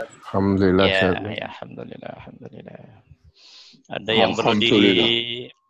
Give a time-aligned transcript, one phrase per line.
[0.00, 0.86] Alhamdulillah.
[0.88, 2.78] Ya, ya, alhamdulillah, alhamdulillah.
[3.92, 4.52] Ada yang perlu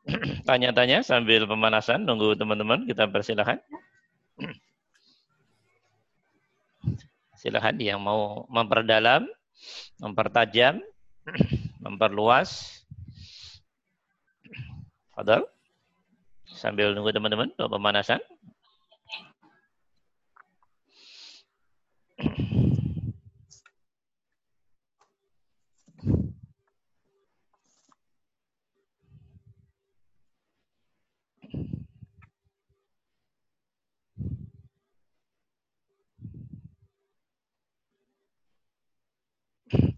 [0.06, 3.58] ditanya-tanya sambil pemanasan, nunggu teman-teman, kita persilahkan.
[7.43, 9.27] Silahkan yang mau memperdalam,
[9.98, 10.79] mempertajam,
[11.84, 12.82] memperluas.
[15.12, 15.43] Fadal.
[16.46, 18.23] Sambil nunggu teman-teman pemanasan.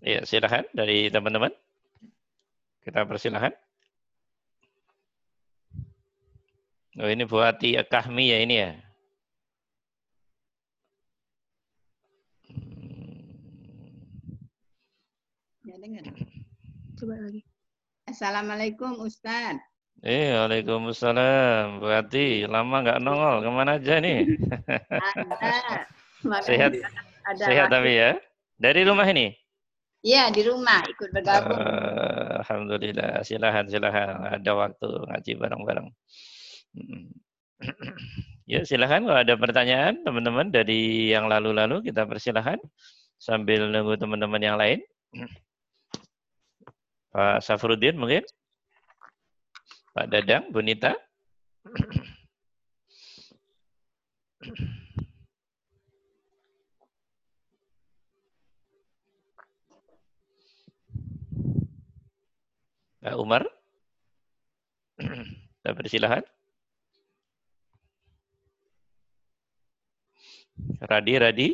[0.04, 1.50] Ya, silakan dari teman-teman.
[2.84, 3.56] Kita persilahkan.
[7.00, 7.58] Oh, ini buat
[7.90, 8.70] Kahmi ya ini ya.
[15.66, 16.06] Ya dengar.
[16.94, 17.42] Coba lagi.
[18.06, 19.58] Assalamualaikum Ustaz.
[20.04, 21.80] Eh, Waalaikumsalam.
[21.80, 23.42] Bu Ati, lama nggak nongol.
[23.42, 24.38] Ke mana aja nih?
[24.92, 25.88] Ada.
[26.48, 26.72] Sehat,
[27.28, 28.16] ada sehat tapi ya.
[28.56, 29.43] Dari rumah ini?
[30.04, 31.56] Iya di rumah ikut bergabung.
[31.56, 33.24] Eh, Alhamdulillah.
[33.24, 34.36] Silahkan, silahkan.
[34.36, 35.88] Ada waktu ngaji bareng-bareng.
[36.76, 37.08] Mm.
[38.44, 42.60] Ya, silahkan kalau ada pertanyaan teman-teman dari yang lalu-lalu kita persilahkan
[43.16, 44.84] sambil nunggu teman-teman yang lain.
[47.16, 48.20] Pak Safruddin mungkin?
[49.96, 50.92] Pak Dadang, Bunita?
[63.04, 63.44] Pak Umar?
[65.60, 66.24] Persilahkan.
[70.80, 71.48] Radi, Radi,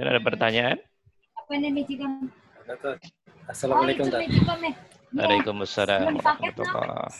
[0.00, 0.80] ada pertanyaan?
[3.52, 4.24] Assalamualaikum Tat.
[5.12, 7.12] Waalaikumsalam warahmatullah.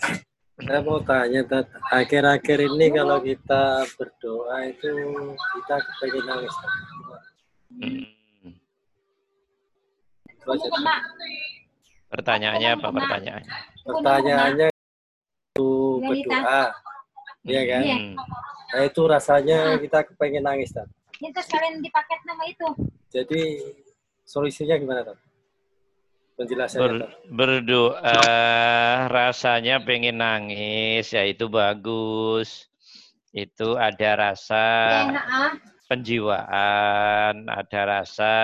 [0.59, 1.45] Saya mau tanya
[1.93, 4.93] akhir-akhir ini kalau kita berdoa itu
[5.37, 6.55] kita kepengen nangis.
[7.77, 8.05] Hmm.
[10.33, 10.69] Itu aja.
[12.09, 13.53] Pertanyaannya apa pertanyaannya?
[13.85, 15.69] Pertanyaannya itu
[16.01, 16.63] berdoa,
[17.45, 17.83] Iya kan?
[17.85, 18.15] Hmm.
[18.69, 20.89] Nah itu rasanya kita kepengen nangis Tat.
[21.21, 22.69] Ini terus kalian di paket nama itu.
[23.09, 23.43] Jadi
[24.25, 25.19] solusinya gimana Tat?
[26.37, 28.17] Penjelasannya Ber- berdoa
[29.09, 32.69] rasanya pengen nangis ya itu bagus.
[33.33, 34.65] Itu ada rasa
[35.13, 35.53] Enak ah.
[35.89, 38.37] Penjiwaan, ada rasa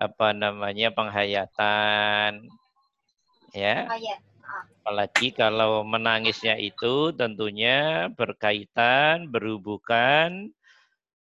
[0.00, 2.48] apa namanya penghayatan.
[3.52, 3.88] Ya,
[4.80, 10.52] apalagi kalau menangisnya itu tentunya berkaitan, berhubungan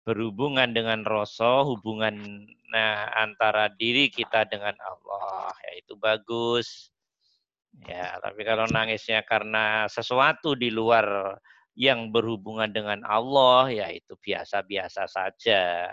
[0.05, 6.93] berhubungan dengan rasa, hubungan nah, antara diri kita dengan Allah, ya itu bagus.
[7.89, 11.35] Ya, tapi kalau nangisnya karena sesuatu di luar
[11.75, 15.91] yang berhubungan dengan Allah, ya itu biasa-biasa saja.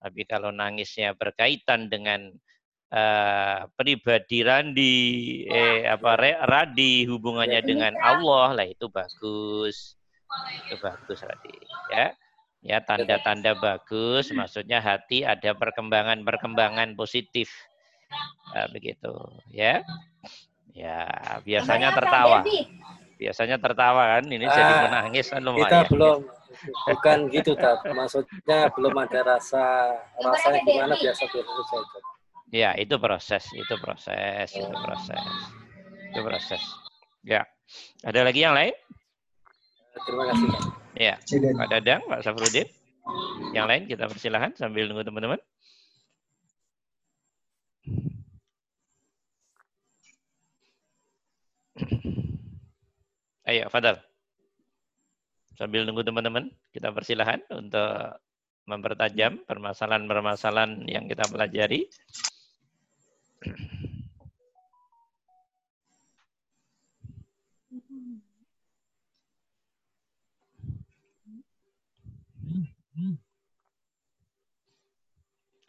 [0.00, 2.30] Tapi kalau nangisnya berkaitan dengan
[2.90, 4.98] eh, pribadi Randi,
[5.46, 6.16] eh, apa
[6.46, 9.98] Radi hubungannya dengan Allah, lah itu bagus.
[10.66, 11.54] Itu bagus Radi,
[11.90, 12.14] ya.
[12.60, 17.48] Ya, tanda-tanda bagus, maksudnya hati ada perkembangan-perkembangan positif.
[18.52, 19.16] Nah, begitu,
[19.48, 19.80] ya.
[20.76, 21.08] Ya,
[21.40, 22.44] biasanya tertawa.
[23.20, 25.84] Biasanya tertawa kan, ini jadi Ah, menangis kan Kita lumayan.
[25.92, 26.18] belum
[26.88, 27.84] bukan gitu Tat.
[27.92, 31.44] Maksudnya belum ada rasa rasanya gimana biasa biasa.
[31.68, 32.02] Tat.
[32.48, 35.20] Ya, itu proses, itu proses, itu proses.
[36.10, 36.62] Itu proses.
[37.20, 37.44] Ya.
[38.02, 38.72] Ada lagi yang lain?
[40.08, 40.48] Terima kasih.
[40.96, 41.14] Ya.
[41.60, 42.66] Pak Dadang, Pak Safrudin.
[43.52, 45.40] Yang lain kita persilahkan sambil nunggu teman-teman.
[53.50, 53.98] Ayo, Fadal.
[55.58, 58.22] Sambil nunggu teman-teman, kita persilahkan untuk
[58.70, 61.90] mempertajam permasalahan-permasalahan yang kita pelajari.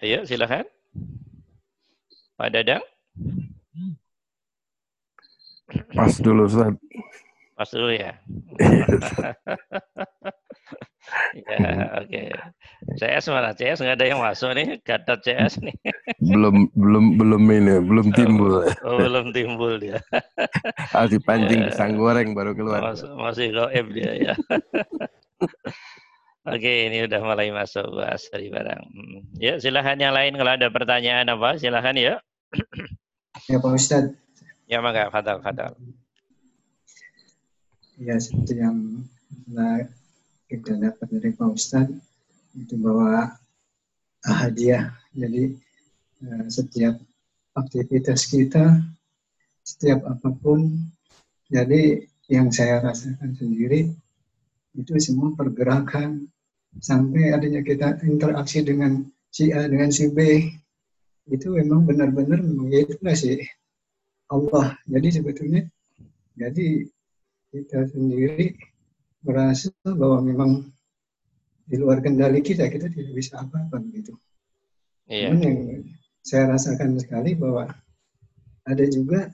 [0.05, 0.69] Ayo, silakan.
[2.37, 2.85] Pak Dadang,
[5.95, 6.73] Pas dulu Ustaz.
[7.61, 8.17] Pas dulu ya.
[11.37, 11.57] ya,
[12.01, 12.21] oke.
[12.97, 13.53] CS mana?
[13.53, 15.77] CS nggak ada yang masuk nih, Gatot CS nih.
[16.17, 18.65] belum belum belum ini, belum timbul.
[18.81, 20.01] Oh, belum timbul dia.
[20.89, 21.69] Masih pancing Ya.
[21.69, 22.81] pisang goreng baru keluar.
[22.81, 24.33] Masih, masih goib dia ya.
[26.49, 28.81] Oke, ini udah mulai masuk bahas dari barang.
[28.81, 29.21] Hmm.
[29.37, 32.17] Ya, silahkan yang lain kalau ada pertanyaan apa, silahkan ya.
[33.45, 34.17] Ya Pak Ustadz,
[34.65, 35.77] Ya, maka Fadal, Fadal.
[38.01, 39.05] Ya seperti yang
[40.49, 42.01] kita dapat dari Pak Ustadz,
[42.57, 43.29] itu bahwa
[44.25, 44.89] hadiah.
[45.13, 45.53] Jadi
[46.25, 46.97] eh, setiap
[47.53, 48.81] aktivitas kita,
[49.61, 50.81] setiap apa pun,
[51.47, 52.01] jadi
[52.31, 53.91] yang saya rasakan sendiri,
[54.73, 56.25] itu semua pergerakan
[56.79, 60.47] sampai adanya kita interaksi dengan si A dengan si B
[61.27, 63.43] itu memang benar-benar memang ya itulah si
[64.31, 64.79] Allah.
[64.87, 65.67] Jadi sebetulnya
[66.39, 66.87] jadi
[67.51, 68.55] kita sendiri
[69.21, 70.51] merasa bahwa memang
[71.67, 74.15] di luar kendali kita kita tidak bisa apa-apa begitu.
[75.11, 75.35] Iya.
[75.35, 75.59] Cuman yang
[76.23, 77.67] saya rasakan sekali bahwa
[78.63, 79.29] ada juga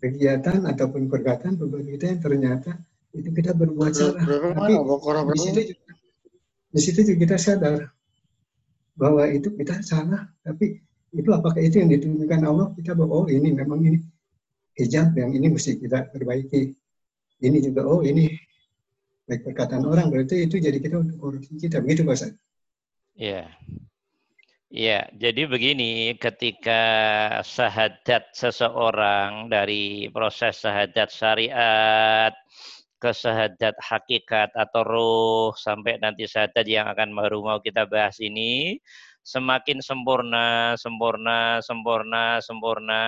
[0.00, 2.70] kegiatan ataupun perkataan beberapa kita yang ternyata
[3.12, 4.24] itu kita berbuat salah.
[4.24, 4.72] Tapi
[5.36, 5.92] di situ juga,
[6.70, 7.76] di situ juga kita sadar
[8.96, 10.24] bahwa itu kita salah.
[10.40, 10.80] Tapi
[11.12, 13.98] itu apakah itu yang ditunjukkan Allah kita bahwa oh ini memang ini
[14.78, 16.74] hijab yang ini mesti kita perbaiki.
[17.40, 18.28] Ini juga oh ini
[19.24, 22.32] baik perkataan orang berarti itu jadi kita untuk koreksi kita begitu Pak Ustaz?
[23.16, 23.48] Iya.
[24.70, 26.82] Iya, jadi begini, ketika
[27.42, 32.30] syahadat seseorang dari proses syahadat syariat
[33.02, 38.78] ke syahadat hakikat atau ruh sampai nanti syahadat yang akan baru mau kita bahas ini
[39.26, 43.02] semakin sempurna, sempurna, sempurna, sempurna,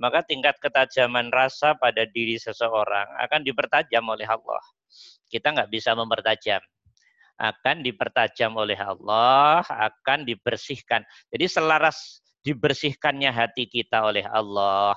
[0.00, 4.64] maka tingkat ketajaman rasa pada diri seseorang akan dipertajam oleh Allah.
[5.28, 6.64] Kita nggak bisa mempertajam
[7.40, 11.00] akan dipertajam oleh Allah, akan dibersihkan.
[11.32, 14.92] Jadi selaras dibersihkannya hati kita oleh Allah,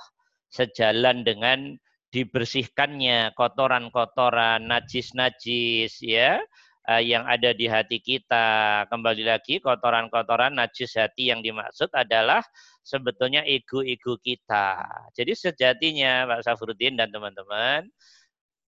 [0.52, 1.72] sejalan dengan
[2.12, 6.38] dibersihkannya kotoran-kotoran, najis-najis ya
[6.86, 8.84] eh, yang ada di hati kita.
[8.92, 12.44] Kembali lagi kotoran-kotoran najis hati yang dimaksud adalah
[12.84, 14.84] sebetulnya ego-ego kita.
[15.16, 17.88] Jadi sejatinya Pak Safruddin dan teman-teman,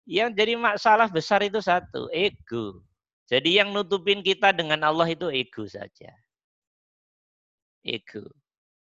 [0.05, 2.85] yang jadi masalah besar itu satu, ego.
[3.27, 6.13] Jadi yang nutupin kita dengan Allah itu ego saja.
[7.81, 8.29] Ego.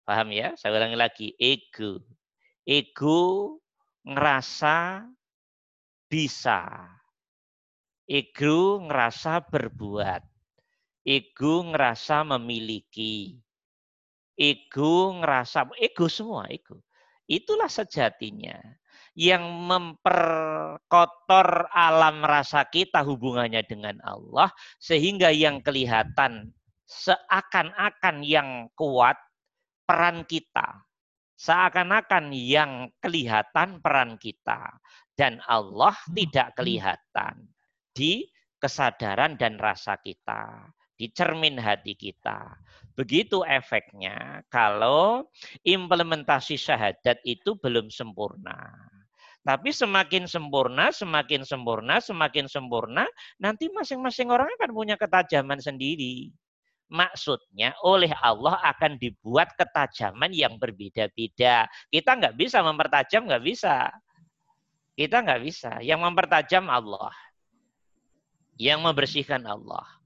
[0.07, 0.55] Paham ya?
[0.55, 2.01] Saya ulangi lagi, ego.
[2.63, 3.59] Ego
[4.07, 5.05] ngerasa
[6.07, 6.87] bisa.
[8.09, 10.23] Ego ngerasa berbuat.
[11.05, 13.37] Ego ngerasa memiliki.
[14.39, 16.79] Ego ngerasa, ego semua, ego.
[17.27, 18.55] Itulah sejatinya
[19.19, 26.55] yang memperkotor alam rasa kita hubungannya dengan Allah sehingga yang kelihatan
[26.87, 29.19] seakan-akan yang kuat
[29.85, 30.89] peran kita
[31.39, 34.75] seakan-akan yang kelihatan peran kita
[35.15, 37.47] dan Allah tidak kelihatan
[37.95, 38.27] di
[38.59, 40.67] kesadaran dan rasa kita
[40.99, 42.59] di cermin hati kita
[42.99, 45.31] begitu efeknya kalau
[45.63, 48.59] implementasi syahadat itu belum sempurna
[49.49, 53.09] tapi semakin sempurna, semakin sempurna, semakin sempurna,
[53.41, 56.29] nanti masing-masing orang akan punya ketajaman sendiri.
[56.93, 61.65] Maksudnya oleh Allah akan dibuat ketajaman yang berbeda-beda.
[61.89, 63.89] Kita nggak bisa mempertajam, nggak bisa.
[64.93, 65.81] Kita nggak bisa.
[65.81, 67.13] Yang mempertajam Allah.
[68.61, 69.98] Yang membersihkan Allah.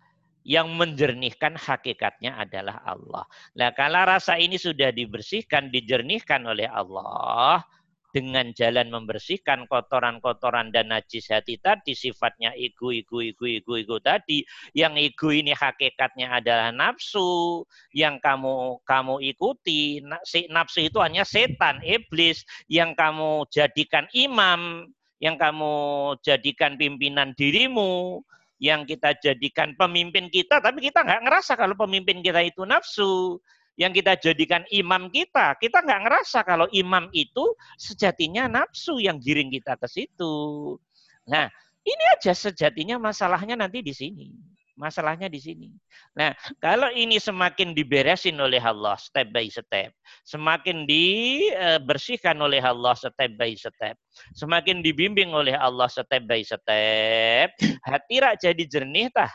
[0.42, 3.24] Yang menjernihkan hakikatnya adalah Allah.
[3.54, 7.62] Nah, kalau rasa ini sudah dibersihkan, dijernihkan oleh Allah,
[8.12, 14.44] dengan jalan membersihkan kotoran-kotoran dan najis hati tadi sifatnya ego ego ego ego ego tadi
[14.76, 17.64] yang ego ini hakikatnya adalah nafsu
[17.96, 20.04] yang kamu kamu ikuti
[20.52, 25.72] nafsu itu hanya setan iblis yang kamu jadikan imam yang kamu
[26.20, 28.20] jadikan pimpinan dirimu
[28.62, 33.42] yang kita jadikan pemimpin kita tapi kita nggak ngerasa kalau pemimpin kita itu nafsu
[33.80, 39.48] yang kita jadikan imam kita, kita nggak ngerasa kalau imam itu sejatinya nafsu yang giring
[39.48, 40.76] kita ke situ.
[41.24, 41.48] Nah,
[41.82, 44.28] ini aja sejatinya masalahnya nanti di sini.
[44.72, 45.68] Masalahnya di sini.
[46.16, 49.92] Nah, kalau ini semakin diberesin oleh Allah step by step,
[50.24, 54.00] semakin dibersihkan oleh Allah step by step,
[54.32, 57.52] semakin dibimbing oleh Allah step by step,
[57.84, 59.28] hati rak jadi jernih tah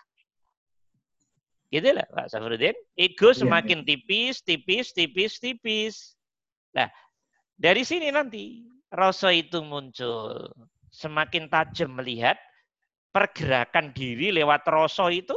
[1.67, 2.75] Gitu lah Pak Safruddin.
[2.95, 3.87] Ego iya, semakin iya.
[3.91, 5.95] tipis, tipis, tipis, tipis.
[6.71, 6.87] Nah,
[7.59, 10.47] dari sini nanti rasa itu muncul.
[10.95, 12.39] Semakin tajam melihat
[13.11, 15.35] pergerakan diri lewat rasa itu.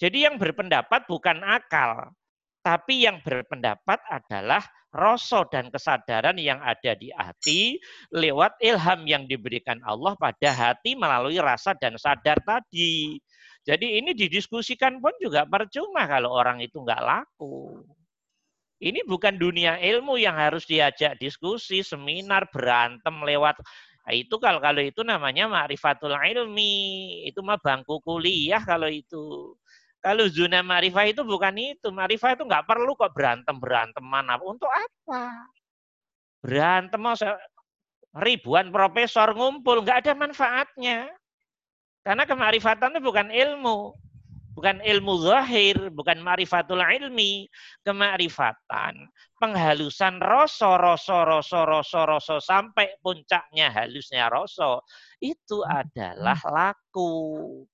[0.00, 2.08] Jadi yang berpendapat bukan akal,
[2.64, 7.78] tapi yang berpendapat adalah rasa dan kesadaran yang ada di hati
[8.10, 13.20] lewat ilham yang diberikan Allah pada hati melalui rasa dan sadar tadi.
[13.62, 17.84] Jadi ini didiskusikan pun juga percuma kalau orang itu nggak laku.
[18.80, 23.60] Ini bukan dunia ilmu yang harus diajak diskusi, seminar, berantem lewat
[24.12, 29.54] itu kalau kalau itu namanya ma'rifatul ilmi, itu mah bangku kuliah kalau itu.
[30.00, 31.92] Kalau zona ma'rifah itu bukan itu.
[31.92, 34.40] Ma'rifah itu nggak perlu kok berantem-berantem mana.
[34.40, 35.52] Untuk apa?
[36.40, 37.12] Berantem mau
[38.16, 41.12] ribuan profesor ngumpul, nggak ada manfaatnya.
[42.00, 43.92] Karena kemarifatan itu bukan ilmu.
[44.50, 47.46] Bukan ilmu zahir, bukan marifatul ilmi.
[47.86, 54.82] Kemarifatan, penghalusan rasa, rasa, rasa, rasa, rasa, sampai puncaknya halusnya rasa.
[55.22, 57.64] Itu adalah laku.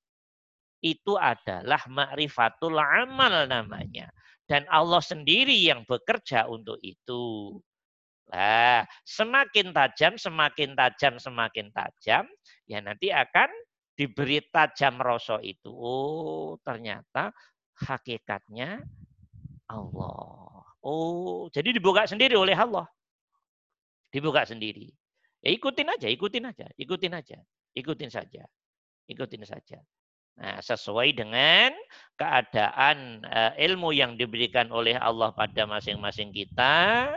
[0.85, 4.12] Itu adalah ma'rifatul amal namanya.
[4.47, 7.59] Dan Allah sendiri yang bekerja untuk itu.
[8.30, 12.26] Nah, semakin tajam, semakin tajam, semakin tajam,
[12.66, 13.50] ya nanti akan
[13.97, 15.73] diberi tajam rasa itu.
[15.73, 17.33] Oh, ternyata
[17.81, 18.85] hakikatnya
[19.67, 20.62] Allah.
[20.85, 22.87] Oh, jadi dibuka sendiri oleh Allah.
[24.12, 24.93] Dibuka sendiri.
[25.43, 27.38] Ya ikutin aja, ikutin aja, ikutin aja,
[27.75, 28.43] ikutin saja,
[29.11, 29.79] ikutin saja.
[30.37, 31.73] Nah, sesuai dengan
[32.21, 37.09] keadaan uh, ilmu yang diberikan oleh Allah pada masing-masing kita,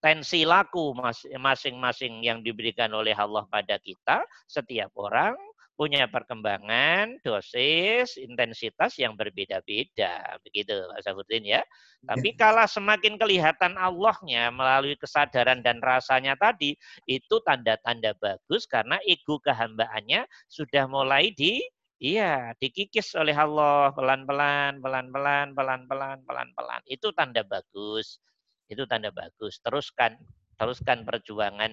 [0.00, 0.96] tensi laku
[1.36, 5.36] masing-masing yang diberikan oleh Allah pada kita, setiap orang
[5.74, 11.62] punya perkembangan dosis intensitas yang berbeda-beda begitu Pak Safudin ya.
[12.04, 12.38] Tapi iya.
[12.38, 16.78] kalau semakin kelihatan Allahnya melalui kesadaran dan rasanya tadi
[17.10, 21.62] itu tanda-tanda bagus karena ego kehambaannya sudah mulai di
[22.02, 26.82] Iya, dikikis oleh Allah pelan-pelan, pelan-pelan, pelan-pelan, pelan-pelan.
[26.84, 28.20] Itu tanda bagus.
[28.68, 29.56] Itu tanda bagus.
[29.64, 30.18] Teruskan
[30.54, 31.72] teruskan perjuangan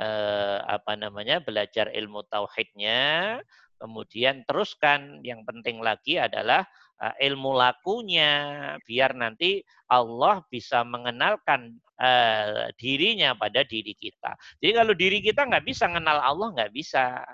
[0.00, 3.38] eh, apa namanya belajar ilmu tauhidnya.
[3.80, 6.64] Kemudian teruskan yang penting lagi adalah
[7.00, 8.32] eh, ilmu lakunya
[8.84, 14.36] biar nanti Allah bisa mengenalkan eh, dirinya pada diri kita.
[14.60, 17.24] Jadi kalau diri kita nggak bisa mengenal Allah nggak bisa.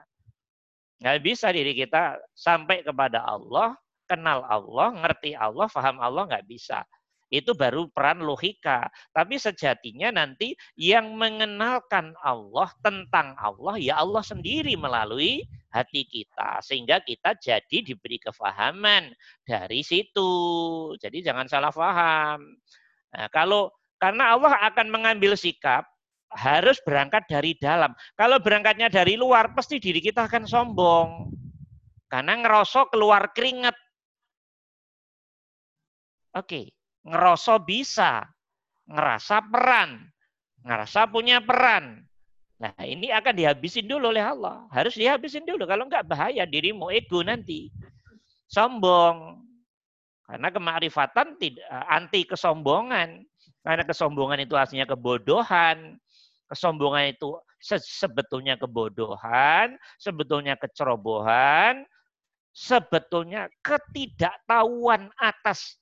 [0.97, 3.77] Nggak bisa diri kita sampai kepada Allah
[4.07, 6.87] kenal Allah ngerti Allah faham Allah nggak bisa
[7.31, 8.87] itu baru peran logika.
[9.11, 15.43] Tapi sejatinya nanti yang mengenalkan Allah tentang Allah ya Allah sendiri melalui
[15.75, 16.63] hati kita.
[16.63, 19.11] Sehingga kita jadi diberi kefahaman
[19.43, 20.31] dari situ.
[21.03, 22.41] Jadi jangan salah paham.
[23.17, 25.89] Nah, kalau karena Allah akan mengambil sikap
[26.37, 27.97] harus berangkat dari dalam.
[28.19, 31.33] Kalau berangkatnya dari luar, pasti diri kita akan sombong.
[32.07, 33.75] Karena ngerosok keluar keringat.
[36.37, 36.76] Oke,
[37.07, 38.27] ngerasa bisa,
[38.91, 40.11] ngerasa peran,
[40.67, 42.03] ngerasa punya peran.
[42.57, 44.67] Nah ini akan dihabisin dulu oleh Allah.
[44.75, 45.69] Harus dihabisin dulu.
[45.69, 47.69] Kalau enggak bahaya dirimu ego nanti.
[48.49, 49.45] Sombong.
[50.27, 53.23] Karena kemarifatan tidak anti kesombongan.
[53.61, 56.01] Karena kesombongan itu aslinya kebodohan.
[56.49, 61.83] Kesombongan itu sebetulnya kebodohan, sebetulnya kecerobohan,
[62.55, 65.75] sebetulnya ketidaktahuan atas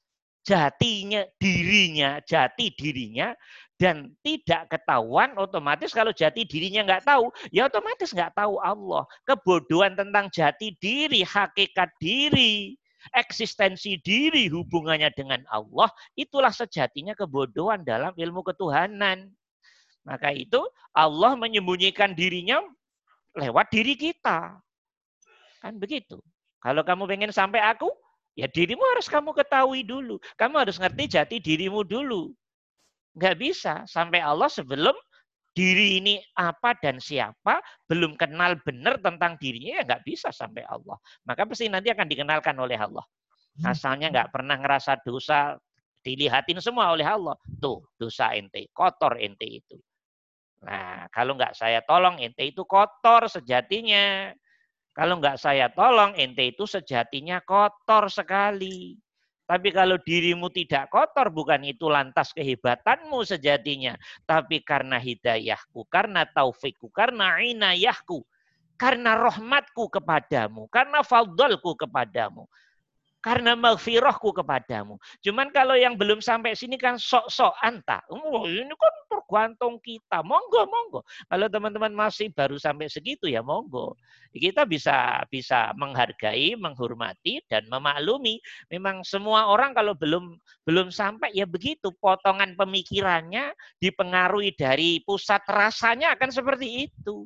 [0.45, 3.33] jatinya dirinya, jati dirinya
[3.81, 9.03] dan tidak ketahuan otomatis kalau jati dirinya nggak tahu, ya otomatis nggak tahu Allah.
[9.27, 12.79] Kebodohan tentang jati diri, hakikat diri,
[13.17, 19.33] eksistensi diri hubungannya dengan Allah, itulah sejatinya kebodohan dalam ilmu ketuhanan.
[20.05, 20.61] Maka itu
[20.93, 22.61] Allah menyembunyikan dirinya
[23.35, 24.61] lewat diri kita.
[25.65, 26.21] Kan begitu.
[26.61, 27.89] Kalau kamu pengen sampai aku,
[28.35, 30.19] Ya dirimu harus kamu ketahui dulu.
[30.35, 32.35] Kamu harus ngerti jati dirimu dulu.
[33.15, 34.95] Nggak bisa sampai Allah sebelum
[35.55, 40.99] diri ini apa dan siapa, belum kenal benar tentang dirinya, ya nggak bisa sampai Allah.
[41.23, 43.07] Maka pasti nanti akan dikenalkan oleh Allah.
[43.63, 45.55] Asalnya nggak pernah ngerasa dosa,
[46.03, 47.39] dilihatin semua oleh Allah.
[47.63, 49.79] Tuh, dosa ente, kotor ente itu.
[50.67, 54.35] Nah, kalau nggak saya tolong, ente itu kotor sejatinya.
[54.95, 58.95] Kalau nggak saya tolong, ente itu sejatinya kotor sekali.
[59.45, 63.99] Tapi kalau dirimu tidak kotor, bukan itu lantas kehebatanmu sejatinya.
[64.25, 68.25] Tapi karena hidayahku, karena taufikku, karena inayahku,
[68.79, 72.49] karena rahmatku kepadamu, karena fadlku kepadamu
[73.25, 75.01] karena maghfirahku kepadamu.
[75.25, 78.05] Cuman kalau yang belum sampai sini kan sok-sok anta.
[78.13, 80.21] Oh, ini kan tergantung kita.
[80.21, 81.01] Monggo, monggo.
[81.33, 83.97] Kalau teman-teman masih baru sampai segitu ya monggo.
[84.29, 88.45] Kita bisa bisa menghargai, menghormati dan memaklumi.
[88.69, 90.37] Memang semua orang kalau belum
[90.69, 91.97] belum sampai ya begitu.
[91.97, 97.25] Potongan pemikirannya dipengaruhi dari pusat rasanya akan seperti itu.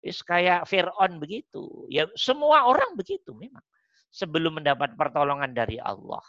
[0.00, 1.84] Is kayak Fir'aun begitu.
[1.92, 3.60] Ya semua orang begitu memang
[4.16, 6.24] sebelum mendapat pertolongan dari Allah.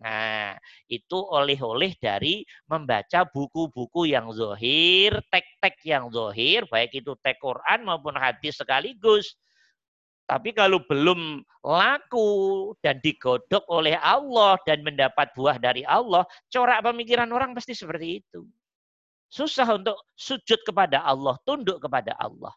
[0.00, 0.56] Nah,
[0.88, 8.16] itu oleh-oleh dari membaca buku-buku yang zohir, tek-tek yang zohir, baik itu tek Quran maupun
[8.16, 9.36] hadis sekaligus.
[10.24, 17.28] Tapi kalau belum laku dan digodok oleh Allah dan mendapat buah dari Allah, corak pemikiran
[17.34, 18.46] orang pasti seperti itu.
[19.28, 22.54] Susah untuk sujud kepada Allah, tunduk kepada Allah.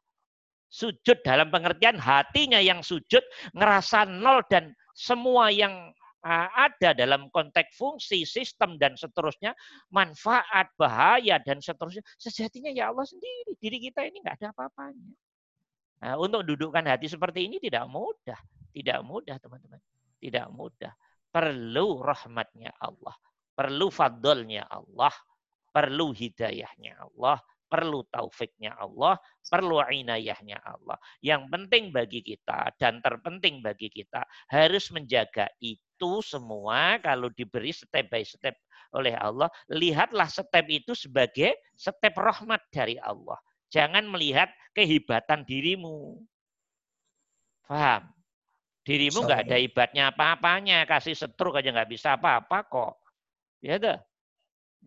[0.74, 3.22] Sujud dalam pengertian hatinya yang sujud,
[3.54, 5.94] ngerasa nol dan semua yang
[6.26, 9.52] ada dalam konteks fungsi, sistem, dan seterusnya,
[9.92, 12.02] manfaat, bahaya, dan seterusnya.
[12.16, 13.54] Sejatinya ya Allah sendiri.
[13.60, 15.14] Diri kita ini nggak ada apa-apanya.
[16.04, 18.40] Nah, untuk dudukkan hati seperti ini tidak mudah.
[18.72, 19.78] Tidak mudah, teman-teman.
[20.18, 20.96] Tidak mudah.
[21.28, 23.14] Perlu rahmatnya Allah.
[23.54, 25.14] Perlu fadlnya Allah.
[25.76, 27.38] Perlu hidayahnya Allah
[27.74, 29.18] perlu taufiknya Allah,
[29.50, 30.94] perlu inayahnya Allah.
[31.26, 34.22] Yang penting bagi kita dan terpenting bagi kita
[34.54, 38.54] harus menjaga itu semua kalau diberi step by step
[38.94, 43.42] oleh Allah, lihatlah step itu sebagai step rahmat dari Allah.
[43.74, 46.22] Jangan melihat kehebatan dirimu.
[47.66, 48.06] Paham?
[48.86, 52.94] Dirimu nggak ada hebatnya apa-apanya, kasih setruk aja nggak bisa apa-apa kok.
[53.66, 53.98] Ya tuh.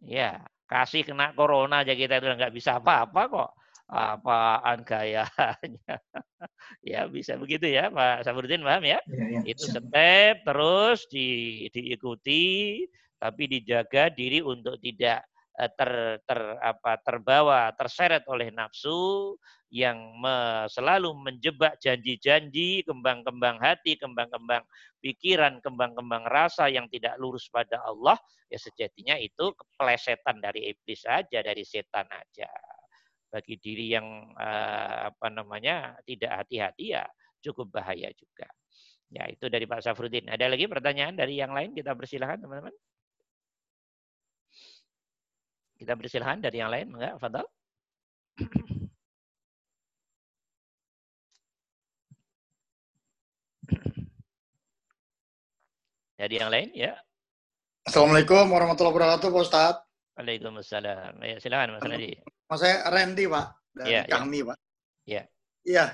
[0.05, 3.51] Ya, Kasih kena corona aja kita itu nggak bisa apa-apa kok.
[3.87, 5.27] Apaan gayanya.
[6.83, 8.99] ya bisa begitu ya Pak Saburdin paham ya?
[9.07, 11.29] ya, ya itu step terus di,
[11.71, 12.83] diikuti
[13.17, 19.35] tapi dijaga diri untuk tidak eh, ter, ter apa terbawa terseret oleh nafsu
[19.71, 24.63] yang me, selalu menjebak janji-janji, kembang-kembang hati, kembang-kembang
[25.03, 28.15] pikiran, kembang-kembang rasa yang tidak lurus pada Allah,
[28.47, 32.51] ya sejatinya itu keplesetan dari iblis saja, dari setan aja.
[33.27, 37.05] Bagi diri yang uh, apa namanya tidak hati-hati ya
[37.43, 38.47] cukup bahaya juga.
[39.11, 40.31] Ya itu dari Pak Safrudin.
[40.31, 41.75] Ada lagi pertanyaan dari yang lain?
[41.75, 42.75] Kita persilahkan teman-teman.
[45.77, 47.21] Kita persilahkan dari yang lain, enggak?
[47.21, 47.47] Fadal.
[56.17, 56.97] Dari yang lain ya.
[57.85, 59.83] Assalamualaikum warahmatullahi wabarakatuh Pak Ustadz.
[60.17, 61.21] Waalaikumsalam.
[61.21, 62.17] Ya, silakan Mas Nadi.
[62.49, 64.49] Mas saya Randy Pak dari ya, kami ya.
[64.49, 64.57] Pak.
[65.05, 65.23] Iya.
[65.69, 65.85] Iya.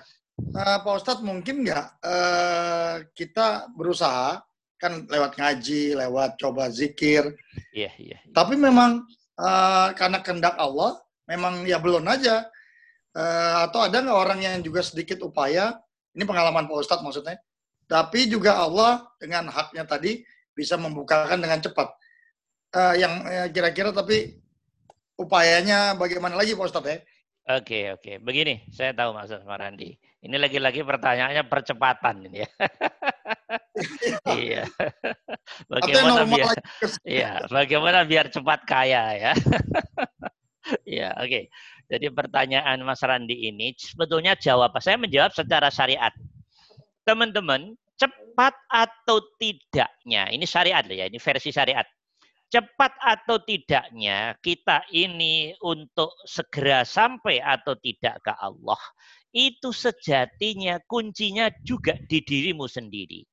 [0.54, 4.38] Uh, Pak Ustadz mungkin nggak uh, kita berusaha
[4.78, 7.26] kan lewat ngaji, lewat coba zikir.
[7.74, 8.22] Iya, iya.
[8.22, 8.30] Ya.
[8.30, 9.02] Tapi memang
[9.42, 12.46] uh, karena kehendak Allah, memang ya belum aja.
[13.10, 15.82] Uh, atau ada nggak orang yang juga sedikit upaya,
[16.14, 17.42] ini pengalaman Pak Ustadz maksudnya,
[17.86, 21.88] tapi juga Allah dengan haknya tadi bisa membukakan dengan cepat.
[22.72, 24.40] Uh, yang eh, kira-kira uh, tapi
[25.20, 26.98] upayanya bagaimana lagi Pak Ustadz ya?
[27.58, 28.22] Oke, oke.
[28.22, 29.98] Begini, saya tahu maksud Mas Randi.
[30.22, 32.50] Ini lagi-lagi pertanyaannya percepatan ini ya.
[34.38, 34.62] iya.
[35.66, 36.54] bagaimana biar
[37.02, 39.32] Iya, bagaimana biar cepat kaya ya.
[40.86, 41.26] Iya, oke.
[41.26, 41.44] Okay.
[41.90, 46.14] Jadi pertanyaan Mas Randi ini sebetulnya jawab saya menjawab secara syariat.
[47.02, 51.86] Teman-teman, cepat atau tidaknya, ini syariat ya, ini versi syariat.
[52.52, 58.78] Cepat atau tidaknya kita ini untuk segera sampai atau tidak ke Allah,
[59.32, 63.24] itu sejatinya kuncinya juga di dirimu sendiri.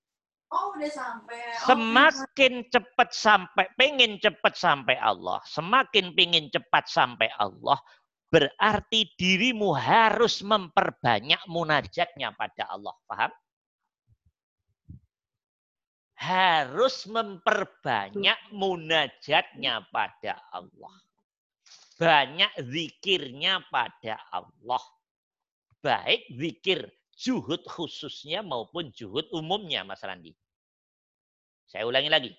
[0.50, 1.38] Oh, udah sampai.
[1.38, 7.78] Oh, semakin cepat sampai, pengen cepat sampai Allah, semakin pengen cepat sampai Allah,
[8.34, 12.96] berarti dirimu harus memperbanyak munajatnya pada Allah.
[13.06, 13.30] Paham?
[16.20, 20.96] Harus memperbanyak munajatnya pada Allah.
[21.96, 24.84] Banyak zikirnya pada Allah.
[25.80, 30.36] Baik zikir juhud khususnya maupun juhud umumnya Mas Randi.
[31.72, 32.32] Saya ulangi lagi.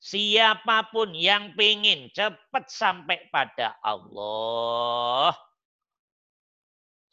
[0.00, 5.36] Siapa pun yang pengen cepat sampai pada Allah.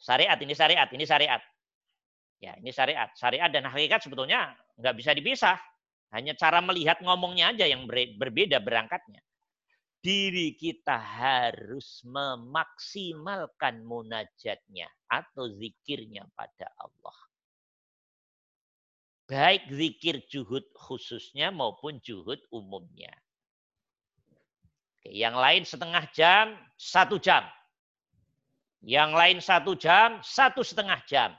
[0.00, 1.42] Syariat, ini syariat, ini syariat.
[2.40, 3.12] Ya, ini syariat.
[3.12, 5.60] Syariat dan hakikat sebetulnya nggak bisa dipisah.
[6.10, 7.86] Hanya cara melihat ngomongnya aja yang
[8.18, 9.22] berbeda berangkatnya.
[10.00, 17.18] Diri kita harus memaksimalkan munajatnya atau zikirnya pada Allah.
[19.30, 23.12] Baik zikir juhud khususnya maupun juhud umumnya.
[24.98, 27.46] Oke, yang lain setengah jam, satu jam.
[28.82, 31.30] Yang lain satu jam, satu setengah jam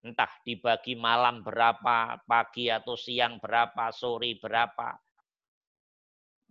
[0.00, 4.96] entah dibagi malam berapa, pagi atau siang berapa, sore berapa.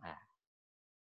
[0.06, 0.20] Nah,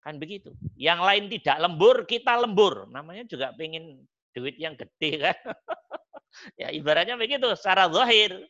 [0.06, 0.54] kan begitu.
[0.78, 2.86] Yang lain tidak lembur, kita lembur.
[2.94, 4.06] Namanya juga pengen
[4.36, 5.38] duit yang gede kan.
[6.62, 8.46] ya ibaratnya begitu secara zahir.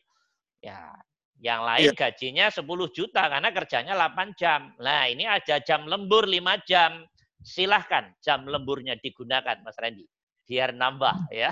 [0.60, 0.92] Ya,
[1.36, 2.64] Yang lain gajinya 10
[2.96, 4.72] juta karena kerjanya 8 jam.
[4.80, 7.04] Nah, ini ada jam lembur 5 jam.
[7.44, 10.08] Silahkan jam lemburnya digunakan, Mas Randy.
[10.46, 11.50] Biar nambah ya.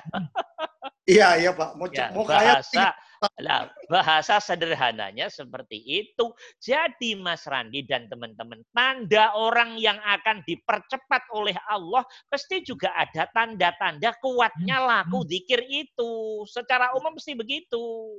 [1.04, 1.76] Iya, iya Pak.
[1.76, 2.96] Mau, Ya, mau bahasa
[3.40, 6.32] lah, bahasa sederhananya seperti itu.
[6.60, 13.28] Jadi Mas Randi dan teman-teman, tanda orang yang akan dipercepat oleh Allah pasti juga ada
[13.32, 16.44] tanda-tanda kuatnya laku zikir itu.
[16.48, 18.16] Secara umum mesti begitu.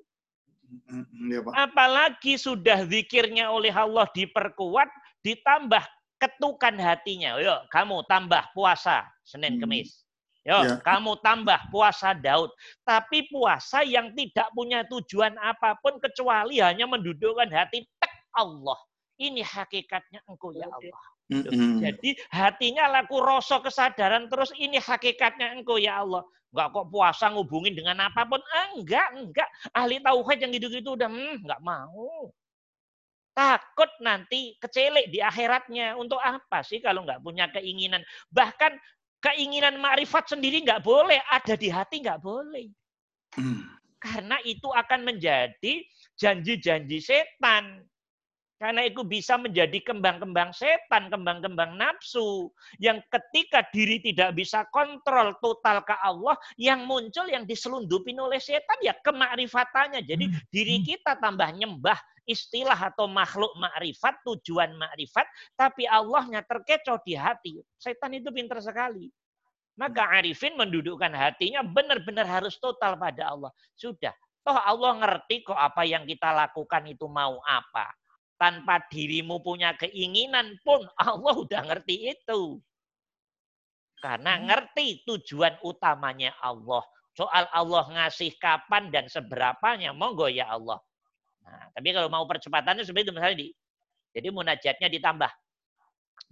[1.29, 1.53] Iya Pak.
[1.53, 4.89] Apalagi sudah zikirnya oleh Allah diperkuat,
[5.21, 5.83] ditambah
[6.17, 7.37] ketukan hatinya.
[7.37, 9.65] Yuk, kamu tambah puasa Senin Hmm.
[9.65, 10.04] Kemis.
[10.45, 10.77] Yuk, Ya.
[10.85, 12.53] kamu tambah puasa Daud.
[12.85, 18.77] Tapi puasa yang tidak punya tujuan apa pun kecuali hanya mendudukkan hati tek Allah.
[19.17, 21.01] Ini hakikatnya engkau ya Allah.
[21.33, 21.81] Mm-mm.
[21.81, 26.21] Jadi hatinya laku rasa kesadaran terus ini hakikatnya engkau ya Allah.
[26.53, 28.39] Enggak kok puasa ngubungin dengan apa pun.
[28.77, 29.49] Enggak, enggak.
[29.73, 32.29] Ahli tauhid yang gitu-gitu udah hmm, enggak mau.
[33.35, 35.97] Takut nanti kecelek di akhiratnya.
[35.97, 38.05] Untuk apa sih kalau enggak punya keinginan?
[38.29, 38.77] Bahkan
[39.25, 41.17] keinginan makrifat sendiri enggak boleh.
[41.33, 42.69] Ada di hati enggak boleh.
[43.41, 43.65] Mm.
[43.97, 45.81] Karena itu akan menjadi
[46.13, 47.81] janji-janji setan.
[48.55, 52.47] Karena itu bisa menjadi kembang-kembang setan, kembang-kembang nafsu.
[52.79, 58.79] Yang ketika diri tidak bisa kontrol total ke Allah, yang muncul yang diselundupin oleh setan
[58.79, 60.07] ya kemakrifatannya.
[60.07, 65.27] Jadi diri kita tambah nyembah istilah atau makhluk makrifat, tujuan makrifat,
[65.59, 67.59] tapi Allahnya terkecoh di hati.
[67.75, 69.11] Setan itu pintar sekali.
[69.75, 73.51] Maka Arifin mendudukkan hatinya benar-benar harus total pada Allah.
[73.75, 74.15] Sudah.
[74.45, 77.91] Toh Allah ngerti kok apa yang kita lakukan itu mau apa.
[78.35, 82.59] Tanpa dirimu punya keinginan pun Allah udah ngerti itu.
[84.03, 86.83] Karena ngerti tujuan utamanya Allah.
[87.15, 90.77] Soal Allah ngasih kapan dan seberapanya, monggo ya Allah.
[91.47, 93.47] Nah, tapi kalau mau percepatannya seperti itu misalnya di.
[94.11, 95.31] Jadi munajatnya ditambah.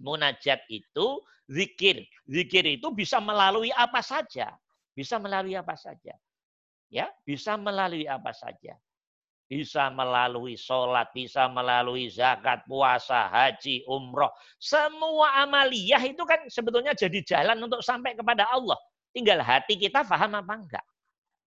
[0.04, 1.06] Munajat itu
[1.48, 2.04] zikir.
[2.28, 4.52] Zikir itu bisa melalui apa saja.
[4.92, 6.12] Bisa melalui apa saja.
[6.92, 8.76] Ya, bisa melalui apa saja.
[9.54, 14.34] Bisa melalui sholat, bisa melalui zakat, puasa, haji, umroh.
[14.58, 18.74] Semua amaliyah itu kan sebetulnya jadi jalan untuk sampai kepada Allah.
[19.14, 20.86] Tinggal hati kita paham apa enggak.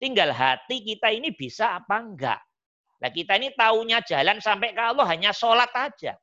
[0.01, 2.41] Tinggal hati kita ini bisa apa enggak.
[3.05, 6.17] Nah kita ini taunya jalan sampai ke Allah hanya sholat aja.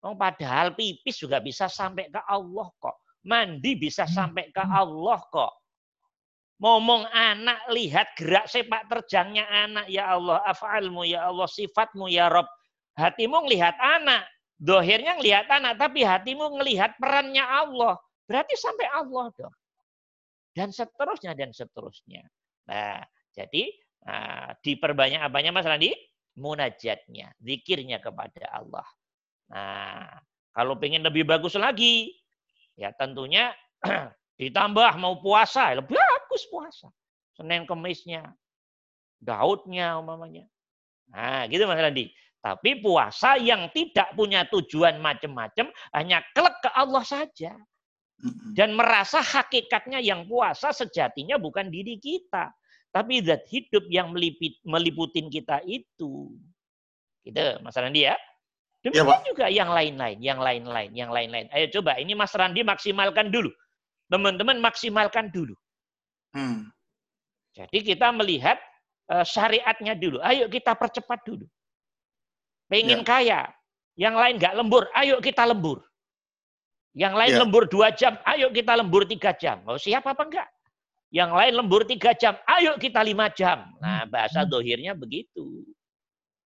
[0.00, 3.04] Oh, padahal pipis juga bisa sampai ke Allah kok.
[3.28, 5.61] Mandi bisa sampai ke Allah kok.
[6.62, 9.90] Ngomong anak, lihat gerak sepak terjangnya anak.
[9.90, 12.46] Ya Allah, af'almu ya Allah, sifatmu ya Rob.
[12.94, 14.30] Hatimu ngelihat anak.
[14.62, 17.98] Dohirnya ngelihat anak, tapi hatimu ngelihat perannya Allah.
[18.30, 19.54] Berarti sampai Allah dong.
[20.54, 22.22] Dan seterusnya, dan seterusnya.
[22.70, 23.02] Nah,
[23.34, 23.74] jadi
[24.06, 25.90] nah, diperbanyak apanya Mas Randi?
[26.38, 28.86] Munajatnya, zikirnya kepada Allah.
[29.50, 30.06] Nah,
[30.54, 32.14] kalau pengen lebih bagus lagi,
[32.78, 33.50] ya tentunya
[34.40, 35.98] ditambah mau puasa, lebih
[36.32, 36.88] bagus puasa.
[37.36, 38.32] Senin kemisnya,
[39.20, 40.48] Daudnya umpamanya.
[41.12, 42.08] Nah, gitu Mas Randi.
[42.42, 47.52] Tapi puasa yang tidak punya tujuan macam-macam, hanya klek ke Allah saja.
[48.56, 52.50] Dan merasa hakikatnya yang puasa sejatinya bukan diri kita.
[52.90, 56.34] Tapi zat hidup yang melipit, meliputin kita itu.
[57.22, 58.18] Gitu, Mas Randi ya.
[58.82, 59.22] Demikian Pak.
[59.22, 61.46] juga yang lain-lain, yang lain-lain, yang lain-lain.
[61.54, 63.54] Ayo coba, ini Mas Randi maksimalkan dulu.
[64.10, 65.54] Teman-teman maksimalkan dulu.
[66.32, 66.72] Mm.
[67.52, 68.56] Jadi kita melihat
[69.12, 70.18] eh, syariatnya dulu.
[70.24, 71.44] Ayo kita percepat dulu.
[72.72, 73.06] Pengen Ya.
[73.06, 73.40] kaya,
[74.00, 75.84] yang lain nggak lembur, ayo kita lembur.
[76.96, 77.38] Yang lain Ya.
[77.44, 79.60] lembur dua jam, ayo kita lembur tiga jam.
[79.68, 80.48] Mau siap apa enggak?
[81.12, 83.68] Yang lain lembur tiga jam, ayo kita lima jam.
[83.84, 85.60] Nah bahasa dohirnya begitu.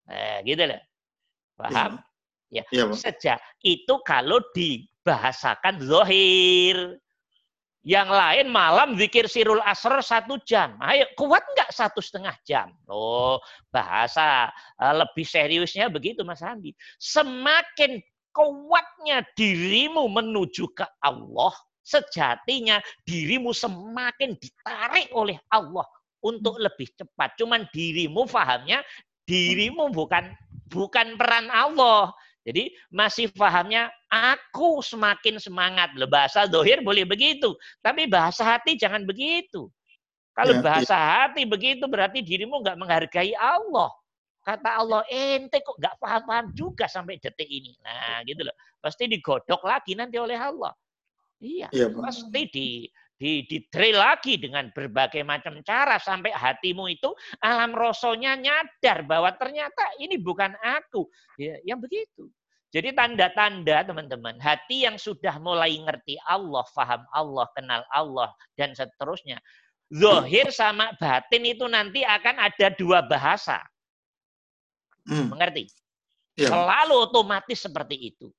[0.05, 0.81] Nah gitu lah.
[1.57, 1.97] Paham?
[2.53, 2.61] Ya.
[2.69, 2.97] Iya Pak.
[3.01, 7.01] Sejak itu kalau dibahasakan zohir.
[7.81, 10.77] Yang lain malam zikir sirul asr satu jam.
[10.77, 12.69] Ayo kuat nggak satu setengah jam?
[12.85, 13.41] Oh
[13.73, 16.77] bahasa eh, lebih seriusnya begitu Mas Andi.
[17.01, 17.97] Semakin
[18.29, 25.89] kuatnya dirimu menuju ke Allah, sejatinya dirimu semakin ditarik oleh Allah
[26.21, 27.33] untuk lebih cepat.
[27.41, 28.85] Cuman dirimu pahamnya
[29.25, 30.29] dirimu bukan
[30.69, 32.13] bukan peran Allah.
[32.41, 35.93] Jadi masih pahamnya aku semakin semangat.
[35.93, 37.53] Loh, bahasa dohir boleh begitu.
[37.85, 39.69] Tapi bahasa hati jangan begitu.
[40.33, 43.91] Kalau Ya, bahasa hati begitu berarti dirimu nggak menghargai Allah.
[44.41, 47.77] Kata Allah, ente kok nggak paham-paham juga sampai detik ini.
[47.85, 48.55] Nah gitu loh.
[48.81, 50.73] Pasti digodok lagi nanti oleh Allah.
[51.41, 52.01] Iya, Pak.
[52.05, 52.69] pasti di,
[53.21, 57.13] di di drill lagi dengan berbagai macam cara sampai hatimu itu
[57.45, 61.05] alam rosonya nyadar bahwa ternyata ini bukan aku.
[61.37, 62.33] Ya, yang begitu.
[62.71, 69.37] Jadi tanda-tanda teman-teman, hati yang sudah mulai ngerti Allah, faham Allah, kenal Allah, dan seterusnya.
[69.91, 73.59] Zohir sama batin itu nanti akan ada dua bahasa.
[75.03, 75.35] Hmm.
[75.35, 75.67] Mengerti?
[76.39, 76.47] Ya.
[76.47, 78.31] Selalu otomatis seperti itu.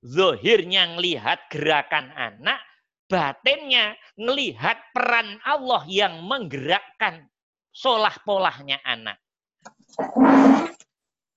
[0.00, 2.64] Zohirnya ngelihat gerakan anak,
[3.08, 7.26] batinnya ngelihat peran Allah yang menggerakkan
[7.72, 9.16] solah polahnya anak.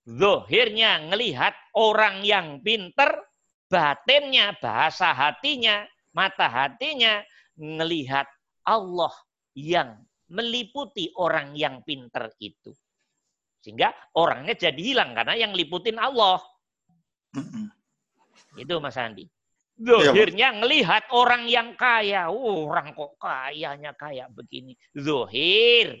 [0.04, 3.08] Zohirnya ngelihat orang yang pinter,
[3.72, 7.24] batinnya, bahasa hatinya, mata hatinya
[7.56, 8.28] ngelihat
[8.68, 9.12] Allah
[9.56, 9.96] yang
[10.28, 12.72] meliputi orang yang pinter itu.
[13.62, 16.42] Sehingga orangnya jadi hilang karena yang liputin Allah.
[18.58, 19.24] Itu Mas Andi.
[19.82, 20.14] Iya.
[20.14, 22.30] Zohirnya ngelihat orang yang kaya.
[22.30, 24.78] Oh, orang kok kayanya kayak begini.
[24.94, 25.98] Zohir.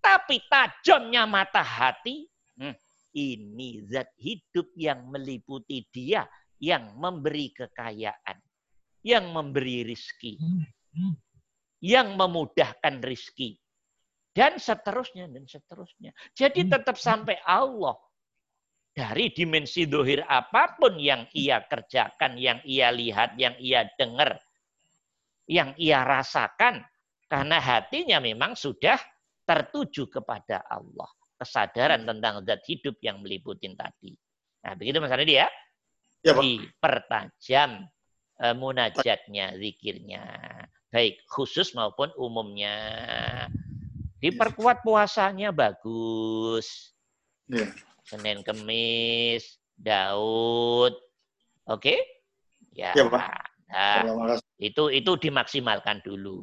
[0.00, 2.28] Tapi tajamnya mata hati.
[2.60, 2.76] hmm,
[3.16, 6.28] ini zat hidup yang meliputi dia.
[6.60, 8.36] Yang memberi kekayaan.
[9.00, 10.36] Yang memberi rizki.
[11.80, 13.56] Yang memudahkan rizki.
[14.30, 16.12] Dan seterusnya, dan seterusnya.
[16.36, 17.96] Jadi tetap sampai Allah
[18.90, 24.36] dari dimensi dohir apa pun yang ia kerjakan, yang ia lihat, yang ia dengar,
[25.46, 26.82] yang ia rasakan,
[27.30, 28.98] karena hatinya memang sudah
[29.46, 31.06] tertuju kepada Allah.
[31.40, 34.12] Kesadaran tentang zat hidup yang meliputin tadi.
[34.60, 35.48] Nah, begitu Mas Andi ya.
[36.20, 36.42] Ya, Pak.
[36.44, 37.88] Dipertajam
[38.44, 40.24] eh, munajatnya, zikirnya.
[40.92, 42.76] Baik khusus maupun umumnya.
[44.20, 46.92] Diperkuat puasanya bagus.
[47.48, 47.72] Ya.
[48.10, 50.98] Senin Kemis, Daud.
[51.70, 51.94] Oke?
[52.74, 52.90] Ya.
[52.98, 53.30] Ya, Pak.
[53.70, 54.02] Nah,
[54.58, 56.42] itu itu dimaksimalkan dulu.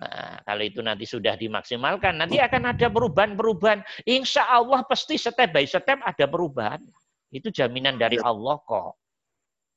[0.00, 3.84] Nah, kalau itu nanti sudah dimaksimalkan, nanti akan ada perubahan-perubahan.
[4.08, 6.80] Insya Allah pasti step by step ada perubahan.
[7.28, 8.24] Itu jaminan dari Ya.
[8.24, 8.96] Allah kok.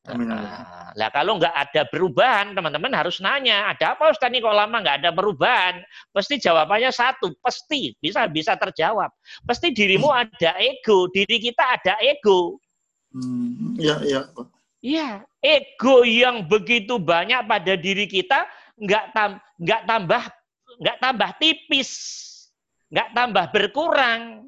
[0.07, 0.31] Amin.
[0.31, 4.79] Nah, lah kalau nggak ada perubahan, teman-teman harus nanya, ada apa Ustaz ini kok lama
[4.79, 5.83] nggak ada perubahan?
[6.15, 9.11] Pasti jawabannya satu, pasti bisa bisa terjawab.
[9.43, 12.55] Pasti dirimu ada ego, diri kita ada ego.
[13.11, 14.31] Hmm, ya, ya.
[14.79, 15.09] Iya,
[15.43, 18.47] ego yang begitu banyak pada diri kita
[18.79, 20.23] nggak tam, nggak tambah
[20.77, 21.91] nggak tambah tipis,
[22.87, 24.47] nggak tambah berkurang.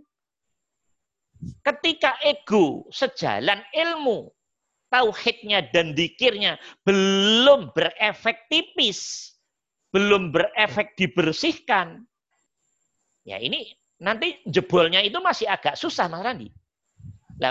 [1.63, 4.31] Ketika ego sejalan ilmu,
[4.89, 9.31] tauhidnya dan dikirnya belum berefek tipis,
[9.93, 12.03] belum berefek dibersihkan.
[13.23, 13.69] Ya ini
[14.01, 16.49] nanti jebolnya itu masih agak susah Mas Randi.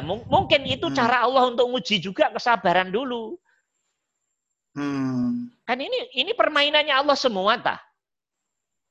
[0.05, 0.97] Mung- mungkin itu Hmm.
[0.97, 3.41] cara Allah untuk nguji juga kesabaran dulu.
[4.77, 7.81] Hmm, Kan ini ini permainannya Allah semua tah.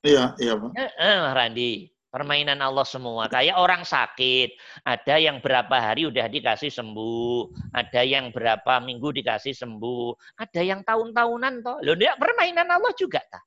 [0.01, 0.71] iya, iya, Pak.
[0.73, 1.71] Eh, eh, Randi,
[2.07, 3.27] permainan Allah semua.
[3.27, 4.55] Kayak orang sakit,
[4.87, 10.81] ada yang berapa hari udah dikasih sembuh, ada yang berapa minggu dikasih sembuh, ada yang
[10.83, 11.77] tahun-tahunan toh.
[11.83, 13.43] Loh, dia permainan Allah juga tah.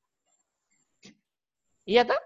[1.88, 2.20] Iya toh?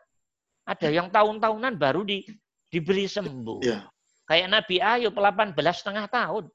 [0.64, 2.24] Ada yang tahun-tahunan baru di,
[2.72, 3.60] diberi sembuh.
[3.62, 3.86] Iya.
[4.24, 6.48] Kayak Nabi Ayub 18 setengah tahun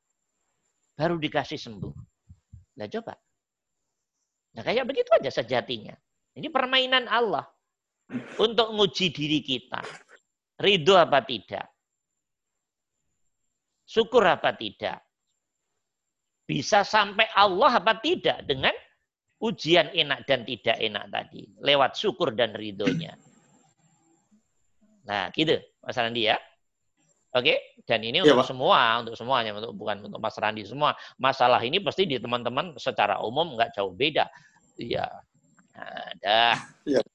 [0.97, 1.93] baru dikasih sembuh.
[2.81, 3.13] Nah coba.
[4.57, 5.93] Nah kayak begitu aja sejatinya.
[6.33, 7.45] Ini permainan Allah
[8.41, 9.81] untuk nguji diri kita.
[10.59, 11.65] Ridho apa tidak?
[13.85, 15.01] Syukur apa tidak?
[16.45, 18.73] Bisa sampai Allah apa tidak dengan
[19.39, 21.45] ujian enak dan tidak enak tadi.
[21.61, 23.13] Lewat syukur dan ridhonya.
[25.05, 26.37] Nah gitu Mas Randi ya.
[27.29, 28.49] Oke, dan ini Iya, untuk Pak.
[28.49, 30.97] semua, untuk semuanya, untuk bukan untuk Mas Randi semua.
[31.21, 34.25] Masalah ini pasti di teman-teman secara umum nggak jauh beda.
[34.81, 35.05] Iya,
[35.77, 36.57] ada.
[36.89, 37.05] Iya.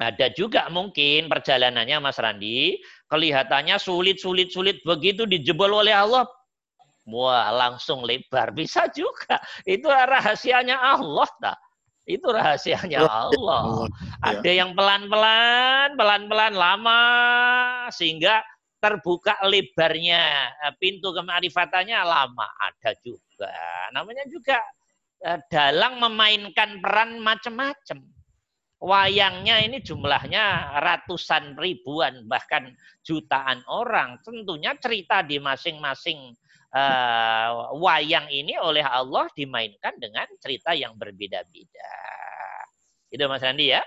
[0.00, 2.80] Ada juga mungkin perjalanannya Mas Randi
[3.12, 6.24] kelihatannya sulit, sulit, sulit begitu dijebol oleh Allah.
[7.04, 9.36] Wah, langsung lebar bisa juga.
[9.68, 11.58] Itu rahasianya Allah, tak?
[12.08, 13.30] Itu rahasianya Allah.
[13.30, 13.62] Allah.
[14.26, 17.00] Ada yang pelan-pelan, pelan-pelan lama
[17.94, 18.42] sehingga
[18.82, 23.52] terbuka lebarnya eh, pintu kemarifatannya lama ada juga.
[23.94, 24.58] Namanya juga
[25.22, 28.02] eh, dalang memainkan peran macam-macam.
[28.82, 32.74] Wayangnya ini jumlahnya ratusan ribuan bahkan
[33.06, 34.18] jutaan orang.
[34.26, 36.34] Tentunya cerita di masing-masing
[36.74, 41.94] eh, wayang ini oleh Allah dimainkan dengan cerita yang berbeda-beda.
[43.06, 43.82] Itu Mas Randi ya?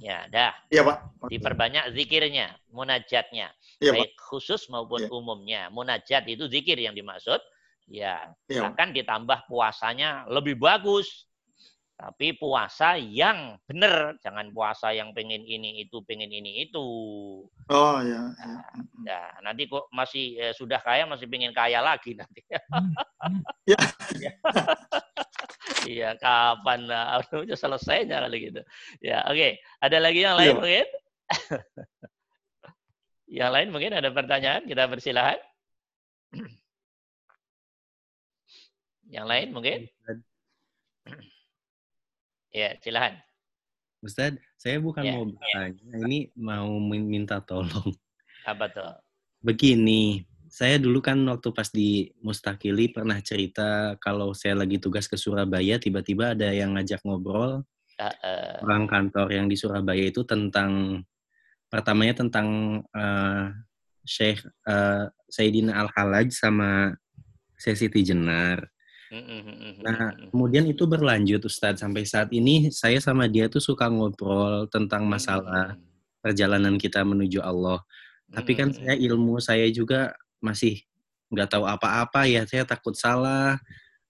[0.00, 0.54] Ya, dah.
[0.72, 1.28] Iya, Pak.
[1.28, 3.52] Diperbanyak zikirnya, munajatnya.
[3.82, 3.90] Pak.
[3.92, 5.10] baik khusus maupun Iya.
[5.12, 5.62] umumnya.
[5.68, 7.42] Munajat itu zikir yang dimaksud.
[7.90, 8.64] Ya, Pak.
[8.64, 11.28] bahkan ditambah puasanya lebih bagus.
[11.94, 16.82] Tapi puasa yang benar, jangan puasa yang pengen ini itu, pengen ini itu.
[17.70, 18.34] Oh ya.
[18.34, 18.54] ya.
[18.98, 22.42] Nah, nanti kok masih eh, sudah kaya masih pengen kaya lagi nanti.
[22.50, 22.58] Ya.
[25.84, 28.60] Iya, kapan lah udah selesainya kali gitu.
[29.04, 29.60] Ya, oke.
[29.84, 30.60] Ada lagi yang lain Iya.
[30.60, 30.86] mungkin?
[33.40, 35.40] yang lain mungkin ada pertanyaan, kita persilahkan.
[39.14, 39.88] yang lain mungkin?
[42.54, 43.18] Ya, silakan.
[43.98, 47.90] Ustadz, saya bukan Ya, mau bertanya, ini mau minta tolong.
[48.46, 48.94] Apa tuh?
[49.42, 55.18] Begini, saya dulu kan waktu pas di Mustakili pernah cerita kalau saya lagi tugas ke
[55.18, 60.98] Surabaya, tiba-tiba ada yang ngajak ngobrol Eh, eh, orang kantor yang di Surabaya itu tentang
[61.70, 63.44] pertamanya tentang eh,
[64.02, 66.90] Syekh eh, Sayyidina Al-Halaj sama
[67.54, 68.66] Syekh Siti Jenar.
[69.84, 71.82] Nah, kemudian itu berlanjut Ustadz.
[71.84, 75.76] Sampai saat ini saya sama dia tuh suka ngobrol tentang masalah
[76.24, 77.84] perjalanan kita menuju Allah.
[78.32, 80.80] Tapi kan saya ilmu saya juga masih
[81.32, 82.44] nggak tahu apa-apa ya.
[82.48, 83.60] Saya takut salah.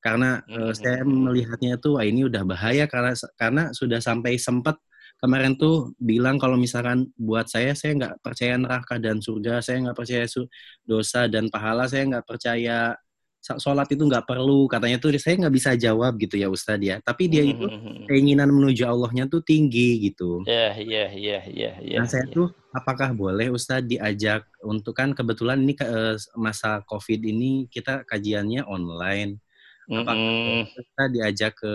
[0.04, 2.84] Karena Hmm, saya melihatnya tuh wah ini udah bahaya.
[2.86, 4.78] Karena karena sudah sampai sempat
[5.20, 9.96] kemarin tuh bilang kalau misalkan buat saya saya nggak percaya neraka dan surga, saya nggak
[9.98, 10.50] percaya su-
[10.86, 12.94] dosa dan pahala, saya nggak percaya
[13.44, 16.96] sholat itu nggak perlu katanya tuh saya nggak bisa jawab gitu ya Ustadz ya.
[17.04, 18.06] Tapi dia itu Mm, mm, mm.
[18.08, 20.40] keinginan menuju Allahnya tuh tinggi gitu.
[20.48, 21.96] Ya, ya, ya, ya, ya.
[22.00, 22.32] Nah, saya ya.
[22.32, 28.08] tuh apakah boleh Ustadz diajak untuk kan kebetulan ini ke- eh, masa COVID ini kita
[28.08, 29.36] kajiannya online.
[29.84, 31.74] Apakah boleh kita diajak ke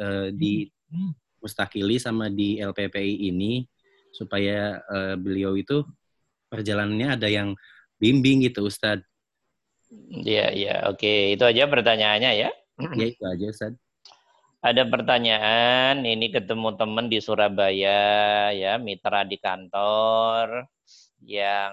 [0.00, 0.72] eh, di
[1.38, 3.62] Mustakili sama di LPPI ini
[4.10, 5.84] supaya eh, beliau itu
[6.48, 7.52] perjalanannya ada yang
[8.00, 9.04] bimbing gitu Ustadz.
[10.10, 11.32] Ya, ya, oke.
[11.32, 12.50] Itu aja pertanyaannya ya.
[12.78, 13.80] Ya itu aja Ustadz.
[14.58, 20.66] Ada pertanyaan, ini ketemu teman di Surabaya, ya, mitra di kantor,
[21.22, 21.70] yang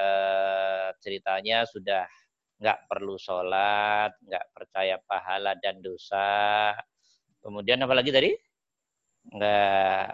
[0.00, 2.08] eh, ceritanya sudah
[2.56, 6.72] nggak perlu sholat, nggak percaya pahala dan dosa.
[7.44, 8.32] Kemudian apa lagi tadi?
[9.28, 10.04] Nggak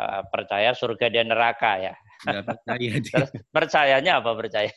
[0.00, 1.94] eh, percaya surga dan neraka ya.
[2.18, 3.20] Nggak percaya dia.
[3.54, 4.72] Percayanya apa percaya?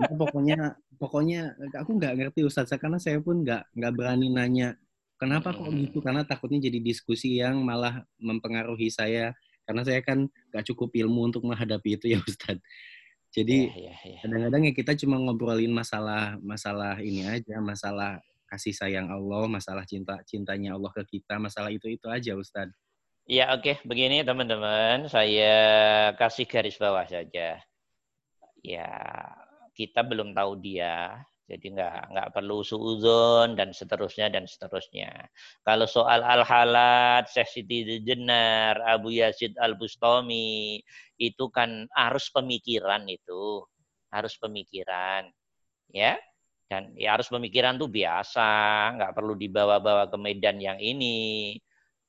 [0.00, 0.58] Nah, pokoknya
[0.98, 1.40] pokoknya
[1.78, 4.74] aku nggak ngerti Ustadz karena saya pun nggak nggak berani nanya
[5.16, 5.80] kenapa kok Hmm.
[5.86, 9.36] gitu karena takutnya jadi diskusi yang malah mempengaruhi saya
[9.68, 12.64] karena saya kan nggak cukup ilmu untuk menghadapi itu ya Ustadz
[13.30, 14.18] jadi Ya, ya, ya.
[14.26, 18.18] kadang-kadang ya kita cuma ngobrolin masalah masalah ini aja masalah
[18.50, 22.74] kasih sayang Allah masalah cinta cintanya Allah ke kita masalah itu itu aja Ustadz
[23.30, 25.54] Ya oke, begini teman-teman, saya
[26.18, 27.62] kasih garis bawah saja.
[28.60, 28.90] Ya,
[29.78, 31.14] kita belum tahu dia,
[31.46, 35.30] jadi nggak nggak perlu suuzon dan seterusnya dan seterusnya.
[35.62, 40.82] Kalau soal al-halat, Syekh Siti Jenar, Abu Yazid al-Bustami,
[41.16, 43.62] itu kan harus pemikiran itu,
[44.10, 45.30] harus pemikiran,
[45.94, 46.18] ya.
[46.70, 48.50] Dan ya harus pemikiran tuh biasa,
[48.98, 51.54] nggak perlu dibawa-bawa ke medan yang ini.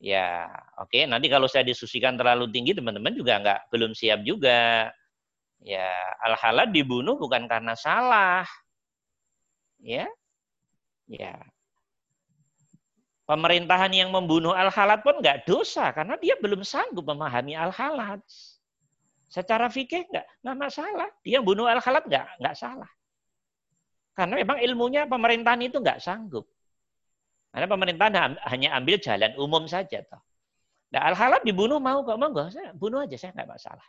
[0.01, 0.49] Ya,
[0.81, 1.05] oke.
[1.05, 4.89] Nanti kalau saya diskusikan terlalu tinggi, teman-teman juga nggak belum siap juga.
[5.61, 5.93] Ya,
[6.25, 8.49] al-halal dibunuh bukan karena salah.
[9.77, 10.09] Ya,
[11.05, 11.37] ya.
[13.29, 18.25] Pemerintahan yang membunuh al-halat pun nggak dosa karena dia belum sanggup memahami al-halat.
[19.29, 21.09] Secara fikih nggak nggak masalah.
[21.21, 22.89] Dia bunuh al-halat nggak nggak salah.
[24.17, 26.49] Karena memang ilmunya pemerintahan itu nggak sanggup.
[27.51, 28.13] Karena pemerintahan
[28.47, 30.23] hanya ambil jalan umum saja toh.
[30.91, 33.87] Nah, al-halat dibunuh mau kok monggo, saya bunuh aja saya nggak masalah.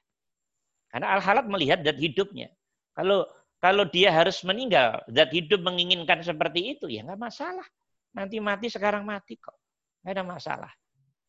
[0.91, 2.51] Karena al-halat melihat zat hidupnya.
[2.95, 3.27] Kalau
[3.63, 7.67] kalau dia harus meninggal, zat hidup menginginkan seperti itu, ya nggak masalah.
[8.15, 9.55] Nanti mati sekarang mati kok,
[10.03, 10.73] nggak ada masalah.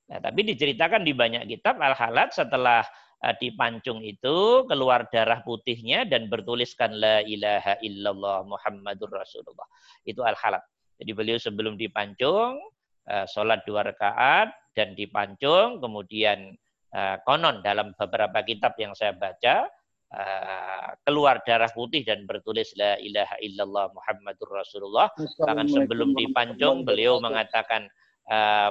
[0.09, 2.81] Nah, tapi diceritakan di banyak kitab al-halat setelah
[3.23, 9.65] eh, dipancung itu keluar darah putihnya dan bertuliskan la ilaha illallah Muhammadur Rasulullah.
[10.01, 10.61] Itu al-halat.
[10.99, 12.61] Jadi beliau sebelum dipancung
[13.09, 16.53] eh, sholat dua rakaat dan dipancung kemudian
[16.93, 19.67] eh, konon dalam beberapa kitab yang saya baca
[20.13, 25.09] eh, keluar darah putih dan bertulis la ilaha illallah Muhammadur Rasulullah.
[25.17, 27.89] Bahkan sebelum dipancung beliau mengatakan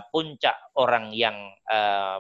[0.09, 1.37] puncak orang yang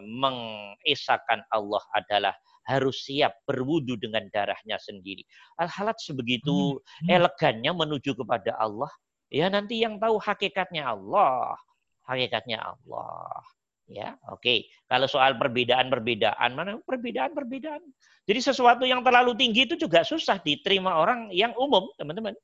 [0.05, 2.37] mengesahkan Allah adalah
[2.67, 5.27] harus siap berwudu dengan darahnya sendiri.
[5.59, 6.79] Al-halat sebegitu
[7.11, 8.91] elegannya menuju kepada Allah.
[9.33, 11.57] Ya nanti yang tahu hakikatnya Allah,
[12.05, 13.41] hakikatnya Allah.
[13.89, 14.69] Ya, oke.
[14.89, 17.81] Kalau soal perbedaan-perbedaan, mana perbedaan-perbedaan.
[18.29, 22.37] Jadi sesuatu yang terlalu tinggi itu juga susah diterima orang yang umum, teman-teman.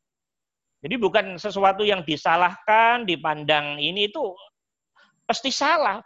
[0.80, 4.32] Jadi bukan sesuatu yang disalahkan, dipandang ini itu
[5.28, 6.00] pasti salah.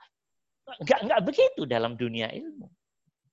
[0.83, 2.67] enggak enggak begitu dalam dunia ilmu.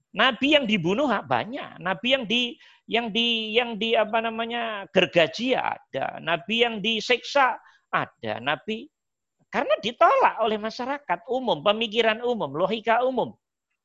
[0.10, 2.58] Nabi yang dibunuh banyak, nabi yang di
[2.90, 7.62] yang di yang di apa namanya gergaji ada, nabi yang disiksa
[7.94, 8.90] ada, nabi
[9.54, 13.34] karena ditolak oleh masyarakat umum, pemikiran umum, logika umum.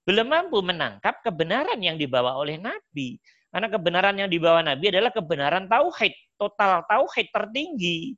[0.04, 3.16] Belum mampu menangkap kebenaran yang dibawa oleh nabi.
[3.48, 8.12] Karena kebenaran yang dibawa nabi adalah kebenaran tauhid, total tauhid tertinggi.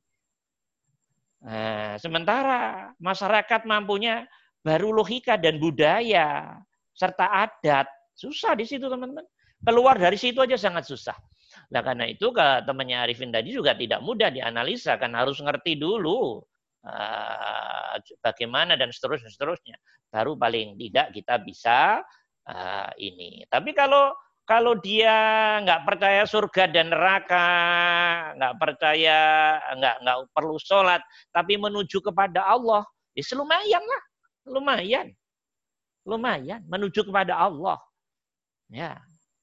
[1.39, 4.27] Nah, sementara masyarakat mampunya
[4.59, 6.59] baru logika dan budaya
[6.91, 7.87] serta adat
[8.17, 9.21] Susah di situ teman-teman.
[9.61, 11.13] Keluar dari situ aja sangat susah.
[11.69, 16.41] Nah karena itu ke temannya Arifin tadi juga tidak mudah dianalisa kan harus ngerti dulu
[16.85, 17.95] uh,
[18.25, 19.77] bagaimana dan seterusnya seterusnya.
[20.09, 22.01] Baru paling tidak kita bisa
[22.49, 23.45] uh, ini.
[23.45, 24.13] Tapi kalau
[24.47, 25.11] kalau dia
[25.59, 27.47] nggak percaya surga dan neraka,
[28.39, 29.19] nggak percaya,
[29.75, 31.03] nggak nggak perlu sholat,
[31.35, 34.03] tapi menuju kepada Allah, ya lumayan lah,
[34.47, 35.11] lumayan,
[36.07, 37.75] lumayan menuju kepada Allah.
[38.67, 38.99] Ya,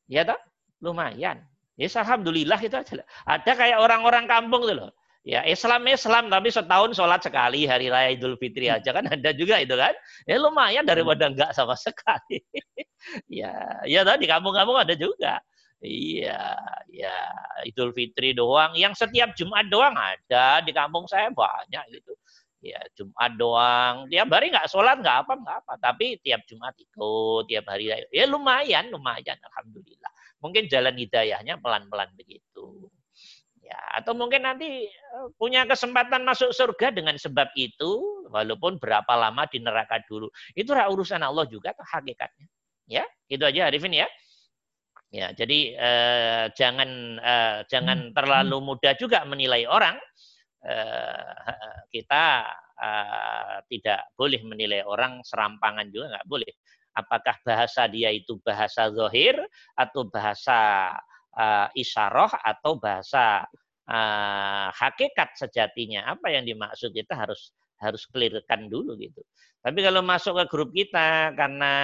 [0.08, 0.40] ya toh?
[0.84, 1.40] Lumayan.
[1.74, 3.02] Ya, alhamdulillah itu aja.
[3.26, 4.90] Ada kayak orang-orang kampung tuh loh.
[5.24, 9.56] Ya, Islam Islam tapi setahun sholat sekali hari raya Idul Fitri aja kan ada juga
[9.56, 9.96] itu kan.
[10.28, 12.44] Ya lumayan daripada enggak sama sekali.
[13.26, 15.40] ya, ya tadi di kampung-kampung ada juga.
[15.80, 16.56] Iya,
[16.92, 17.16] ya
[17.64, 18.76] Idul Fitri doang.
[18.76, 22.12] Yang setiap Jumat doang ada di kampung saya banyak gitu
[22.64, 24.08] ya Jumat doang.
[24.08, 25.72] Tiap hari nggak sholat nggak apa nggak apa.
[25.76, 30.12] Tapi tiap Jumat ikut tiap hari ya lumayan lumayan alhamdulillah.
[30.40, 32.88] Mungkin jalan hidayahnya pelan-pelan begitu.
[33.60, 39.44] Ya atau mungkin nanti eh, punya kesempatan masuk surga dengan sebab itu walaupun berapa lama
[39.48, 40.32] di neraka dulu.
[40.56, 42.48] Itu urusan Allah juga tuh hakikatnya.
[42.88, 44.08] Ya itu aja Arifin ya.
[45.14, 46.90] Ya jadi eh, jangan
[47.20, 50.00] eh, jangan terlalu mudah juga menilai orang
[51.92, 52.24] kita
[52.80, 56.52] uh, tidak boleh menilai orang serampangan juga nggak boleh.
[56.94, 59.34] Apakah bahasa dia itu bahasa zohir
[59.74, 60.90] atau bahasa
[61.34, 63.44] uh, isyarah atau bahasa
[64.72, 67.52] hakikat sejatinya apa yang dimaksud kita harus
[67.84, 69.20] harus clearkan dulu gitu.
[69.60, 71.74] Tapi kalau masuk ke grup kita karena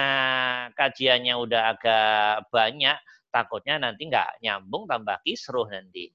[0.73, 2.97] kajiannya udah agak banyak,
[3.29, 6.09] takutnya nanti nggak nyambung tambah kisruh nanti.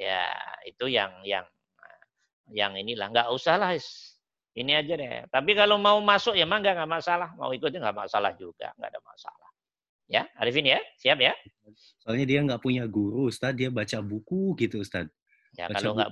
[0.00, 0.32] Ya
[0.64, 1.44] itu yang yang
[2.50, 3.10] yang inilah.
[3.10, 3.72] Nggak usah lah
[4.58, 5.26] ini aja deh.
[5.30, 7.30] Tapi kalau mau masuk ya mah nggak masalah.
[7.38, 8.74] Mau ikutnya nggak masalah juga.
[8.76, 9.50] Nggak ada masalah.
[10.10, 10.82] Ya Arifin ya?
[10.98, 11.32] Siap ya?
[12.02, 15.06] Soalnya dia nggak punya guru Ustad dia baca buku gitu Ustad
[15.58, 16.10] Ya baca kalau nggak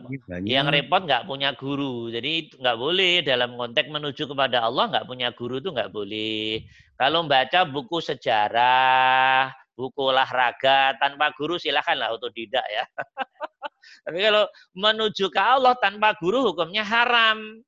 [0.51, 5.30] yang repot nggak punya guru, jadi nggak boleh dalam konteks menuju kepada Allah nggak punya
[5.30, 6.66] guru itu nggak boleh.
[6.99, 12.83] Kalau baca buku sejarah, buku olahraga tanpa guru silahkanlah otodidak ya.
[14.05, 17.62] Tapi kalau menuju ke Allah tanpa guru hukumnya haram.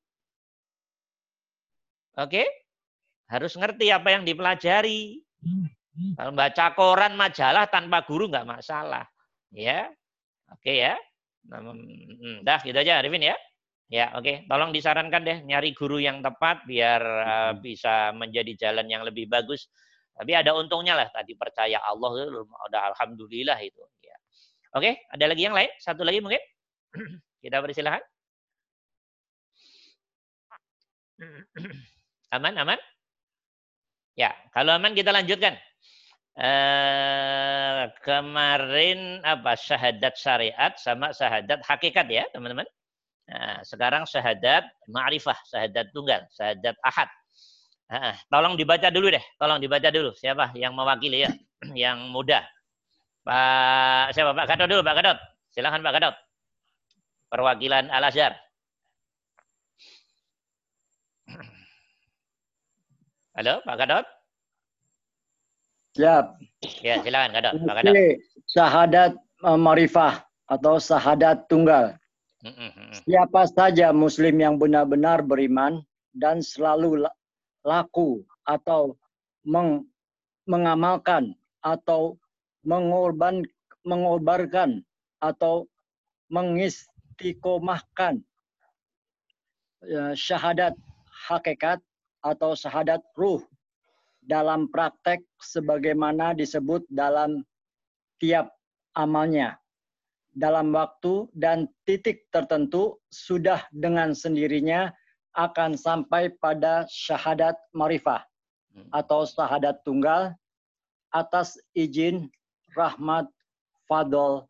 [2.19, 2.43] Oke?
[3.31, 5.23] Harus ngerti apa yang dipelajari.
[6.19, 9.07] Kalau baca koran, majalah tanpa guru nggak masalah.
[9.55, 9.87] Ya,
[10.51, 10.99] Oke ya.
[11.47, 13.35] Hmm, dah gitu aja Arifin ya.
[13.91, 14.47] Ya, oke.
[14.47, 19.67] Tolong disarankan deh nyari guru yang tepat biar uh, bisa menjadi jalan yang lebih bagus.
[20.15, 23.81] Tapi ada untungnya lah tadi percaya Allah itu udah alhamdulillah itu.
[24.71, 25.67] Oke, ada lagi yang lain?
[25.83, 26.39] Satu lagi mungkin?
[27.43, 27.99] Kita persilahkan.
[32.35, 32.79] Aman, aman?
[34.15, 35.59] Ya, kalau aman kita lanjutkan.
[36.39, 42.63] Eh, kemarin apa syahadat syariat sama syahadat hakikat ya teman-teman.
[43.27, 47.11] Nah, sekarang syahadat ma'rifah, syahadat tunggal, syahadat ahad.
[48.31, 50.15] Tolong dibaca dulu deh, tolong dibaca dulu.
[50.15, 51.29] Siapa yang mewakili ya?
[51.75, 52.47] yang muda.
[53.21, 55.19] Pak siapa Pak Gadot dulu Pak Gadot.
[55.51, 56.15] Silahkan Pak Gadot.
[57.27, 58.31] Perwakilan Al Azhar.
[63.35, 64.07] Halo Pak Gadot.
[65.99, 66.39] Siap.
[66.79, 67.59] Ya silakan Gadot.
[67.59, 67.93] Pak Gadot.
[68.47, 71.99] Syahadat eh, marifah atau syahadat tunggal.
[73.05, 75.85] Siapa saja muslim yang benar-benar beriman
[76.17, 77.05] dan selalu
[77.61, 78.97] laku atau
[79.45, 79.85] meng,
[80.49, 82.17] mengamalkan atau
[82.65, 83.45] mengorban
[83.81, 84.85] mengobarkan
[85.21, 85.65] atau
[86.29, 88.21] mengistiqomahkan
[89.85, 90.77] ya, syahadat
[91.29, 91.81] hakikat
[92.21, 93.41] atau syahadat ruh
[94.21, 97.41] dalam praktek sebagaimana disebut dalam
[98.21, 98.53] tiap
[98.93, 99.57] amalnya.
[100.31, 104.93] Dalam waktu dan titik tertentu sudah dengan sendirinya
[105.35, 108.23] akan sampai pada syahadat marifah
[108.75, 108.91] hmm.
[108.91, 110.35] atau syahadat tunggal
[111.11, 112.27] atas izin
[112.75, 113.27] rahmat
[113.87, 114.47] fadl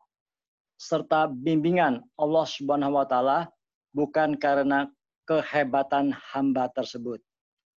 [0.78, 3.46] serta bimbingan Allah Subhanahu wa taala
[3.94, 4.90] bukan karena
[5.26, 7.22] kehebatan hamba tersebut.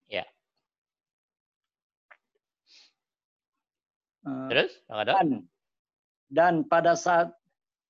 [0.10, 0.26] Ya.
[4.26, 4.72] Eh, Terus?
[4.89, 5.45] Dan,
[6.34, 7.30] dan pada saat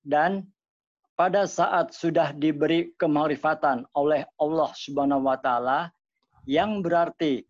[0.04, 0.44] dan
[1.16, 5.88] pada saat sudah diberi kemarifatan oleh Allah Subhanahu wa taala
[6.44, 7.42] yang berarti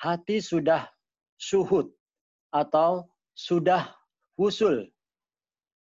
[0.00, 0.88] hati sudah
[1.36, 1.92] suhud
[2.50, 3.06] atau
[3.36, 3.92] sudah
[4.34, 4.88] husul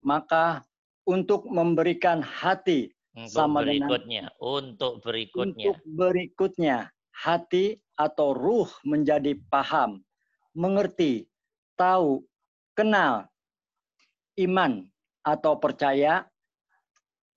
[0.02, 0.64] maka
[1.06, 5.44] untuk memberikan hati Untuk sama dengan berikutnya, untuk berikutnya.
[5.46, 6.76] untuk berikutnya
[7.14, 10.04] hati atau ruh menjadi paham,
[10.52, 11.24] mengerti,
[11.80, 12.20] tahu,
[12.76, 13.24] kenal,
[14.36, 14.84] iman
[15.24, 16.28] atau percaya,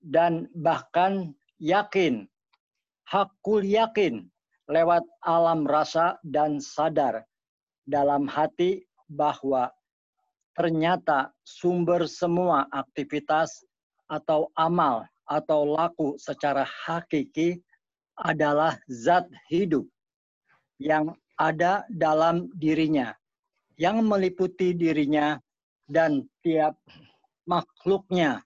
[0.04, 2.28] dan bahkan yakin,
[3.08, 4.28] hakul yakin
[4.70, 7.26] lewat alam rasa dan sadar
[7.90, 9.74] dalam hati bahwa
[10.54, 13.66] ternyata sumber semua aktivitas
[14.10, 17.62] atau amal atau laku secara hakiki
[18.20, 19.86] adalah zat hidup
[20.82, 23.16] yang ada dalam dirinya,
[23.80, 25.40] yang meliputi dirinya
[25.88, 26.76] dan tiap
[27.48, 28.44] makhluknya.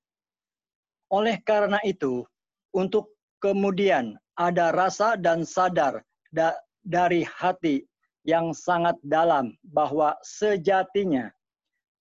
[1.14, 2.26] Oleh karena itu,
[2.74, 6.02] untuk kemudian ada rasa dan sadar
[6.34, 7.86] da- dari hati
[8.26, 11.30] yang sangat dalam bahwa sejatinya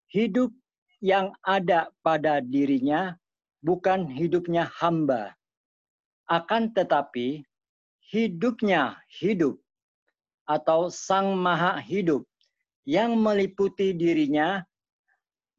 [0.08, 0.48] hidup
[1.04, 3.12] yang ada pada dirinya
[3.60, 5.36] bukan hidupnya hamba.
[6.24, 7.44] Akan tetapi
[8.08, 9.60] hidupnya hidup
[10.48, 12.24] atau sang maha hidup
[12.88, 14.64] yang meliputi dirinya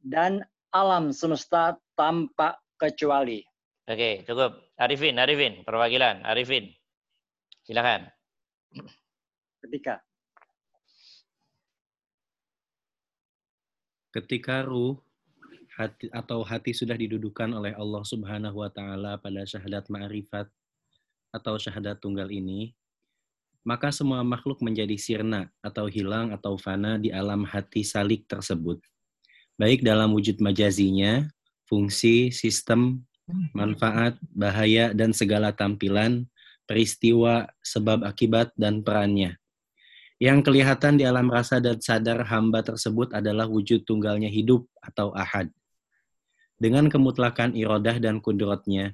[0.02, 0.42] dan
[0.74, 3.40] alam semesta tanpa kecuali.
[3.88, 4.76] Oke, cukup.
[4.76, 6.24] Arifin, Arifin, perwakilan.
[6.28, 6.72] Arifin,
[7.64, 8.12] silakan.
[9.64, 10.04] Ketika
[14.14, 15.00] ketika ruh
[15.74, 20.46] hati atau hati sudah didudukan oleh Allah Subhanahu wa taala pada syahadat ma'rifat
[21.34, 22.78] atau syahadat tunggal ini,
[23.66, 28.78] maka semua makhluk menjadi sirna atau hilang atau fana di alam hati salik tersebut.
[29.58, 31.26] Baik dalam wujud majazinya,
[31.74, 33.02] fungsi, sistem,
[33.58, 36.30] manfaat, bahaya, dan segala tampilan,
[36.70, 39.42] peristiwa, sebab akibat, dan perannya.
[40.22, 45.50] Yang kelihatan di alam rasa dan sadar hamba tersebut adalah wujud tunggalnya hidup atau ahad.
[46.62, 48.94] Dengan kemutlakan irodah dan kudrotnya,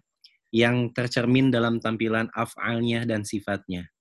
[0.56, 3.92] yang tercermin dalam tampilan af'alnya dan sifatnya.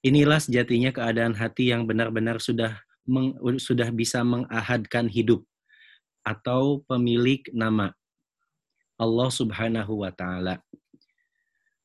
[0.00, 5.44] Inilah sejatinya keadaan hati yang benar-benar sudah meng- sudah bisa mengahadkan hidup
[6.26, 7.94] atau pemilik nama
[8.98, 10.58] Allah Subhanahu wa taala.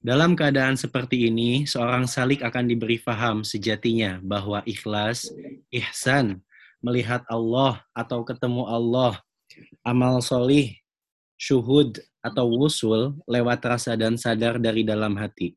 [0.01, 5.29] Dalam keadaan seperti ini, seorang salik akan diberi faham sejatinya bahwa ikhlas,
[5.69, 6.41] ihsan,
[6.81, 9.21] melihat Allah atau ketemu Allah,
[9.85, 10.73] amal solih,
[11.37, 15.53] syuhud atau wusul lewat rasa dan sadar dari dalam hati.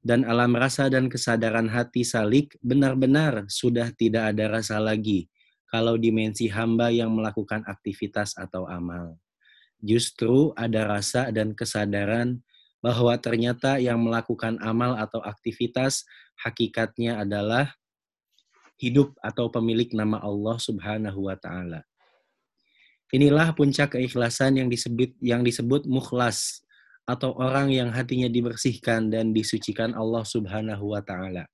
[0.00, 5.28] Dan alam rasa dan kesadaran hati salik benar-benar sudah tidak ada rasa lagi
[5.68, 9.16] kalau dimensi hamba yang melakukan aktivitas atau amal.
[9.78, 12.42] Justru ada rasa dan kesadaran
[12.82, 16.08] bahwa ternyata yang melakukan amal atau aktivitas
[16.40, 17.74] hakikatnya adalah
[18.78, 21.82] hidup atau pemilik nama Allah Subhanahu wa taala.
[23.10, 26.62] Inilah puncak keikhlasan yang disebut yang disebut mukhlas
[27.08, 31.48] atau orang yang hatinya dibersihkan dan disucikan Allah Subhanahu wa taala.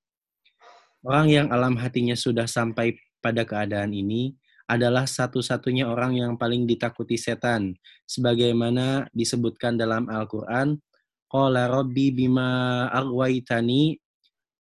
[1.04, 4.36] Orang yang alam hatinya sudah sampai pada keadaan ini
[4.68, 7.72] adalah satu-satunya orang yang paling ditakuti setan
[8.04, 10.76] sebagaimana disebutkan dalam Al-Qur'an
[11.34, 13.98] Qala rabbi bima aghwaytani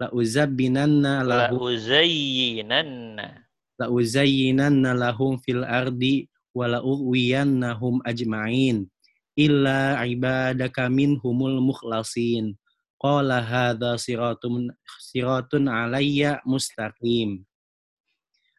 [0.02, 3.46] la uzabbinanna La lahu uzayyinanna.
[3.78, 8.90] la uzayyinanna lahum fil ardi wa la ughwiyannahum ajma'in
[9.38, 12.58] illa ibadaka minhumul mukhlasin.
[12.98, 17.46] Qala hadza siratun siratun alayya mustaqim.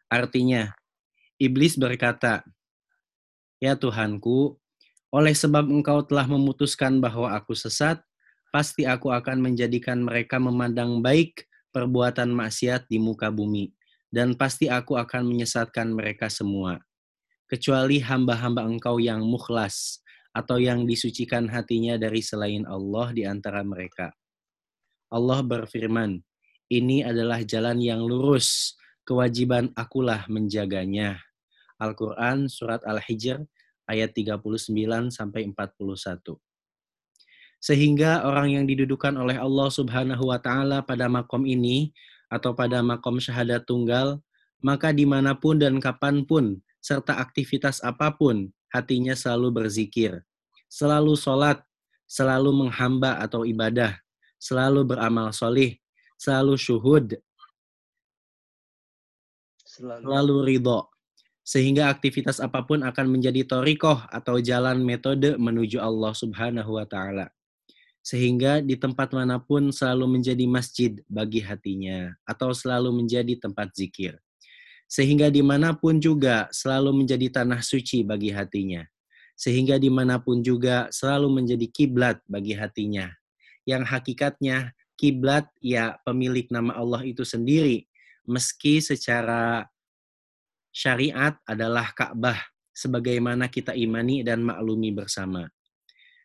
[0.06, 0.70] Artinya,
[1.38, 2.46] iblis berkata,
[3.58, 4.56] "Ya Tuhanku,
[5.10, 8.02] oleh sebab engkau telah memutuskan bahwa aku sesat,
[8.52, 13.72] pasti aku akan menjadikan mereka memandang baik perbuatan maksiat di muka bumi,
[14.08, 16.80] dan pasti aku akan menyesatkan mereka semua.
[17.46, 20.02] Kecuali hamba-hamba engkau yang mukhlas,
[20.36, 24.12] atau yang disucikan hatinya dari selain Allah di antara mereka.
[25.08, 26.20] Allah berfirman,
[26.68, 28.76] ini adalah jalan yang lurus,
[29.06, 31.22] kewajiban akulah menjaganya.
[31.78, 33.46] Al-Quran Surat Al-Hijr
[33.86, 36.36] ayat 39 sampai 41.
[37.62, 41.94] Sehingga orang yang didudukan oleh Allah Subhanahu wa taala pada makom ini
[42.28, 44.20] atau pada makom syahadat tunggal,
[44.60, 50.20] maka di mana pun dan kapan pun serta aktivitas apa pun hatinya selalu berzikir,
[50.66, 51.62] selalu sholat,
[52.06, 53.98] selalu menghamba atau ibadah,
[54.38, 55.78] selalu beramal solih,
[56.18, 57.18] selalu syuhud,
[59.76, 60.88] selalu ridho,
[61.46, 67.30] Sehingga aktivitas apa pun akan menjadi torikoh atau jalan metode menuju Allah subhanahu wa ta'ala.
[68.02, 74.18] Sehingga di tempat mana pun selalu menjadi masjid bagi hatinya atau selalu menjadi tempat zikir.
[74.86, 78.86] Sehingga di mana pun juga selalu menjadi tanah suci bagi hatinya.
[79.34, 83.10] Sehingga di mana pun juga selalu menjadi kiblat bagi hatinya.
[83.66, 87.86] Yang hakikatnya kiblat ya pemilik nama Allah itu sendiri.
[88.26, 89.64] Meski secara
[90.74, 92.36] syariat adalah Ka'bah
[92.76, 95.48] sebagaimana kita imani dan maklumi bersama.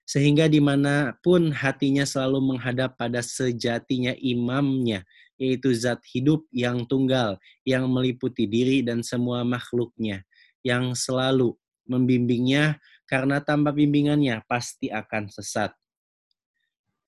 [0.03, 5.07] Sehingga di mana pun hatinya selalu menghadap pada sejatinya imamnya,
[5.39, 10.27] yaitu zat hidup yang tunggal, yang meliputi diri dan semua makhluknya,
[10.67, 11.55] yang selalu
[11.87, 15.71] membimbingnya karena tanpa bimbingannya pasti akan sesat.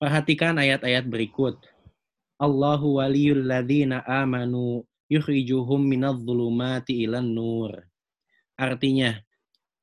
[0.00, 1.60] Perhatikan ayat-ayat berikut.
[2.40, 7.72] Allahu waliyul ladzina amanu yukhrijuhum minadh-dhulumati ilan nur.
[8.58, 9.14] Artinya,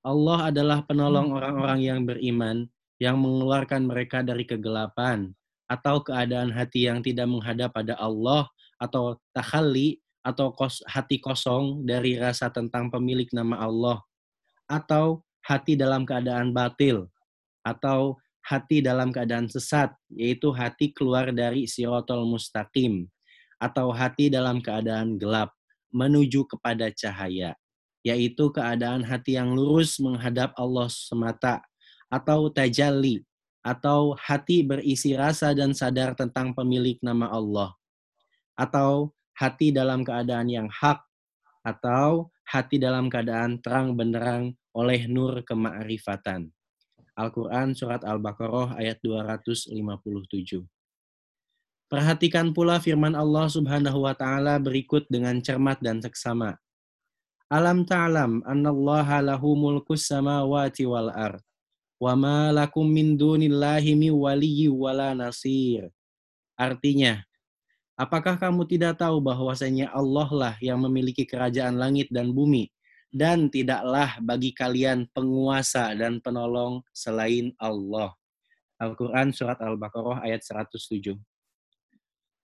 [0.01, 2.65] Allah adalah penolong orang-orang yang beriman
[2.97, 5.33] yang mengeluarkan mereka dari kegelapan
[5.65, 8.45] atau keadaan hati yang tidak menghadap pada Allah
[8.77, 13.97] atau takhalli atau kos, hati kosong dari rasa tentang pemilik nama Allah
[14.69, 17.09] atau hati dalam keadaan batil
[17.65, 23.05] atau hati dalam keadaan sesat yaitu hati keluar dari sirotol mustaqim
[23.61, 25.53] atau hati dalam keadaan gelap
[25.93, 27.53] menuju kepada cahaya,
[28.01, 31.61] yaitu keadaan hati yang lurus menghadap Allah semata,
[32.09, 33.21] atau tajalli,
[33.61, 37.75] atau hati berisi rasa dan sadar tentang pemilik nama Allah,
[38.57, 41.03] atau hati dalam keadaan yang hak,
[41.61, 46.49] atau hati dalam keadaan terang benderang oleh nur kemakrifatan.
[47.21, 49.77] Al-Quran Surat Al-Baqarah ayat 257.
[51.85, 56.57] Perhatikan pula firman Allah Subhanahu wa taala berikut dengan cermat dan seksama.
[57.51, 61.43] Alam ta'lam annallaha lahu mulkus samawati wal ard
[62.01, 65.93] wa ma lakum min dunillahi mi waliyyi wala nasir.
[66.57, 67.21] Artinya,
[67.93, 72.73] apakah kamu tidak tahu bahwasanya Allah lah yang memiliki kerajaan langit dan bumi
[73.11, 78.15] dan tidaklah bagi kalian penguasa dan penolong selain Allah.
[78.81, 81.13] Al-Quran Surat Al-Baqarah ayat 107.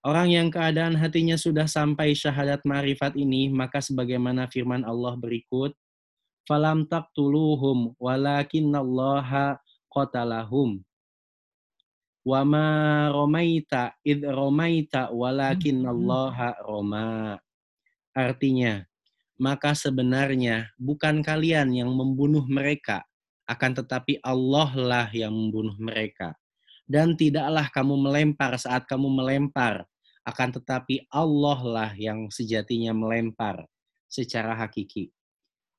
[0.06, 5.74] Orang yang keadaan hatinya sudah sampai syahadat marifat ini, maka sebagaimana firman Allah berikut,
[6.46, 9.58] falam taqtuluhum walakinallaha
[9.90, 10.80] qatalahum.
[12.28, 17.40] Wa ma romaita id romaita walakinallaha roma.
[18.14, 18.86] Artinya,
[19.38, 23.06] maka sebenarnya bukan kalian yang membunuh mereka,
[23.48, 26.36] akan tetapi Allah lah yang membunuh mereka.
[26.88, 29.86] Dan tidaklah kamu melempar saat kamu melempar,
[30.28, 33.64] akan tetapi Allah lah yang sejatinya melempar
[34.08, 35.12] secara hakiki.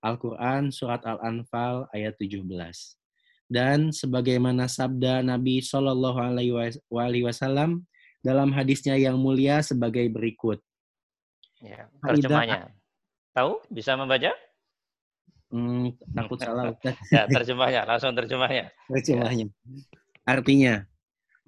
[0.05, 2.45] Al-Quran Surat Al-Anfal ayat 17.
[3.49, 6.21] Dan sebagaimana sabda Nabi Shallallahu
[6.93, 7.89] Alaihi Wasallam
[8.21, 10.61] dalam hadisnya yang mulia sebagai berikut.
[11.59, 12.78] Ya, terjemahnya.
[13.33, 13.63] Tahu?
[13.69, 14.33] Bisa membaca?
[15.49, 16.77] Hmm, takut salah.
[17.15, 17.89] ya, terjemahnya.
[17.89, 18.69] Langsung terjemahnya.
[18.89, 19.49] Terjemahnya.
[20.29, 20.85] Artinya,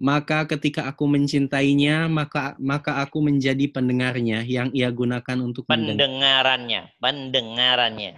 [0.00, 8.16] maka ketika aku mencintainya, maka maka aku menjadi pendengarnya yang ia gunakan untuk pendengarannya, pendengarannya.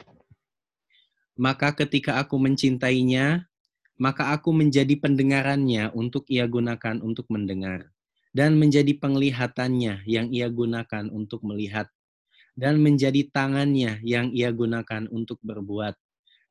[1.34, 3.50] Maka ketika aku mencintainya,
[3.98, 7.90] maka aku menjadi pendengarannya untuk ia gunakan untuk mendengar
[8.30, 11.90] dan menjadi penglihatannya yang ia gunakan untuk melihat
[12.58, 15.96] dan menjadi tangannya yang ia gunakan untuk berbuat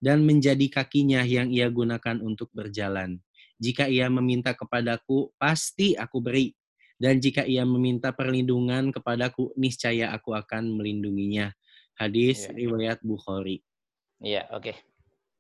[0.02, 3.22] dan menjadi kakinya yang ia gunakan untuk berjalan
[3.62, 6.50] jika ia meminta kepadaku, pasti aku beri.
[6.98, 11.54] Dan jika ia meminta perlindungan kepadaku, niscaya aku akan melindunginya.
[11.94, 12.58] Hadis ya.
[12.58, 13.62] riwayat Bukhari.
[14.18, 14.74] Iya, oke.
[14.74, 14.76] Okay.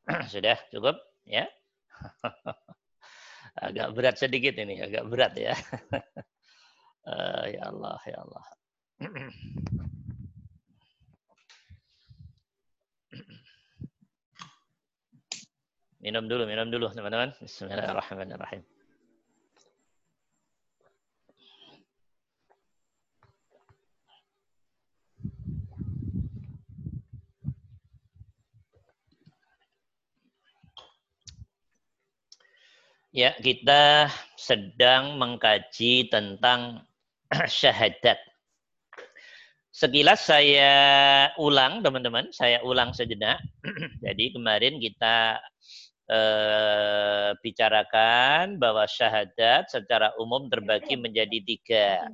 [0.34, 1.50] Sudah cukup, ya.
[3.66, 5.58] agak berat sedikit ini, agak berat ya.
[7.10, 8.46] uh, ya Allah, ya Allah.
[16.02, 17.30] Minum dulu, minum dulu teman-teman.
[17.38, 18.66] Bismillahirrahmanirrahim.
[33.14, 34.10] Ya, kita
[34.42, 36.82] sedang mengkaji tentang
[37.46, 38.18] syahadat.
[39.70, 40.74] Sekilas saya
[41.38, 42.34] ulang, teman-teman.
[42.34, 43.38] Saya ulang sejenak.
[44.02, 45.38] Jadi kemarin kita
[46.12, 52.12] eh, bicarakan bahwa syahadat secara umum terbagi menjadi tiga.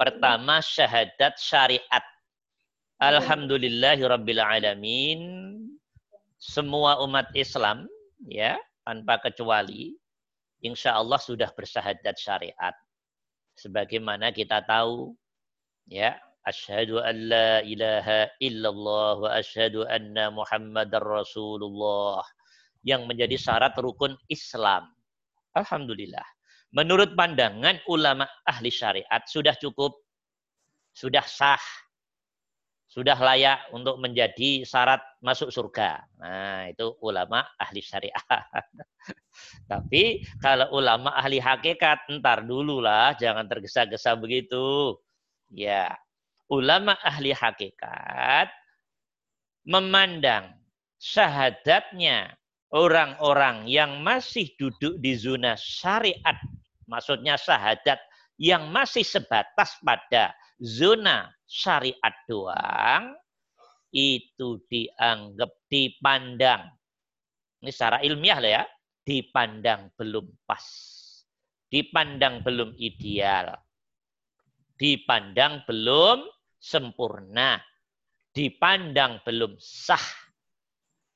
[0.00, 2.04] Pertama, syahadat syariat.
[2.96, 5.20] Alhamdulillahi Rabbil Alamin.
[6.40, 7.84] Semua umat Islam,
[8.24, 9.96] ya, tanpa kecuali,
[10.64, 12.76] insya Allah sudah bersahadat syariat.
[13.56, 15.16] Sebagaimana kita tahu,
[15.88, 16.14] ya,
[16.46, 22.22] asyhadu an la ilaha illallah wa asyhadu anna muhammadar rasulullah
[22.86, 24.86] yang menjadi syarat rukun Islam.
[25.58, 26.22] Alhamdulillah.
[26.70, 29.96] Menurut pandangan ulama ahli syariat sudah cukup,
[30.94, 31.62] sudah sah,
[32.86, 36.06] sudah layak untuk menjadi syarat masuk surga.
[36.22, 38.22] Nah, itu ulama ahli syariat.
[39.70, 44.94] Tapi kalau ulama ahli hakikat, entar dulu lah, jangan tergesa-gesa begitu.
[45.50, 45.94] Ya,
[46.46, 48.50] ulama ahli hakikat
[49.66, 50.54] memandang
[51.02, 52.38] syahadatnya
[52.74, 56.38] orang-orang yang masih duduk di zona syariat,
[56.90, 57.98] maksudnya syahadat
[58.36, 63.14] yang masih sebatas pada zona syariat doang,
[63.96, 66.68] itu dianggap dipandang.
[67.62, 68.64] Ini secara ilmiah lah ya,
[69.06, 70.66] dipandang belum pas.
[71.70, 73.56] Dipandang belum ideal.
[74.76, 76.28] Dipandang belum
[76.60, 77.56] sempurna.
[78.36, 80.25] Dipandang belum sah.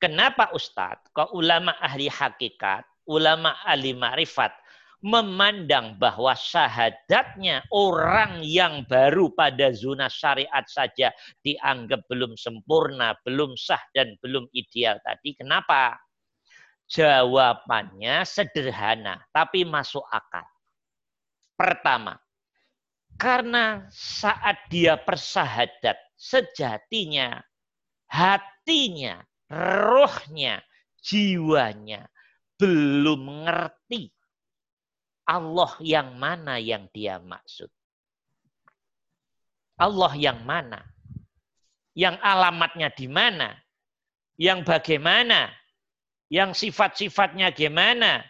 [0.01, 1.13] Kenapa Ustadz?
[1.13, 4.57] Kok ulama ahli hakikat, ulama ahli ma'rifat
[5.01, 11.09] memandang bahwa syahadatnya orang yang baru pada zona syariat saja
[11.41, 15.37] dianggap belum sempurna, belum sah, dan belum ideal tadi.
[15.37, 15.97] Kenapa?
[16.91, 20.45] Jawabannya sederhana, tapi masuk akal.
[21.57, 22.21] Pertama,
[23.17, 27.41] karena saat dia persahadat, sejatinya
[28.11, 30.63] hatinya, rohnya,
[31.03, 32.07] jiwanya
[32.61, 34.15] belum ngerti
[35.27, 37.71] Allah yang mana yang dia maksud.
[39.81, 40.83] Allah yang mana?
[41.97, 43.57] Yang alamatnya di mana?
[44.37, 45.51] Yang bagaimana?
[46.29, 48.23] Yang sifat-sifatnya gimana?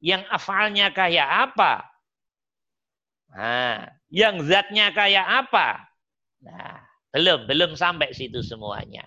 [0.00, 1.72] Yang afalnya kayak apa?
[3.32, 5.90] Nah, yang zatnya kayak apa?
[6.44, 6.80] Nah,
[7.10, 9.04] belum, belum sampai situ semuanya.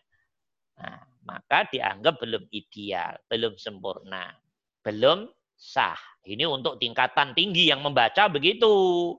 [0.78, 4.34] Nah, maka dianggap belum ideal, belum sempurna,
[4.82, 5.97] belum sah.
[6.25, 9.13] Ini untuk tingkatan tinggi yang membaca begitu.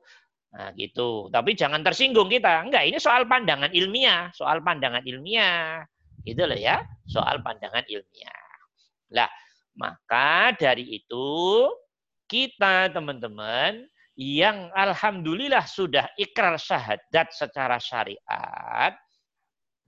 [0.51, 1.31] Nah, gitu.
[1.31, 2.67] Tapi jangan tersinggung kita.
[2.67, 5.87] Enggak, ini soal pandangan ilmiah, soal pandangan ilmiah.
[6.27, 8.51] Gitu loh ya, soal pandangan ilmiah.
[9.15, 9.31] Lah,
[9.79, 11.71] maka dari itu
[12.27, 13.87] kita teman-teman
[14.19, 18.93] yang alhamdulillah sudah ikrar syahadat secara syariat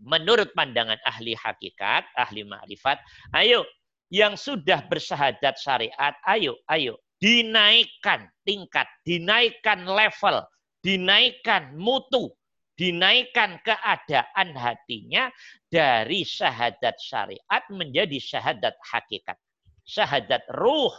[0.00, 3.02] menurut pandangan ahli hakikat, ahli ma'rifat,
[3.36, 3.66] ayo
[4.12, 10.42] yang sudah bersahadat syariat, ayo, ayo dinaikkan tingkat, dinaikkan level,
[10.82, 12.34] dinaikkan mutu,
[12.74, 15.30] dinaikkan keadaan hatinya
[15.70, 19.38] dari syahadat syariat menjadi syahadat hakikat.
[19.86, 20.90] Syahadat ruh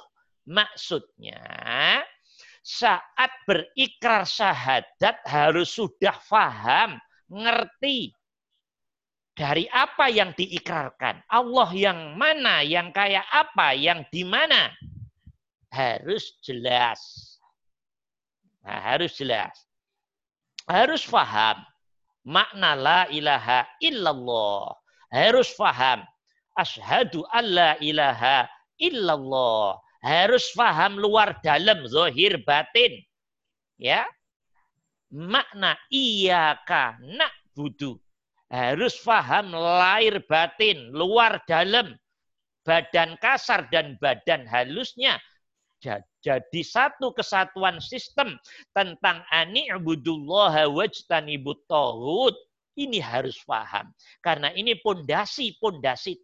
[0.47, 1.43] maksudnya
[2.63, 6.95] saat berikrar syahadat harus sudah faham,
[7.27, 8.15] ngerti
[9.33, 11.25] dari apa yang diikrarkan.
[11.29, 14.69] Allah yang mana, yang kayak apa, yang di mana.
[15.73, 17.01] Harus jelas.
[18.61, 19.53] Nah, harus jelas.
[20.69, 21.59] Harus faham
[22.23, 24.77] makna la ilaha illallah.
[25.09, 26.05] Harus faham
[26.55, 28.45] asyhadu alla ilaha
[28.77, 29.81] illallah.
[30.05, 33.01] Harus faham luar dalam zahir batin.
[33.81, 34.05] Ya.
[35.13, 36.97] Makna iyaka
[37.53, 38.02] budu
[38.53, 41.97] Harus faham lahir batin, luar dalam,
[42.61, 45.17] badan kasar dan badan halusnya
[46.23, 48.39] jadi satu kesatuan sistem
[48.71, 52.35] tentang ani'budullaha wajtanibut tauhid.
[52.73, 53.93] Ini harus paham.
[54.23, 56.17] Karena ini pondasi-pondasi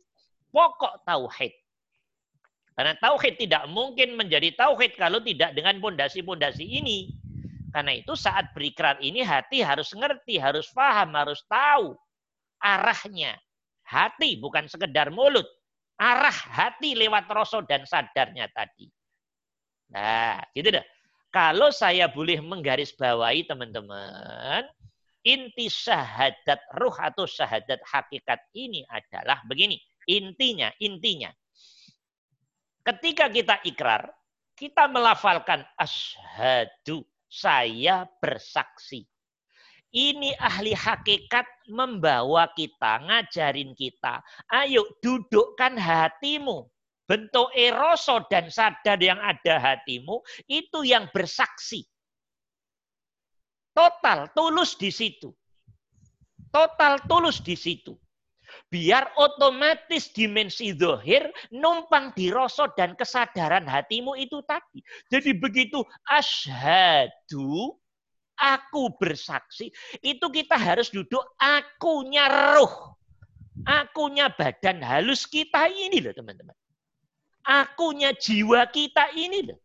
[0.50, 1.54] pokok tauhid.
[2.74, 7.14] Karena tauhid tidak mungkin menjadi tauhid kalau tidak dengan pondasi-pondasi ini.
[7.70, 11.94] Karena itu saat berikrar ini hati harus ngerti, harus paham, harus tahu
[12.62, 13.36] arahnya.
[13.88, 15.48] Hati bukan sekedar mulut.
[16.00, 18.88] Arah hati lewat rasa dan sadarnya tadi.
[19.92, 20.86] Nah, gitu dah.
[21.30, 24.66] Kalau saya boleh menggarisbawahi teman-teman,
[25.22, 29.78] inti syahadat ruh atau syahadat hakikat ini adalah begini.
[30.10, 31.30] Intinya, intinya.
[32.82, 34.10] Ketika kita ikrar,
[34.58, 39.06] kita melafalkan asyhadu, saya bersaksi.
[39.90, 44.22] Ini ahli hakikat membawa kita, ngajarin kita.
[44.54, 46.70] Ayo dudukkan hatimu
[47.10, 51.82] bentuk eroso dan sadar yang ada hatimu itu yang bersaksi.
[53.74, 55.34] Total, tulus di situ.
[56.54, 57.98] Total tulus di situ.
[58.70, 64.82] Biar otomatis dimensi dohir numpang di rasa dan kesadaran hatimu itu tadi.
[65.10, 67.78] Jadi begitu ashadu,
[68.40, 69.68] aku bersaksi,
[70.00, 72.96] itu kita harus duduk akunya roh.
[73.68, 76.56] Akunya badan halus kita ini loh teman-teman.
[77.44, 79.60] Akunya jiwa kita ini loh.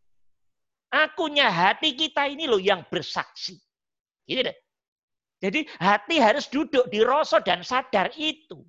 [0.90, 3.54] Akunya hati kita ini loh yang bersaksi.
[4.26, 4.56] Gitu deh.
[5.38, 8.64] Jadi hati harus duduk di rasa dan sadar itu.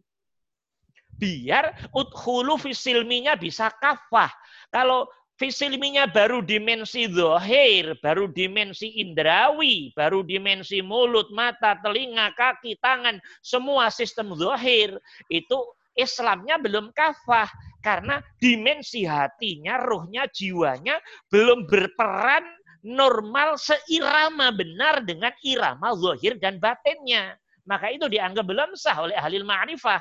[1.16, 4.30] Biar udhulu fisilminya bisa kafah.
[4.68, 13.20] Kalau Fisilminya baru dimensi zohir, baru dimensi indrawi, baru dimensi mulut, mata, telinga, kaki, tangan,
[13.44, 14.96] semua sistem zohir.
[15.28, 17.52] Itu Islamnya belum kafah.
[17.84, 22.48] Karena dimensi hatinya, ruhnya, jiwanya belum berperan
[22.82, 27.36] normal seirama benar dengan irama zohir dan batinnya.
[27.68, 30.00] Maka itu dianggap belum sah oleh ahli ma'rifah.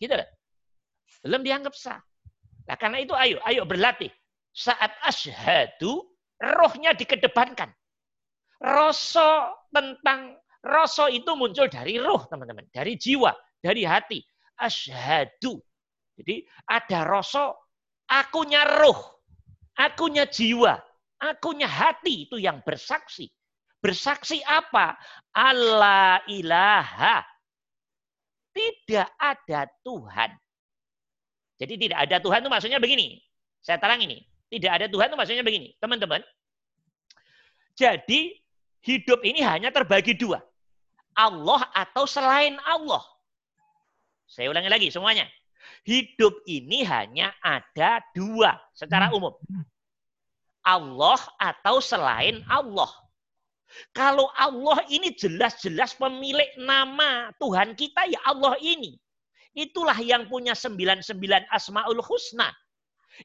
[0.00, 0.16] Gitu
[1.20, 2.00] Belum dianggap sah.
[2.70, 4.14] Nah, karena itu ayo, ayo berlatih.
[4.54, 6.06] Saat asyhadu,
[6.38, 7.66] rohnya dikedepankan.
[8.62, 12.70] Rasa tentang rasa itu muncul dari roh, teman-teman.
[12.70, 14.22] Dari jiwa, dari hati.
[14.54, 15.58] Asyhadu.
[16.14, 17.50] Jadi ada rasa
[18.06, 19.18] akunya roh,
[19.74, 20.78] akunya jiwa,
[21.18, 23.26] akunya hati itu yang bersaksi.
[23.82, 24.94] Bersaksi apa?
[25.34, 27.26] Allah ilaha.
[28.54, 30.38] Tidak ada Tuhan
[31.60, 33.20] jadi tidak ada Tuhan itu maksudnya begini.
[33.60, 34.24] Saya terang ini.
[34.48, 35.76] Tidak ada Tuhan itu maksudnya begini.
[35.76, 36.24] Teman-teman.
[37.76, 38.40] Jadi
[38.80, 40.40] hidup ini hanya terbagi dua.
[41.12, 43.04] Allah atau selain Allah.
[44.24, 45.28] Saya ulangi lagi semuanya.
[45.84, 49.36] Hidup ini hanya ada dua secara umum.
[50.64, 52.88] Allah atau selain Allah.
[53.92, 58.96] Kalau Allah ini jelas-jelas pemilik nama Tuhan kita ya Allah ini.
[59.54, 61.10] Itulah yang punya 99
[61.50, 62.54] asma'ul husna.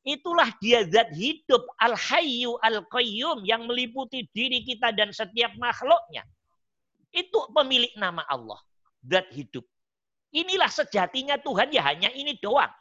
[0.01, 6.25] Itulah dia zat hidup al-hayyu al-qayyum yang meliputi diri kita dan setiap makhluknya.
[7.13, 8.59] Itu pemilik nama Allah.
[9.05, 9.63] Zat hidup.
[10.35, 12.73] Inilah sejatinya Tuhan ya hanya ini doang.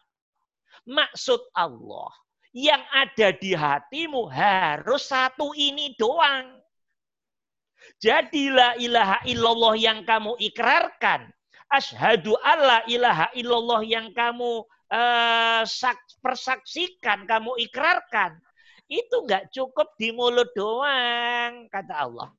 [0.89, 2.11] Maksud Allah
[2.55, 6.55] yang ada di hatimu harus satu ini doang.
[8.01, 11.31] Jadilah ilaha illallah yang kamu ikrarkan
[11.75, 14.62] Ashadu alla ilaha illallah yang kamu
[14.95, 15.62] uh,
[16.22, 18.39] persaksikan, kamu ikrarkan.
[18.87, 22.31] Itu nggak cukup di mulut doang, kata Allah.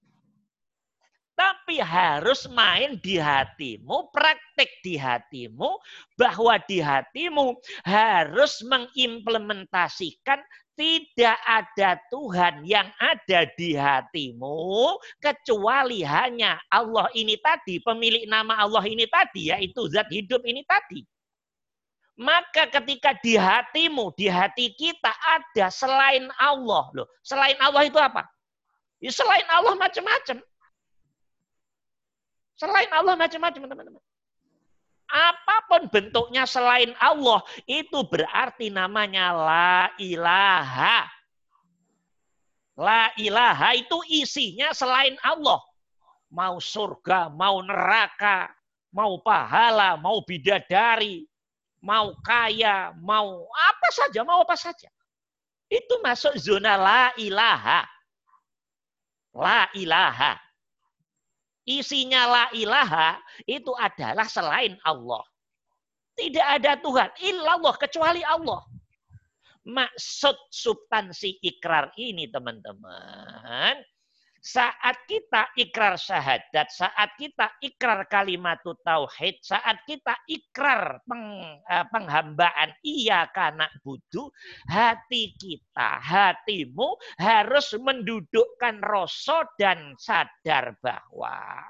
[1.36, 5.68] Tapi harus main di hatimu, praktek di hatimu,
[6.16, 10.40] bahwa di hatimu harus mengimplementasikan
[10.76, 18.84] tidak ada Tuhan yang ada di hatimu kecuali hanya Allah ini tadi, pemilik nama Allah
[18.88, 21.04] ini tadi, yaitu zat hidup ini tadi.
[22.16, 26.88] Maka ketika di hatimu, di hati kita ada selain Allah.
[26.96, 28.24] Loh, selain Allah itu apa?
[29.04, 30.40] Ya, selain Allah macam-macam.
[32.56, 34.04] Selain Allah macam-macam, teman-teman.
[35.06, 41.06] Apa pun bentuknya selain Allah, itu berarti namanya la ilaha.
[42.76, 45.62] La ilaha itu isinya selain Allah.
[46.34, 48.52] Mau surga, mau neraka,
[48.92, 51.24] mau pahala, mau bidadari,
[51.80, 54.90] mau kaya, mau apa saja, mau apa saja.
[55.70, 57.88] Itu masuk zona la ilaha.
[59.36, 60.45] La ilaha
[61.66, 63.18] isinya la ilaha
[63.50, 65.26] itu adalah selain Allah.
[66.16, 68.64] Tidak ada Tuhan illallah kecuali Allah.
[69.66, 73.82] Maksud substansi ikrar ini teman-teman
[74.46, 82.78] saat kita ikrar syahadat, saat kita ikrar kalimat tauhid, saat kita ikrar peng, eh, penghambaan
[82.86, 84.30] iya karena budu,
[84.70, 91.66] hati kita, hatimu harus mendudukkan rasa dan sadar bahwa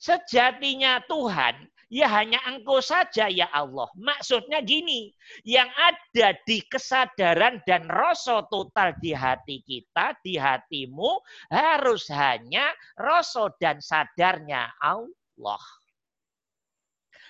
[0.00, 3.84] sejatinya Tuhan Ya hanya engkau saja ya Allah.
[4.00, 5.12] Maksudnya gini,
[5.44, 11.20] yang ada di kesadaran dan rasa total di hati kita, di hatimu,
[11.52, 15.60] harus hanya rasa dan sadarnya Allah.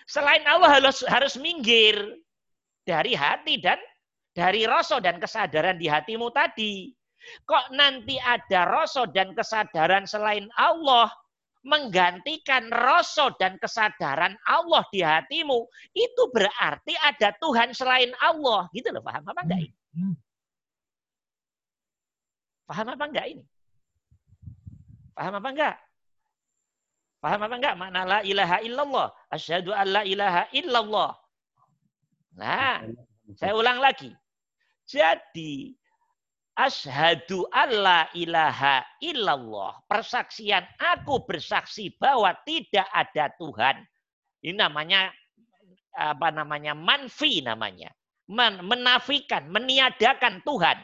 [0.07, 1.99] Selain Allah harus, harus minggir
[2.87, 3.83] dari hati dan
[4.31, 6.95] dari rasa dan kesadaran di hatimu tadi.
[7.51, 11.11] Kok nanti ada rasa dan kesadaran selain Allah,
[11.63, 18.67] menggantikan rasa dan kesadaran Allah di hatimu, itu berarti ada Tuhan selain Allah.
[18.75, 19.77] Gitu loh, paham apa enggak ini?
[22.67, 23.45] Paham apa enggak ini?
[25.13, 25.77] Paham apa enggak?
[27.23, 29.09] Paham apa enggak makna la ilaha illallah?
[29.31, 31.11] Asyhadu an la ilaha illallah.
[32.35, 32.83] Nah,
[33.39, 34.11] saya ulang lagi.
[34.89, 35.77] Jadi
[36.57, 39.81] asyhadu alla ilaha illallah.
[39.89, 43.77] Persaksian aku bersaksi bahwa tidak ada Tuhan.
[44.43, 45.13] Ini namanya
[45.97, 46.73] apa namanya?
[46.77, 47.93] manfi namanya.
[48.31, 50.79] Men menafikan, meniadakan Tuhan.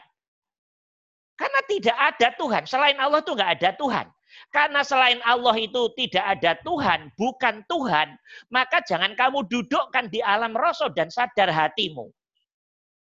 [1.39, 2.63] Karena tidak ada Tuhan.
[2.67, 4.07] Selain Allah itu enggak ada Tuhan.
[4.53, 8.17] Karena selain Allah itu tidak ada Tuhan, bukan Tuhan,
[8.53, 12.09] maka jangan kamu dudukkan di alam rasa dan sadar hatimu.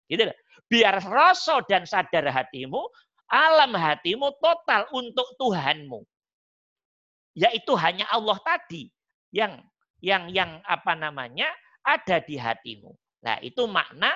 [0.08, 0.24] Gitu.
[0.66, 2.82] Biar rasa dan sadar hatimu,
[3.30, 6.02] alam hatimu total untuk Tuhanmu.
[7.38, 8.90] Yaitu hanya Allah tadi
[9.30, 9.62] yang
[10.02, 11.46] yang yang apa namanya
[11.86, 12.90] ada di hatimu.
[13.22, 14.10] Nah, itu makna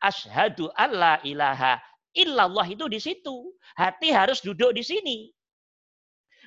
[0.00, 1.76] asyhadu alla ilaha
[2.16, 3.52] illallah itu di situ.
[3.76, 5.18] Hati harus duduk di sini.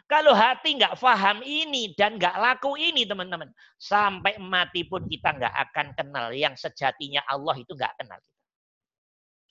[0.06, 3.50] Kalau hati nggak paham ini dan nggak laku ini teman-teman.
[3.82, 6.30] Sampai mati pun kita nggak akan kenal.
[6.30, 8.22] Yang sejatinya Allah itu nggak kenal.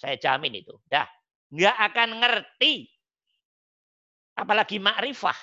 [0.05, 0.77] Saya jamin itu.
[0.85, 1.09] Dah.
[1.49, 2.93] Nggak akan ngerti.
[4.37, 5.39] Apalagi makrifah.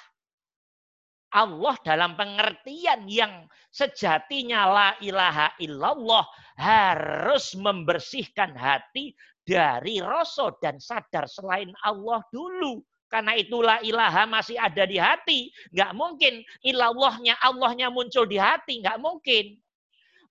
[1.34, 6.28] Allah dalam pengertian yang sejatinya la ilaha illallah
[6.60, 12.84] harus membersihkan hati dari rasa dan sadar selain Allah dulu.
[13.08, 15.50] Karena itulah ilaha masih ada di hati.
[15.74, 18.84] Nggak mungkin ilallahnya, Allahnya muncul di hati.
[18.84, 19.58] Nggak mungkin.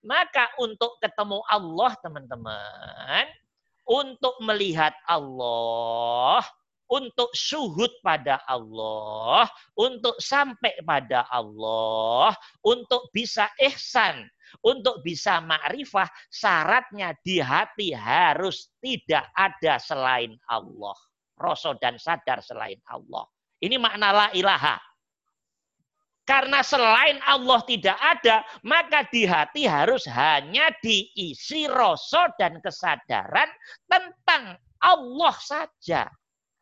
[0.01, 3.40] Maka untuk ketemu Allah teman-teman.
[3.91, 6.39] Untuk melihat Allah.
[6.87, 9.51] Untuk suhud pada Allah.
[9.75, 12.31] Untuk sampai pada Allah.
[12.63, 14.23] Untuk bisa ihsan.
[14.63, 16.07] Untuk bisa ma'rifah.
[16.31, 20.95] Syaratnya di hati harus tidak ada selain Allah
[21.41, 23.25] rasa dan sadar selain Allah.
[23.57, 24.77] Ini makna la ilaha.
[26.31, 33.51] Karena selain Allah tidak ada, maka di hati harus hanya diisi rasa dan kesadaran
[33.91, 36.07] tentang Allah saja.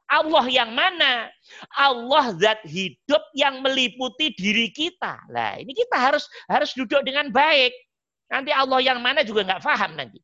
[0.09, 1.30] Allah yang mana?
[1.78, 5.22] Allah zat hidup yang meliputi diri kita.
[5.30, 7.70] Nah, ini kita harus harus duduk dengan baik.
[8.34, 10.17] Nanti Allah yang mana juga nggak paham nanti.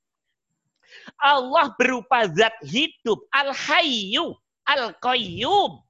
[1.22, 4.34] Allah berupa zat hidup, al-hayyu,
[4.66, 5.86] Al-Qayyum.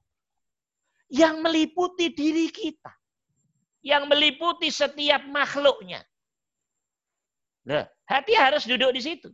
[1.08, 2.92] Yang meliputi diri kita.
[3.86, 6.02] Yang meliputi setiap makhluknya.
[7.62, 9.30] Nah, hati harus duduk di situ.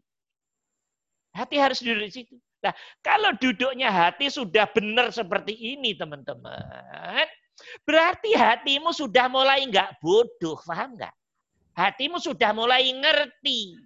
[1.32, 2.36] Hati harus duduk di situ.
[2.60, 7.26] Nah, kalau duduknya hati sudah benar seperti ini, teman-teman,
[7.88, 11.14] berarti hatimu sudah mulai nggak bodoh, paham nggak?
[11.72, 13.80] Hatimu sudah mulai ngerti.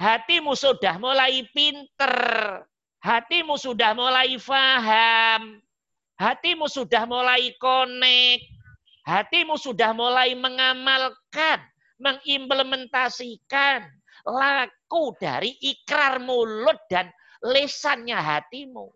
[0.00, 2.16] Hatimu sudah mulai pinter.
[3.04, 5.60] Hatimu sudah mulai faham.
[6.16, 8.59] Hatimu sudah mulai connect.
[9.10, 11.58] Hatimu sudah mulai mengamalkan,
[11.98, 13.82] mengimplementasikan
[14.22, 17.10] laku dari ikrar mulut dan
[17.42, 18.86] lesannya hatimu.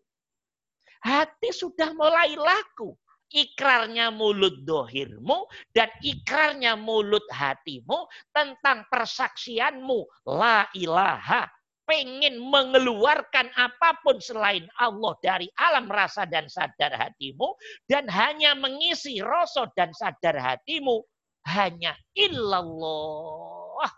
[1.03, 2.95] Hati sudah mulai laku.
[3.35, 10.31] Ikrarnya mulut dohirmu dan ikrarnya mulut hatimu tentang persaksianmu.
[10.31, 11.51] La ilaha
[11.85, 17.53] pengen mengeluarkan apa pun selain Allah dari alam rasa dan sadar hatimu
[17.89, 21.05] dan hanya mengisi rasa dan sadar hatimu
[21.45, 23.91] hanya illallah.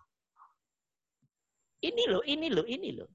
[1.86, 3.10] Ini loh, ini loh, ini loh.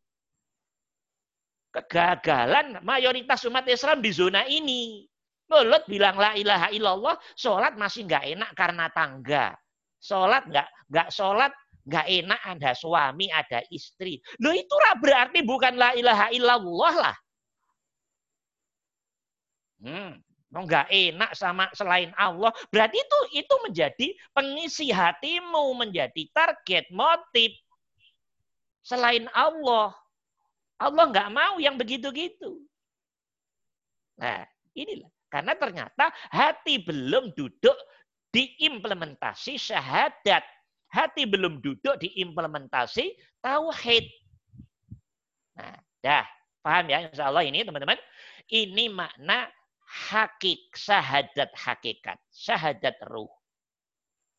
[1.72, 5.08] Kegagalan mayoritas umat Islam di zona ini.
[5.52, 9.52] Mulut bilang la ilaha illallah, sholat masih nggak enak karena tangga.
[10.00, 11.52] Sholat nggak nggak sholat
[11.86, 14.22] nggak enak ada suami, ada istri.
[14.42, 17.18] Loh itu berarti bukan la ilaha illallah lah.
[19.82, 20.22] Hmm,
[20.54, 22.54] nggak enak sama selain Allah.
[22.70, 27.56] Berarti itu itu menjadi pengisi hatimu, menjadi target, motif
[28.86, 29.96] selain Allah.
[30.82, 32.62] Allah nggak mau yang begitu-gitu.
[34.22, 34.46] Nah,
[34.78, 35.10] inilah.
[35.32, 37.78] Karena ternyata hati belum duduk
[38.36, 40.44] diimplementasi syahadat
[40.92, 44.06] hati belum duduk di implementasi tauhid.
[45.56, 46.26] Nah, dah
[46.62, 47.98] paham ya insya Allah ini teman-teman.
[48.52, 49.48] Ini makna
[49.88, 53.32] hakik, syahadat hakikat, syahadat ruh.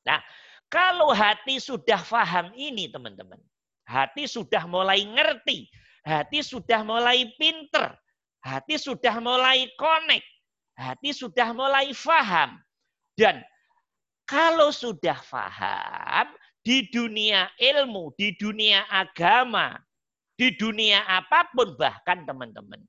[0.04, 0.20] Nah,
[0.68, 3.40] kalau hati sudah paham ini teman-teman,
[3.88, 5.68] hati sudah mulai ngerti,
[6.04, 7.92] hati sudah mulai pinter,
[8.40, 10.28] hati sudah mulai connect,
[10.76, 12.56] hati sudah mulai faham.
[13.16, 13.44] Dan
[14.24, 16.32] kalau sudah faham,
[16.62, 19.74] di dunia ilmu, di dunia agama,
[20.38, 22.80] di dunia apa pun bahkan teman-teman.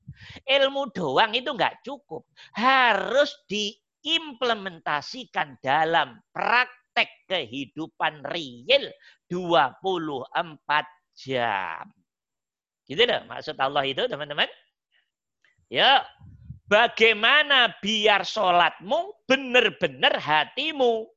[0.46, 2.26] Ilmu doang itu nggak cukup.
[2.54, 8.92] Harus diimplementasikan dalam praktek kehidupan real
[9.30, 10.86] 24
[11.18, 11.94] jam.
[12.90, 14.50] Gitu loh maksud Allah itu teman-teman.
[15.70, 16.06] Ya,
[16.70, 21.13] bagaimana biar sholatmu benar-benar hatimu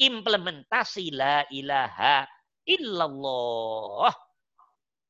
[0.00, 2.24] implementasi la ilaha
[2.64, 4.16] illallah.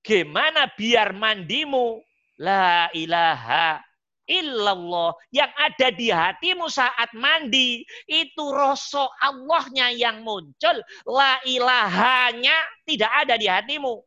[0.03, 2.03] Gimana biar mandimu?
[2.41, 3.79] La ilaha
[4.25, 5.13] illallah.
[5.31, 10.77] Yang ada di hatimu saat mandi itu rasa Allahnya yang muncul.
[11.07, 12.57] La ilahanya
[12.89, 14.01] tidak ada di hatimu.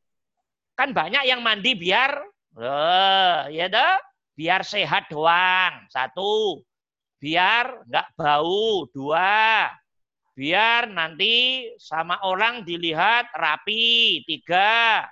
[0.73, 2.17] Kan banyak yang mandi biar
[2.57, 4.01] oh, ya dah
[4.33, 6.65] biar sehat doang satu.
[7.21, 9.69] Biar nggak bau dua
[10.33, 15.05] biar nanti sama orang dilihat rapi tiga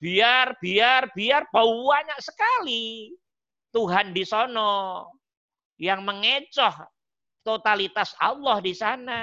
[0.00, 3.12] biar biar biar bau banyak sekali
[3.76, 5.12] Tuhan di sono
[5.76, 6.72] yang mengecoh
[7.46, 9.22] totalitas Allah di sana.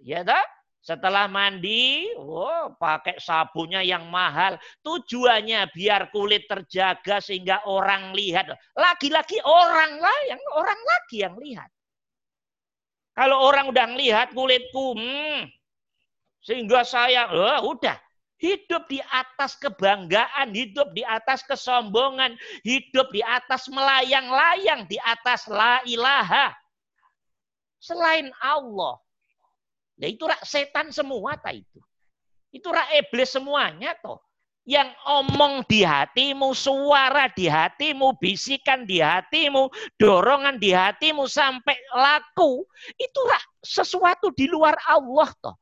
[0.00, 0.40] Ya dah?
[0.84, 4.60] Setelah mandi, oh, pakai sabunnya yang mahal.
[4.84, 8.52] Tujuannya biar kulit terjaga sehingga orang lihat.
[8.76, 11.72] Lagi-lagi orang lah yang orang lagi yang lihat.
[13.14, 15.46] Kalau orang udah ngelihat kulitku, hmm,
[16.42, 17.94] sehingga saya, oh, udah
[18.34, 22.34] Hidup di atas kebanggaan, hidup di atas kesombongan,
[22.66, 26.50] hidup di atas melayang-layang, di atas la ilaha.
[27.78, 28.98] Selain Allah.
[29.94, 31.80] Ya itu rak setan semua tak itu.
[32.50, 34.18] Itu rak iblis semuanya toh.
[34.64, 39.68] Yang omong di hatimu, suara di hatimu, bisikan di hatimu,
[40.00, 42.64] dorongan di hatimu sampai laku.
[42.96, 43.20] Itu
[43.60, 45.56] sesuatu di luar Allah toh.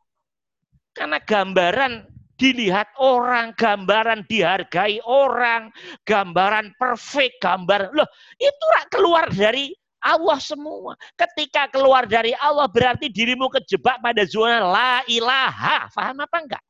[0.95, 2.07] Karena gambaran
[2.39, 5.71] dilihat orang, gambaran dihargai orang,
[6.03, 9.71] gambaran perfect, gambar loh itu keluar dari
[10.03, 10.99] Allah semua.
[11.15, 15.87] Ketika keluar dari Allah berarti dirimu kejebak pada zona la ilaha.
[15.95, 16.65] Faham apa enggak?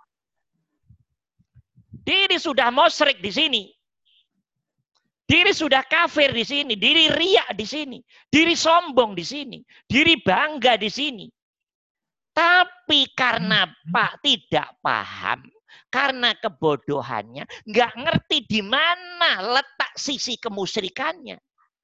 [2.03, 3.63] Diri sudah mosrik di sini.
[5.23, 7.97] Diri sudah kafir di sini, diri riak di sini,
[8.29, 11.25] diri sombong di sini, diri bangga di sini.
[12.37, 15.47] Tapi karena Pak tidak paham,
[15.89, 21.39] karena kebodohannya, nggak ngerti di mana letak sisi kemusyrikannya.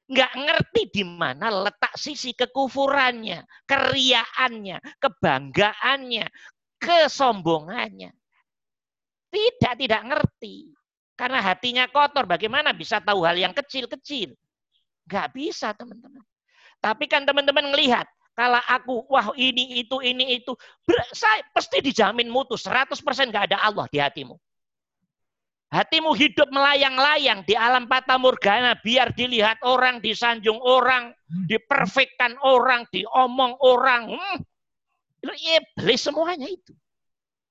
[0.08, 6.26] Nggak ngerti di mana letak sisi kekufurannya, keriaannya, kebanggaannya,
[6.80, 8.17] kesombongannya.
[9.28, 10.72] Tidak, tidak ngerti.
[11.18, 14.32] Karena hatinya kotor, bagaimana bisa tahu hal yang kecil-kecil?
[15.08, 16.22] Nggak bisa, teman-teman.
[16.78, 18.06] Tapi kan teman-teman melihat,
[18.38, 20.54] kalau aku, wah ini, itu, ini, itu.
[21.10, 22.62] Saya pasti dijamin mutus.
[22.62, 22.94] 100%
[23.34, 24.38] nggak ada Allah di hatimu.
[25.68, 28.78] Hatimu hidup melayang-layang di alam patah morgana.
[28.78, 31.10] Biar dilihat orang, disanjung orang,
[31.50, 34.14] diperfekkan orang, diomong orang.
[34.14, 34.38] Hmm.
[35.34, 36.72] Iblis semuanya itu.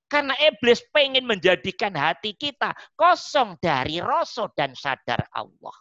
[0.07, 5.75] Karena iblis pengen menjadikan hati kita kosong dari rasa dan sadar Allah.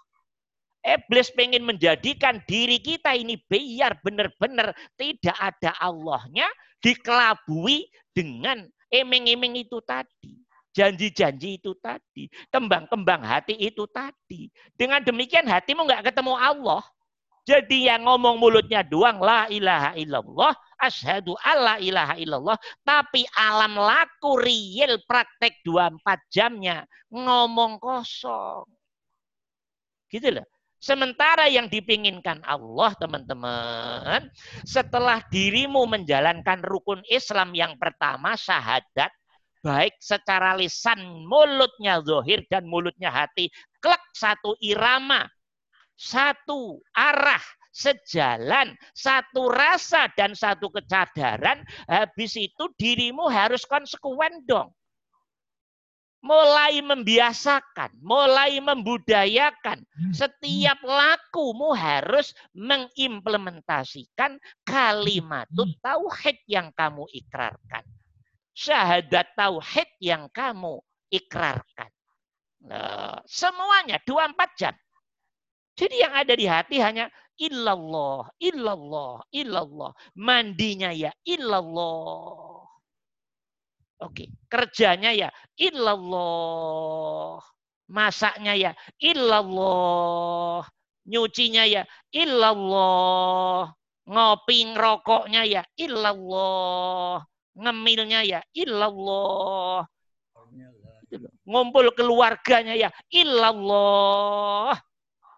[0.86, 6.46] Iblis pengen menjadikan diri kita ini biar benar-benar tidak ada Allahnya
[6.78, 10.46] dikelabui dengan emeng-emeng itu tadi.
[10.76, 12.30] Janji-janji itu tadi.
[12.52, 14.46] Kembang-kembang hati itu tadi.
[14.76, 16.84] Dengan demikian hatimu nggak ketemu Allah.
[17.46, 24.40] Jadi yang ngomong mulutnya doang la ilaha illallah, asyhadu alla ilaha illallah, tapi alam laku
[24.40, 26.00] real praktek 24
[26.32, 28.68] jamnya ngomong kosong.
[30.10, 30.46] Gitu loh.
[30.76, 34.28] Sementara yang dipinginkan Allah, teman-teman,
[34.62, 39.10] setelah dirimu menjalankan rukun Islam yang pertama, syahadat,
[39.66, 43.50] baik secara lisan, mulutnya zohir dan mulutnya hati,
[43.82, 45.26] klek satu irama,
[45.96, 47.42] satu arah,
[47.76, 54.72] sejalan, satu rasa dan satu kecadaran, habis itu dirimu harus konsekuen dong
[56.26, 59.86] mulai membiasakan, mulai membudayakan.
[60.10, 64.34] Setiap lakumu harus mengimplementasikan
[64.66, 65.46] kalimat
[65.78, 67.86] tauhid yang kamu ikrarkan.
[68.56, 70.82] Syahadat tauhid yang kamu
[71.14, 71.90] ikrarkan.
[72.66, 74.74] Nah, semuanya 24 jam.
[75.76, 77.06] Jadi yang ada di hati hanya
[77.36, 79.92] illallah, illallah, illallah.
[80.16, 82.64] Mandinya ya illallah.
[83.96, 87.40] Oke, kerjanya ya illallah.
[87.88, 90.66] Masaknya ya illallah.
[91.06, 91.82] Nyucinya ya
[92.12, 93.72] illallah.
[94.06, 97.24] Ngopi ngerokoknya ya illallah.
[97.56, 99.88] Ngemilnya ya illallah.
[101.46, 104.76] Ngumpul keluarganya ya illallah.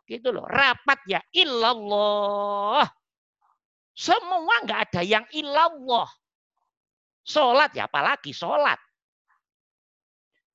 [0.09, 0.49] Gitu loh.
[0.49, 2.89] Rapat ya illallah.
[3.93, 6.09] Semua nggak ada yang illallah.
[7.29, 8.81] Sholat ya apalagi sholat.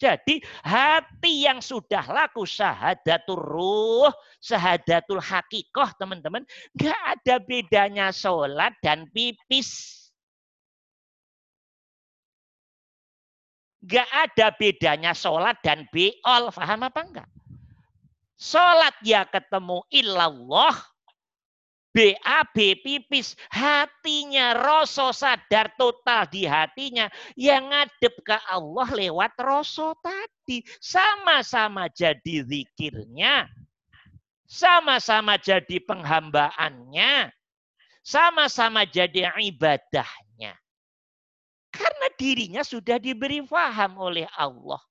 [0.02, 4.12] Jadi hati yang sudah laku syahadatul ruh,
[4.42, 6.44] syahadatul hakikoh teman-teman.
[6.74, 10.02] Nggak ada bedanya sholat dan pipis.
[13.86, 16.50] Nggak ada bedanya sholat dan beol.
[16.50, 17.30] Faham apa enggak?
[18.44, 20.76] Sholat ya ketemu illallah.
[21.96, 23.40] BAB pipis.
[23.48, 27.08] Hatinya rasa sadar total di hatinya.
[27.40, 30.60] Yang ngadep ke Allah lewat rasa tadi.
[30.84, 33.48] Sama-sama jadi zikirnya.
[34.44, 37.32] Sama-sama jadi penghambaannya.
[38.04, 40.60] Sama-sama jadi ibadahnya.
[41.72, 44.84] Karena dirinya sudah diberi faham oleh Allah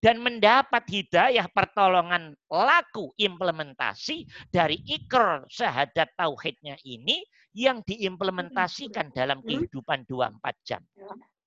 [0.00, 7.24] dan mendapat hidayah pertolongan laku implementasi dari ikrar syahadat tauhidnya ini
[7.56, 10.84] yang diimplementasikan dalam kehidupan 24 jam.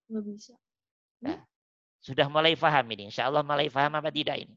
[0.10, 0.58] Bisa.
[1.22, 1.38] Nah,
[2.02, 3.14] sudah mulai paham ini.
[3.14, 4.56] Insya Allah mulai paham apa tidak ini?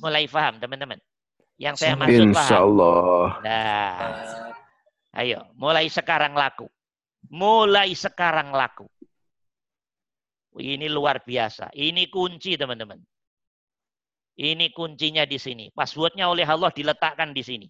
[0.00, 0.98] Mulai paham teman-teman.
[1.60, 2.62] Yang saya maksud Insya paham.
[2.64, 3.24] Allah.
[3.44, 3.98] Nah,
[5.20, 6.66] ayo mulai sekarang laku.
[7.28, 8.88] Mulai sekarang laku.
[10.54, 11.74] Ini luar biasa.
[11.74, 13.02] Ini kunci teman-teman.
[14.34, 15.70] Ini kuncinya di sini.
[15.74, 17.66] Passwordnya oleh Allah diletakkan di sini.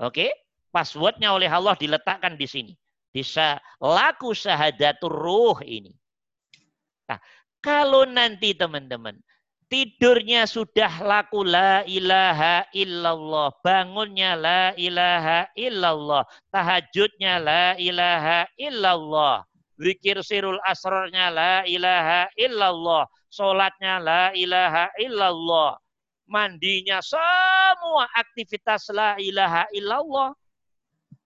[0.00, 0.32] Oke?
[0.72, 2.72] Passwordnya oleh Allah diletakkan di sini.
[3.12, 5.92] Bisa laku syahadatul ruh ini.
[7.08, 7.20] Nah,
[7.60, 9.20] kalau nanti teman-teman
[9.72, 19.40] tidurnya sudah laku la ilaha illallah, bangunnya la ilaha illallah, tahajudnya la ilaha illallah,
[19.82, 25.74] zikir sirul asrarnya la ilaha illallah, sholatnya la ilaha illallah,
[26.30, 30.30] mandinya semua aktivitas la ilaha illallah.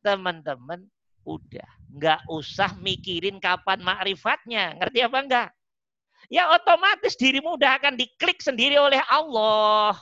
[0.01, 0.87] Teman-teman,
[1.29, 5.49] udah nggak usah mikirin kapan makrifatnya, ngerti apa enggak?
[6.27, 9.95] Ya otomatis dirimu udah akan diklik sendiri oleh Allah.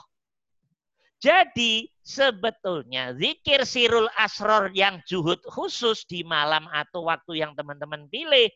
[1.23, 8.51] Jadi sebetulnya zikir sirul asror yang juhud khusus di malam atau waktu yang teman-teman pilih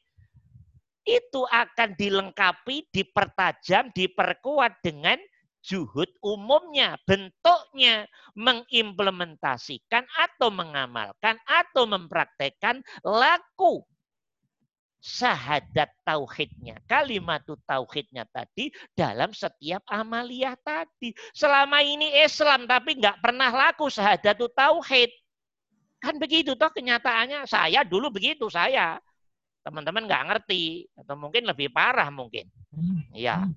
[1.08, 5.18] itu akan dilengkapi, dipertajam, diperkuat dengan
[5.66, 8.06] juhud umumnya, bentuknya
[8.38, 13.84] mengimplementasikan atau mengamalkan atau mempraktekkan laku
[15.00, 21.16] syahadat tauhidnya, kalimat tauhidnya tadi dalam setiap amaliyah tadi.
[21.32, 25.12] Selama ini Islam tapi nggak pernah laku syahadat tauhid.
[26.00, 27.44] Kan begitu toh kenyataannya.
[27.48, 29.00] Saya dulu begitu saya.
[29.64, 32.48] Teman-teman nggak ngerti atau mungkin lebih parah mungkin.
[33.12, 33.48] Iya.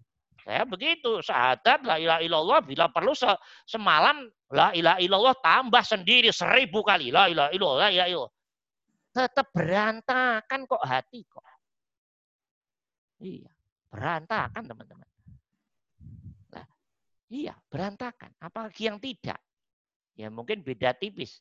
[0.42, 3.30] Saya begitu, syahadat la ilaha illallah bila perlu se
[3.62, 8.32] semalam la ilaha illallah tambah sendiri seribu kali la ilaha illallah la ilaha illallah.
[9.12, 11.44] Tetap berantakan kok hati kok.
[13.22, 13.52] Iya,
[13.92, 15.08] berantakan teman-teman.
[16.50, 16.66] Nah,
[17.28, 18.32] iya, berantakan.
[18.40, 19.38] Apalagi yang tidak.
[20.16, 21.38] Ya mungkin beda tipis.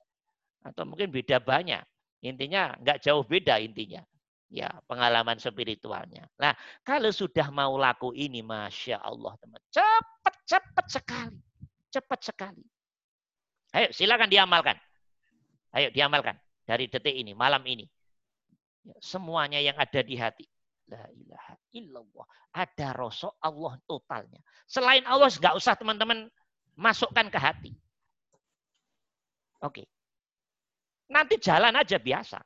[0.61, 1.81] Atau mungkin beda banyak.
[2.21, 4.03] Intinya nggak jauh beda intinya.
[4.51, 6.27] Ya, pengalaman spiritualnya.
[6.35, 6.51] Nah,
[6.83, 9.63] kalau sudah mau laku ini, Masya Allah, teman.
[9.71, 11.39] Cepat, cepat sekali.
[11.87, 12.63] Cepat sekali.
[13.71, 14.75] Ayo, silakan diamalkan.
[15.71, 16.35] Ayo, diamalkan.
[16.71, 17.83] Dari detik ini, malam ini.
[18.87, 20.47] Ya, semuanya yang ada di hati.
[20.87, 22.25] La ilaha illallah.
[22.55, 24.39] Ada rasa Allah totalnya.
[24.71, 26.31] Selain Allah, nggak usah teman-teman
[26.79, 27.71] masukkan ke hati.
[29.59, 29.83] Oke.
[31.11, 32.39] Nanti jalan aja biasa.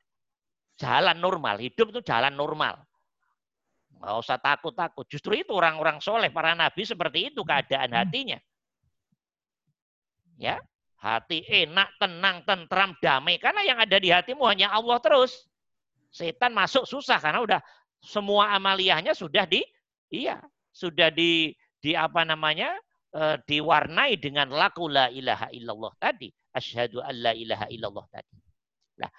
[0.82, 1.62] Jalan normal.
[1.62, 2.82] Hidup itu jalan normal.
[4.02, 5.06] Nggak usah takut-takut.
[5.06, 8.42] Justru itu orang-orang soleh, para nabi seperti itu keadaan hatinya.
[10.42, 10.58] Ya,
[11.06, 13.38] hati enak, tenang, tentram, damai.
[13.38, 15.46] Karena yang ada di hatimu hanya Allah terus.
[16.10, 17.62] Setan masuk susah karena udah
[18.02, 19.62] semua amaliyahnya sudah di
[20.10, 20.42] iya,
[20.74, 22.74] sudah di di apa namanya?
[23.14, 26.34] E, diwarnai dengan laku la ilaha illallah tadi.
[26.56, 28.36] Asyhadu an la ilaha illallah tadi.
[28.96, 29.12] Nah,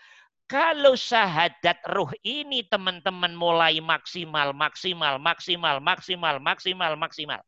[0.49, 7.41] kalau syahadat ruh ini teman-teman mulai maksimal, maksimal, maksimal, maksimal, maksimal, maksimal.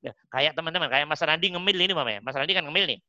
[0.00, 2.20] Ya, kayak teman-teman, kayak Mas Randi ngemil ini Mama ya.
[2.24, 3.00] Mas Randi kan ngemil nih.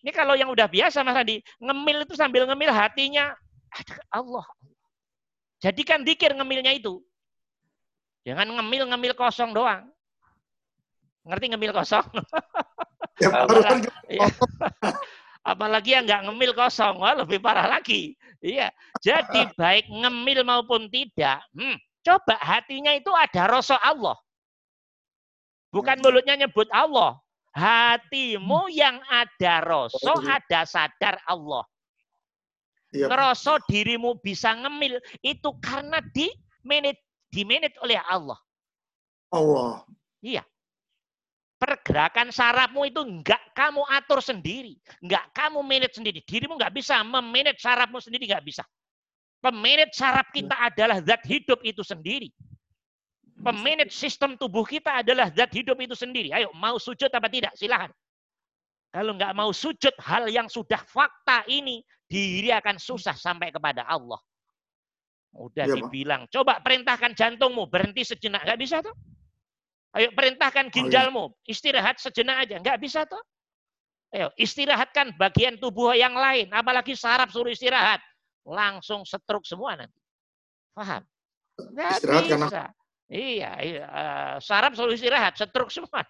[0.00, 3.36] Ini kalau yang udah biasa Mas Randi, ngemil itu sambil ngemil hatinya
[3.68, 4.46] ada Allah.
[5.60, 7.04] Jadikan dikir ngemilnya itu.
[8.24, 9.88] Jangan ngemil-ngemil kosong doang.
[11.24, 12.04] Ngerti ngemil kosong?
[13.20, 14.26] Ya, barusan Iya.
[15.50, 18.16] Apalagi yang nggak ngemil kosong, wah lebih parah lagi.
[18.40, 18.72] Iya.
[19.00, 24.16] Jadi baik ngemil maupun tidak, hmm, coba hatinya itu ada rasa Allah.
[25.72, 27.20] Bukan mulutnya nyebut Allah.
[27.50, 31.66] Hatimu yang ada rasa, ada sadar Allah.
[32.94, 33.10] Iya, Pak.
[33.10, 36.30] Ngerasa dirimu bisa ngemil itu karena di
[36.62, 38.38] manage, di manage oleh Allah.
[39.30, 39.86] Allah.
[40.22, 40.42] Iya.
[41.60, 44.80] Pergerakan sarafmu itu enggak kamu atur sendiri.
[45.04, 46.18] Enggak kamu manage sendiri.
[46.24, 48.64] Dirimu enggak bisa memanage sarafmu sendiri, enggak bisa.
[49.40, 52.28] Pemanage saraf kita adalah zat hidup itu sendiri.
[53.40, 56.28] Pemanage sistem tubuh kita adalah zat hidup itu sendiri.
[56.36, 57.56] Ayo, mau sujud apa tidak?
[57.56, 57.88] Silahkan.
[58.90, 61.80] Kalau enggak mau sujud, hal yang sudah fakta ini,
[62.10, 64.18] diri akan susah sampai kepada Allah.
[65.30, 65.76] Udah Pak.
[65.78, 68.42] dibilang, coba perintahkan jantungmu, berhenti sejenak.
[68.42, 68.92] Enggak bisa tuh.
[69.94, 70.74] Ayo perintahkan iya.
[70.74, 72.58] ginjalmu, istirahat sejenak aja.
[72.58, 73.22] Enggak bisa tuh.
[74.10, 76.50] Ayo istirahatkan bagian tubuh yang lain.
[76.50, 78.02] Apalagi saraf suruh istirahat.
[78.42, 79.98] Langsung setruk semua nanti.
[80.74, 81.02] Paham?
[81.62, 82.62] Enggak Istirahat karena bisa.
[83.10, 83.84] Iya, iya.
[83.90, 86.06] eh, saraf suruh istirahat, setruk semua.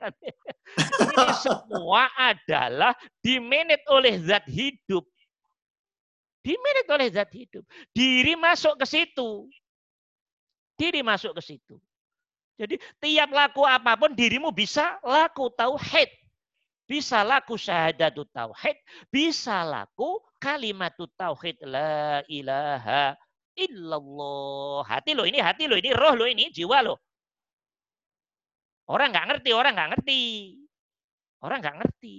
[0.76, 2.92] Ini semua adalah
[3.24, 5.08] dimanage oleh zat hidup.
[6.44, 7.64] Dimanage oleh zat hidup.
[7.96, 9.48] Diri masuk ke situ.
[10.76, 11.80] Diri masuk ke situ.
[12.60, 16.12] Jadi tiap laku apa pun dirimu bisa laku tauhid.
[16.84, 18.76] Bisa laku syahadatut tauhid.
[19.08, 21.56] Bisa laku kalimatut tauhid.
[21.64, 23.16] La ilaha
[23.56, 24.86] illallah.
[24.86, 26.98] Hati lo ini, hati lo ini, roh lo ini, jiwa lo.
[28.90, 30.22] Orang nggak ngerti, orang nggak ngerti.
[31.40, 32.16] Orang nggak ngerti.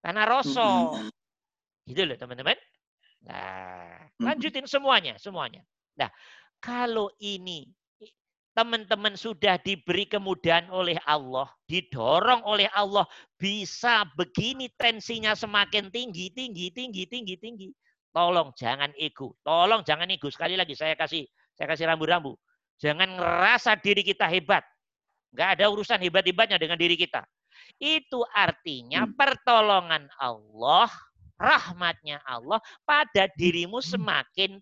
[0.00, 1.08] Karena rosok.
[1.88, 2.56] Gitu loh teman-teman.
[3.24, 5.60] Nah, lanjutin semuanya, semuanya.
[5.96, 6.08] Nah,
[6.60, 7.68] kalau ini
[8.56, 13.08] teman-teman sudah diberi kemudahan oleh Allah, didorong oleh Allah,
[13.40, 17.68] bisa begini tensinya semakin tinggi, tinggi, tinggi, tinggi, tinggi.
[18.10, 20.26] Tolong jangan ego, tolong jangan ego.
[20.34, 21.22] Sekali lagi saya kasih,
[21.54, 22.34] saya kasih rambu-rambu.
[22.82, 24.66] Jangan ngerasa diri kita hebat.
[25.30, 27.22] Nggak ada urusan hebat-hebatnya dengan diri kita.
[27.78, 30.90] Itu artinya pertolongan Allah,
[31.38, 34.58] rahmatnya Allah pada dirimu semakin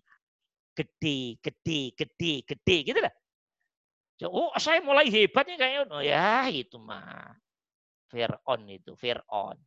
[0.77, 3.13] gede, gede, gede, gede, gitu lah.
[4.27, 7.33] Oh, saya mulai hebatnya kayak oh, ya itu mah.
[8.09, 9.57] Fir'on itu, Fir'on.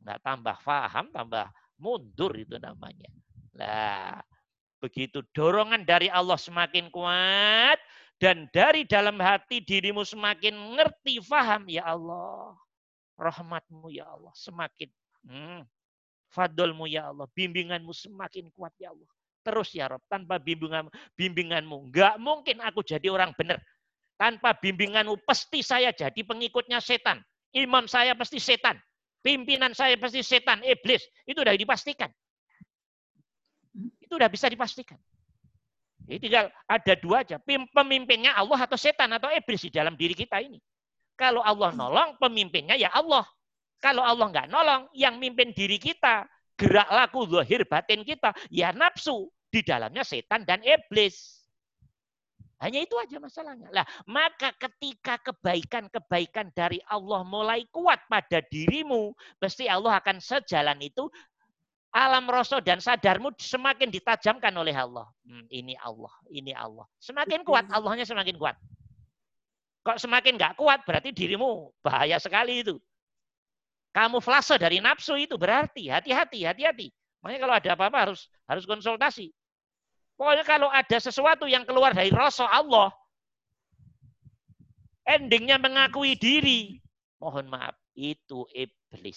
[0.00, 1.46] Nggak tambah paham, tambah
[1.80, 3.08] mundur itu namanya.
[3.56, 4.20] Nah,
[4.78, 7.80] begitu dorongan dari Allah semakin kuat
[8.20, 12.52] dan dari dalam hati dirimu semakin ngerti, faham, ya Allah.
[13.16, 14.88] Rahmatmu ya Allah semakin.
[15.24, 15.64] Hmm,
[16.32, 19.08] fadlmu ya Allah, bimbinganmu semakin kuat ya Allah.
[19.40, 23.56] Terus ya Rob, tanpa bimbingan, bimbinganmu, nggak mungkin aku jadi orang benar.
[24.20, 27.24] Tanpa bimbinganmu, pasti saya jadi pengikutnya setan.
[27.56, 28.76] Imam saya pasti setan.
[29.20, 31.04] Pimpinan saya pasti setan, iblis.
[31.28, 32.08] Itu udah dipastikan.
[34.00, 34.96] Itu udah bisa dipastikan.
[36.08, 37.36] Jadi tinggal ada dua aja.
[37.70, 40.58] Pemimpinnya Allah atau setan atau iblis di dalam diri kita ini.
[41.14, 43.28] Kalau Allah nolong, pemimpinnya ya Allah.
[43.80, 46.24] Kalau Allah nggak nolong, yang mimpin diri kita,
[46.56, 49.28] gerak laku zahir batin kita, ya nafsu.
[49.50, 51.39] Di dalamnya setan dan iblis.
[52.60, 53.72] Hanya itu aja masalahnya.
[53.72, 61.08] Lah, maka ketika kebaikan-kebaikan dari Allah mulai kuat pada dirimu, pasti Allah akan sejalan itu
[61.90, 65.08] alam rasa dan sadarmu semakin ditajamkan oleh Allah.
[65.24, 66.84] Hmm, ini Allah, ini Allah.
[67.00, 68.60] Semakin kuat, Allahnya semakin kuat.
[69.80, 72.76] Kok semakin nggak kuat, berarti dirimu bahaya sekali itu.
[73.90, 76.92] Kamu flase dari nafsu itu berarti hati-hati, hati-hati.
[77.24, 79.32] Makanya kalau ada apa-apa harus harus konsultasi.
[80.20, 82.92] Pokoknya kalau ada sesuatu yang keluar dari rasa Allah,
[85.08, 86.76] endingnya mengakui diri,
[87.16, 89.16] mohon maaf, itu iblis.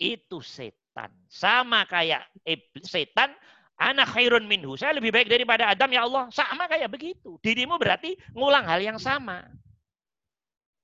[0.00, 1.12] Itu setan.
[1.28, 3.36] Sama kayak iblis, setan,
[3.76, 4.80] anak khairun minhu.
[4.80, 6.32] Saya lebih baik daripada Adam ya Allah.
[6.32, 7.36] Sama kayak begitu.
[7.44, 9.44] Dirimu berarti ngulang hal yang sama.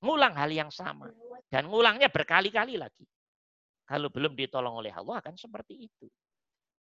[0.05, 1.09] Ngulang hal yang sama.
[1.49, 3.09] Dan ngulangnya berkali-kali lagi.
[3.89, 6.05] Kalau belum ditolong oleh Allah akan seperti itu.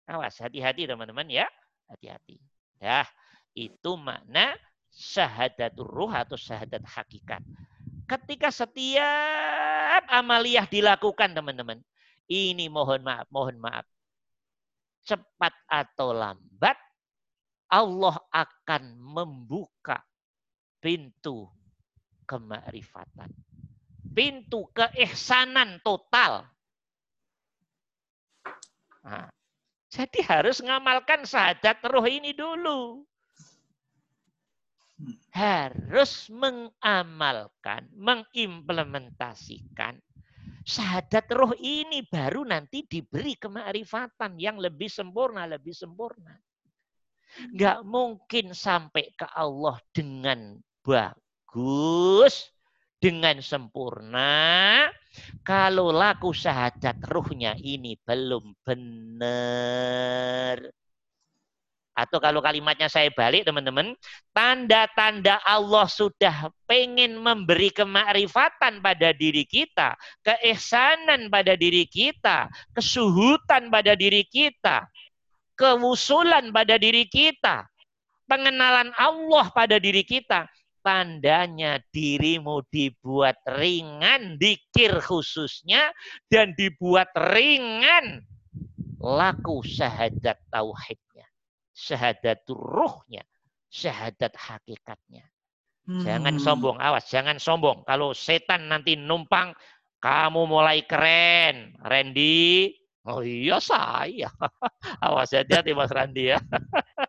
[0.08, 1.48] Awas, hati-hati teman-teman ya.
[1.92, 2.40] Hati-hati.
[2.80, 3.08] Dah,
[3.52, 4.56] itu makna
[4.92, 7.44] syahadatul ruh atau syahadat hakikat.
[8.08, 11.84] Ketika setiap amaliyah dilakukan teman-teman.
[12.28, 13.88] Ini mohon maaf, mohon maaf.
[15.08, 16.76] Cepat atau lambat,
[17.72, 20.04] Allah akan membuka
[20.84, 21.48] pintu
[22.28, 23.32] kemakrifatan.
[24.12, 26.52] Pintu keihsanan total.
[29.08, 29.32] Nah,
[29.88, 33.08] jadi harus ngamalkan syahadat roh ini dulu.
[35.30, 40.02] Harus mengamalkan, mengimplementasikan
[40.68, 46.36] syahadat roh ini baru nanti diberi kemakrifatan yang lebih sempurna, lebih sempurna.
[47.56, 52.52] Nggak mungkin sampai ke Allah dengan bagus
[52.98, 54.90] dengan sempurna
[55.46, 60.58] kalau laku syahadat ruhnya ini belum benar.
[61.98, 63.98] Atau kalau kalimatnya saya balik teman-teman,
[64.30, 73.98] tanda-tanda Allah sudah pengen memberi kemakrifatan pada diri kita, keihsanan pada diri kita, kesuhutan pada
[73.98, 74.86] diri kita,
[75.58, 77.66] kewusulan pada diri kita,
[78.30, 80.46] pengenalan Allah pada diri kita
[80.88, 85.92] tandanya dirimu dibuat ringan dikir khususnya
[86.32, 88.24] dan dibuat ringan
[89.04, 91.28] laku syahadat tauhidnya,
[91.76, 93.28] syahadat ruhnya,
[93.68, 95.28] syahadat hakikatnya.
[96.00, 96.44] Jangan Hmm.
[96.44, 97.84] sombong, awas, jangan sombong.
[97.84, 99.52] Kalau setan nanti numpang,
[100.00, 102.72] kamu mulai keren, Randy.
[103.08, 104.28] Oh iya saya.
[105.04, 106.40] Awas hati-hati Mas Randy ya.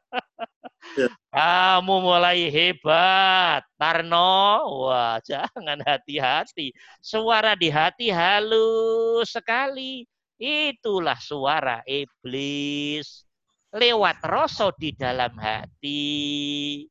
[1.28, 4.64] Kamu mulai hebat, Tarno.
[4.88, 6.72] Wah, jangan hati-hati.
[6.98, 10.08] Suara di hati halus sekali.
[10.38, 13.26] Itulah suara iblis.
[13.74, 16.86] Lewat rasa di dalam hati.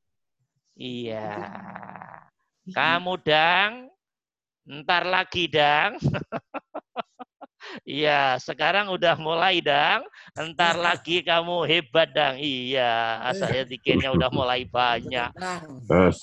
[0.77, 1.33] Iya.
[2.69, 3.89] Kamu dang,
[4.67, 5.97] ntar lagi dang.
[7.83, 10.05] Iya, sekarang udah mulai dang.
[10.33, 12.39] Entar lagi kamu hebat dang.
[12.39, 15.29] Iya, saya pikirnya udah mulai banyak.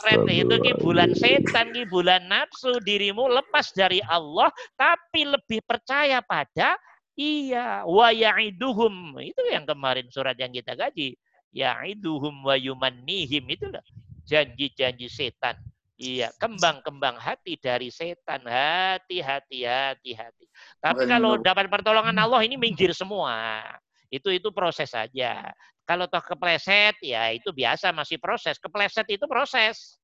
[0.01, 2.81] Keren itu ki bulan setan, ki bulan nafsu.
[2.83, 6.75] Dirimu lepas dari Allah, tapi lebih percaya pada
[7.15, 7.85] iya.
[7.85, 9.21] Wa ya'iduhum.
[9.23, 11.15] Itu yang kemarin surat yang kita gaji.
[11.55, 13.47] Ya'iduhum wa yumannihim.
[13.47, 13.85] Itulah
[14.25, 15.61] janji-janji setan.
[15.95, 18.43] Iya, kembang-kembang hati dari setan.
[18.43, 20.45] Hati-hati, hati-hati.
[20.83, 23.63] Tapi kalau dapat pertolongan Allah ini minggir semua.
[24.11, 25.55] Itu itu proses saja.
[25.87, 28.59] Kalau toh kepleset ya itu biasa masih proses.
[28.59, 30.01] Kepleset itu proses.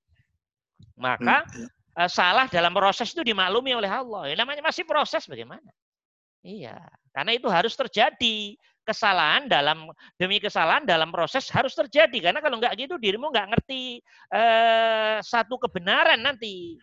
[0.95, 1.43] Maka
[1.99, 4.31] eh, salah dalam proses itu dimaklumi oleh Allah.
[4.31, 5.75] Ya, namanya masih proses bagaimana?
[6.41, 6.79] Iya,
[7.12, 8.55] karena itu harus terjadi.
[8.81, 14.01] Kesalahan dalam demi kesalahan dalam proses harus terjadi karena kalau nggak gitu dirimu nggak ngerti
[14.32, 16.81] eh, satu kebenaran nanti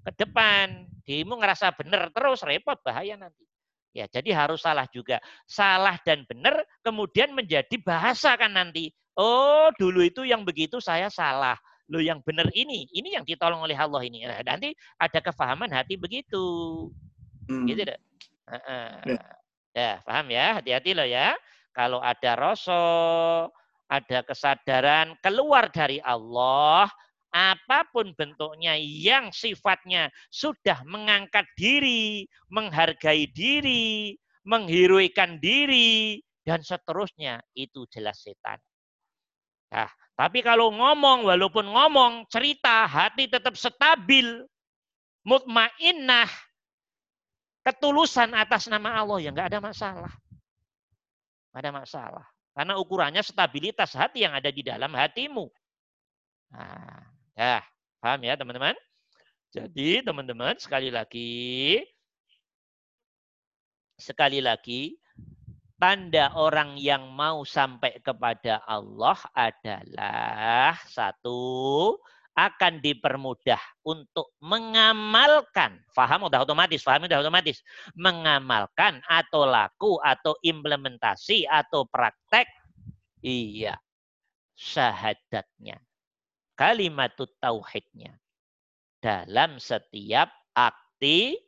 [0.00, 3.44] ke depan dirimu ngerasa benar terus repot bahaya nanti.
[3.90, 5.18] Ya, jadi harus salah juga.
[5.50, 8.94] Salah dan benar kemudian menjadi bahasa kan nanti.
[9.18, 11.58] Oh, dulu itu yang begitu saya salah.
[11.90, 14.22] Lo yang benar ini, ini yang ditolong oleh Allah ini.
[14.22, 16.86] Nah, nanti ada kefahaman hati begitu.
[17.66, 17.98] Gitu deh.
[18.46, 19.18] Heeh.
[19.18, 19.18] Ya,
[20.02, 20.58] paham ya?
[20.58, 21.34] Hati-hati loh ya.
[21.70, 22.82] Kalau ada rasa,
[23.86, 26.90] ada kesadaran keluar dari Allah,
[27.30, 37.86] apa pun bentuknya yang sifatnya sudah mengangkat diri, menghargai diri, mengheroikan diri, dan seterusnya, itu
[37.86, 38.58] jelas setan.
[39.70, 44.42] Nah, tapi kalau ngomong, walaupun ngomong, cerita, hati tetap stabil,
[45.22, 46.26] mutmainnah,
[47.66, 50.12] ketulusan atas nama Allah, ya nggak ada masalah.
[51.50, 52.26] Nggak ada masalah.
[52.50, 55.46] Karena ukurannya stabilitas hati yang ada di dalam hatimu.
[56.50, 57.00] Nah,
[57.38, 57.62] ya,
[58.02, 58.74] paham ya teman-teman?
[59.50, 61.82] Jadi teman-teman sekali lagi,
[63.98, 64.94] sekali lagi,
[65.80, 71.98] tanda orang yang mau sampai kepada Allah adalah satu,
[72.38, 75.82] akan dipermudah untuk mengamalkan.
[75.92, 77.62] Faham udah otomatis, faham udah otomatis.
[77.98, 82.46] Mengamalkan atau laku atau implementasi atau praktek.
[83.24, 83.76] Iya.
[84.56, 85.80] Syahadatnya.
[86.56, 88.16] Kalimat tauhidnya.
[89.00, 91.40] Dalam setiap aktivitas.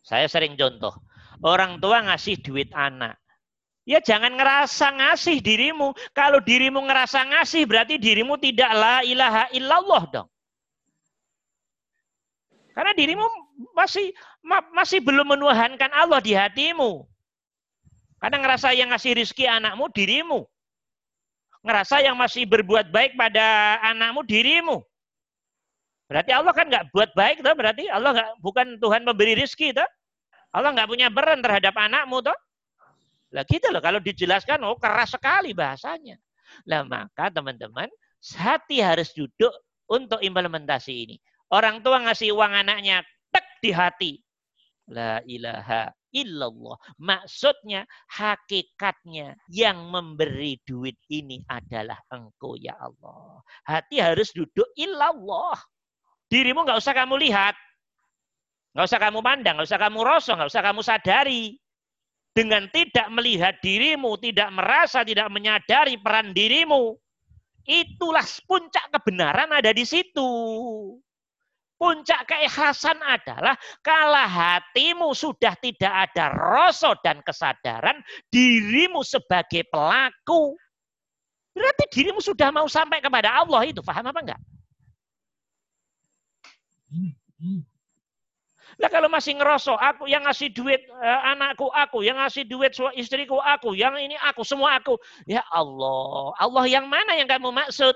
[0.00, 0.96] Saya sering contoh.
[1.44, 3.20] Orang tua ngasih duit anak.
[3.88, 5.96] Ya jangan ngerasa ngasih dirimu.
[6.12, 10.28] Kalau dirimu ngerasa ngasih berarti dirimu tidak la ilaha illallah dong.
[12.76, 13.24] Karena dirimu
[13.72, 14.12] masih
[14.76, 17.08] masih belum menuhankan Allah di hatimu.
[18.20, 20.44] Karena ngerasa yang ngasih rizki anakmu dirimu.
[21.64, 24.84] Ngerasa yang masih berbuat baik pada anakmu dirimu.
[26.12, 29.88] Berarti Allah kan nggak buat baik toh, berarti Allah nggak bukan Tuhan pemberi rizki toh.
[30.52, 32.36] Allah nggak punya peran terhadap anakmu toh.
[33.32, 36.16] Lah gitu loh kalau dijelaskan oh keras sekali bahasanya.
[36.64, 37.88] Lah maka teman-teman
[38.36, 39.52] hati harus duduk
[39.88, 41.16] untuk implementasi ini.
[41.52, 44.12] Orang tua ngasih uang anaknya tek di hati.
[44.88, 46.76] La ilaha illallah.
[46.96, 53.44] Maksudnya hakikatnya yang memberi duit ini adalah engkau ya Allah.
[53.68, 55.56] Hati harus duduk illallah.
[56.28, 57.56] Dirimu nggak usah kamu lihat.
[58.72, 61.56] Nggak usah kamu pandang, nggak usah kamu rosong, nggak usah kamu sadari
[62.38, 66.94] dengan tidak melihat dirimu, tidak merasa, tidak menyadari peran dirimu,
[67.68, 70.30] Itulah puncak kebenaran ada di situ.
[71.76, 73.54] Puncak keikhlasan adalah
[73.84, 78.00] kalau hatimu sudah tidak ada rasa dan kesadaran
[78.32, 80.56] dirimu sebagai pelaku.
[81.52, 83.84] Berarti dirimu sudah mau sampai kepada Allah itu.
[83.84, 84.40] Paham apa enggak?
[88.78, 93.42] Lah kalau masih ngerosok, aku yang ngasih duit eh, anakku aku, yang ngasih duit istriku
[93.42, 94.94] aku, yang ini aku, semua aku.
[95.26, 97.94] Ya Allah, Allah yang mana yang kamu maksud?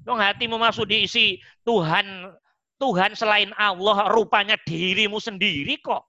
[0.00, 2.30] Dong hatimu masuk diisi Tuhan
[2.76, 6.04] Tuhan selain Allah rupanya dirimu sendiri kok.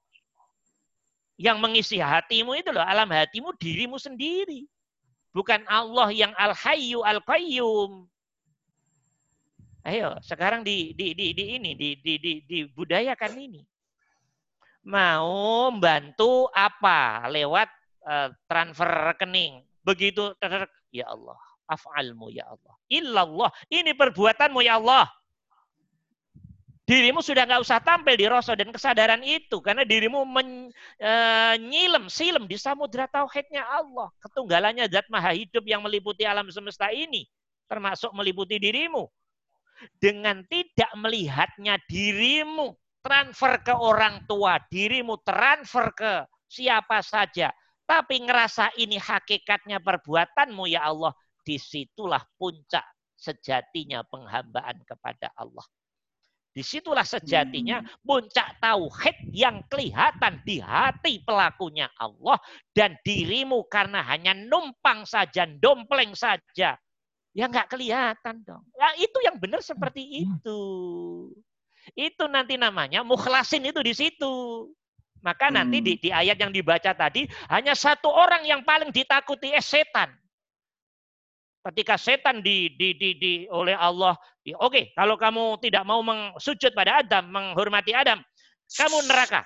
[1.35, 4.63] Yang mengisi hatimu itu loh, alam hatimu dirimu sendiri.
[5.35, 8.09] Bukan Allah yang al-hayyu al-qayyum.
[9.87, 13.63] Ayo, sekarang di di di, di ini di di di dibudayakan ini.
[14.83, 17.71] Mau bantu apa lewat
[18.03, 19.63] uh, transfer rekening.
[19.87, 20.35] Begitu
[20.91, 22.75] ya Allah af'almu ya Allah.
[22.87, 23.51] Illallah.
[23.67, 25.11] Ini perbuatanmu ya Allah.
[26.87, 29.59] Dirimu sudah nggak usah tampil di rasa dan kesadaran itu.
[29.59, 34.07] Karena dirimu menyilem, e, silem di samudra tauhidnya Allah.
[34.23, 37.27] Ketunggalannya zat maha hidup yang meliputi alam semesta ini.
[37.67, 39.11] Termasuk meliputi dirimu.
[39.97, 46.13] Dengan tidak melihatnya dirimu transfer ke orang tua, dirimu transfer ke
[46.49, 47.53] siapa saja.
[47.87, 52.83] Tapi ngerasa ini hakikatnya perbuatanmu ya Allah di situlah puncak
[53.15, 55.63] sejatinya penghambaan kepada Allah.
[56.57, 58.01] Di situlah sejatinya hmm.
[58.01, 62.41] puncak tauhid yang kelihatan di hati pelakunya Allah
[62.73, 66.73] dan dirimu karena hanya numpang saja, dompleng saja.
[67.37, 68.65] Ya nggak kelihatan dong.
[68.73, 70.41] Ya, itu yang benar seperti hmm.
[70.41, 70.61] itu.
[71.93, 74.65] Itu nanti namanya mukhlasin itu di situ.
[75.21, 76.01] Maka nanti di, hmm.
[76.01, 80.09] di ayat yang dibaca tadi hanya satu orang yang paling ditakuti es eh, setan.
[81.61, 84.17] Ketika setan di, di, di, di oleh Allah,
[84.55, 85.99] oke, okay, kalau kamu tidak mau
[86.39, 88.23] sujud pada Adam, menghormati Adam,
[88.71, 89.43] kamu neraka.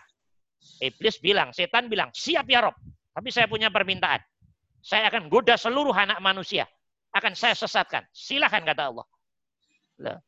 [0.78, 2.78] Iblis bilang, setan bilang, siap ya Rob.
[3.12, 4.22] Tapi saya punya permintaan.
[4.86, 6.70] Saya akan goda seluruh anak manusia.
[7.12, 8.08] Akan saya sesatkan.
[8.16, 9.06] Silahkan kata Allah.
[10.02, 10.20] Loh.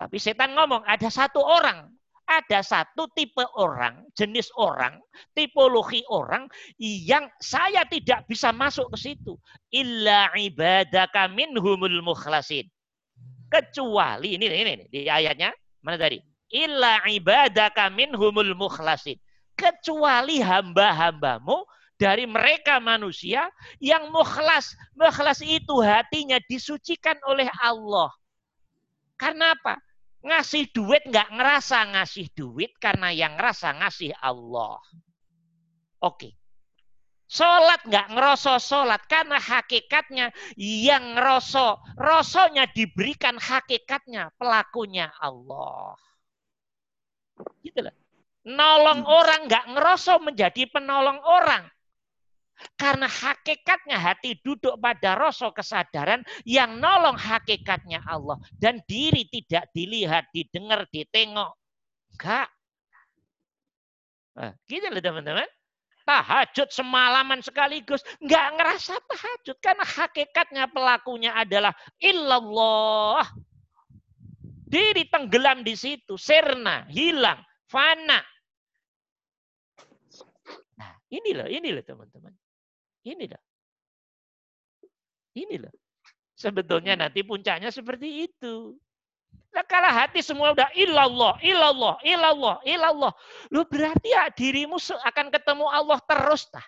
[0.00, 1.92] Tapi setan ngomong, ada satu orang
[2.24, 4.96] ada satu tipe orang, jenis orang,
[5.36, 6.48] tipologi orang
[6.80, 9.36] yang saya tidak bisa masuk ke situ.
[9.68, 12.64] Illa ibadaka minhumul mukhlasin.
[13.52, 15.52] Kecuali, ini, ini, ini di ayatnya,
[15.84, 16.18] mana tadi?
[16.50, 19.20] Illa ibadaka minhumul mukhlasin.
[19.54, 21.62] Kecuali hamba-hambamu
[22.04, 23.48] dari mereka manusia
[23.80, 24.76] yang mukhlas.
[24.92, 28.12] Mukhlas itu hatinya disucikan oleh Allah.
[29.16, 29.80] Karena apa?
[30.20, 34.76] Ngasih duit nggak ngerasa ngasih duit karena yang ngerasa ngasih Allah.
[36.04, 36.36] Oke.
[37.24, 40.28] Sholat nggak ngeroso sholat karena hakikatnya
[40.60, 41.80] yang ngeroso.
[41.96, 45.96] Rosonya diberikan hakikatnya pelakunya Allah.
[47.64, 47.96] Gitu loh.
[48.44, 51.64] Nolong orang nggak ngeroso menjadi penolong orang.
[52.74, 58.40] Karena hakikatnya hati duduk pada rasa kesadaran yang nolong hakikatnya Allah.
[58.56, 61.52] Dan diri tidak dilihat, didengar, ditengok.
[62.14, 62.48] Enggak.
[64.34, 65.48] Nah, gitu loh teman-teman.
[66.04, 68.04] Tahajud semalaman sekaligus.
[68.20, 69.56] Enggak ngerasa tahajud.
[69.62, 73.24] Karena hakikatnya pelakunya adalah illallah.
[74.68, 76.18] Diri tenggelam di situ.
[76.20, 78.20] Serna, hilang, fana.
[80.76, 82.34] Nah, ini loh, ini loh teman-teman.
[83.04, 83.42] Ini loh.
[85.36, 85.74] Ini loh.
[86.34, 88.74] Sebetulnya nanti puncaknya seperti itu.
[89.54, 93.12] Nah, kalau hati semua udah ilallah, ilallah, ilallah, ilallah.
[93.54, 96.66] Lu berarti ya dirimu akan ketemu Allah terus tah.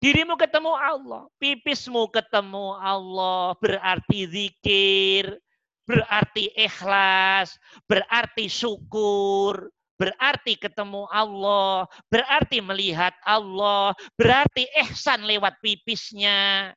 [0.00, 5.36] Dirimu ketemu Allah, pipismu ketemu Allah, berarti zikir,
[5.84, 9.68] berarti ikhlas, berarti syukur,
[10.00, 16.72] berarti ketemu Allah, berarti melihat Allah, berarti ihsan lewat pipisnya.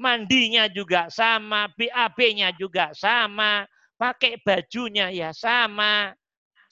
[0.00, 3.68] Mandinya juga sama, BAB-nya juga sama,
[4.00, 6.16] pakai bajunya ya sama,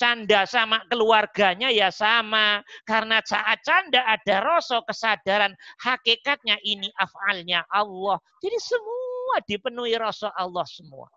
[0.00, 2.64] canda sama keluarganya ya sama.
[2.88, 5.52] Karena saat canda ada rasa kesadaran
[5.82, 8.16] hakikatnya ini afalnya Allah.
[8.40, 11.10] Jadi semua dipenuhi rasa Allah semua.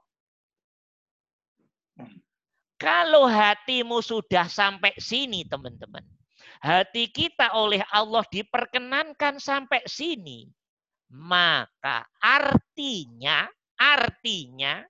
[2.80, 6.01] Kalau hatimu sudah sampai sini, teman-teman.
[6.64, 10.47] Hati kita oleh Allah diperkenankan sampai sini.
[11.11, 14.84] Maka artinya, artinya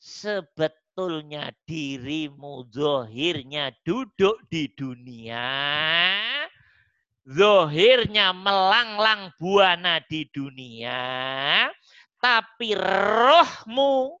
[0.00, 5.44] sebetulnya dirimu zohirnya duduk di dunia.
[7.28, 11.68] zohirnya melanglang buana di dunia,
[12.16, 14.16] tapi rohmu,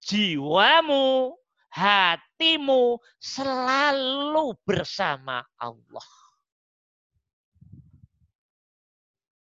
[0.00, 1.36] jiwamu,
[1.72, 6.08] hatimu selalu bersama Allah.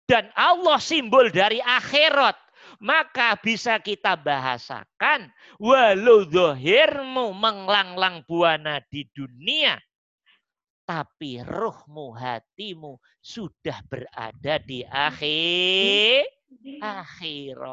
[0.03, 2.35] Dan Allah simbol dari akhirat.
[2.83, 5.31] Maka bisa kita bahasakan.
[5.55, 9.79] Walau zohirmu menglanglang buana di dunia.
[10.83, 16.27] Tapi rohmu, hatimu sudah berada di akhir
[16.83, 17.63] akhirat.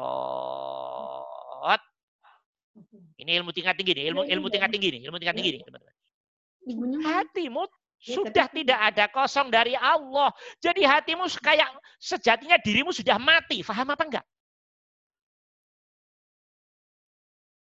[3.21, 5.93] Ini ilmu tingkat tinggi nih, ilmu ilmu tingkat tinggi nih, ilmu tingkat tinggi nih, teman-teman.
[7.05, 7.63] Hatimu
[8.01, 10.33] sudah tidak ada kosong dari Allah.
[10.57, 11.69] Jadi hatimu kayak
[12.01, 13.61] sejatinya dirimu sudah mati.
[13.61, 14.25] Faham apa enggak?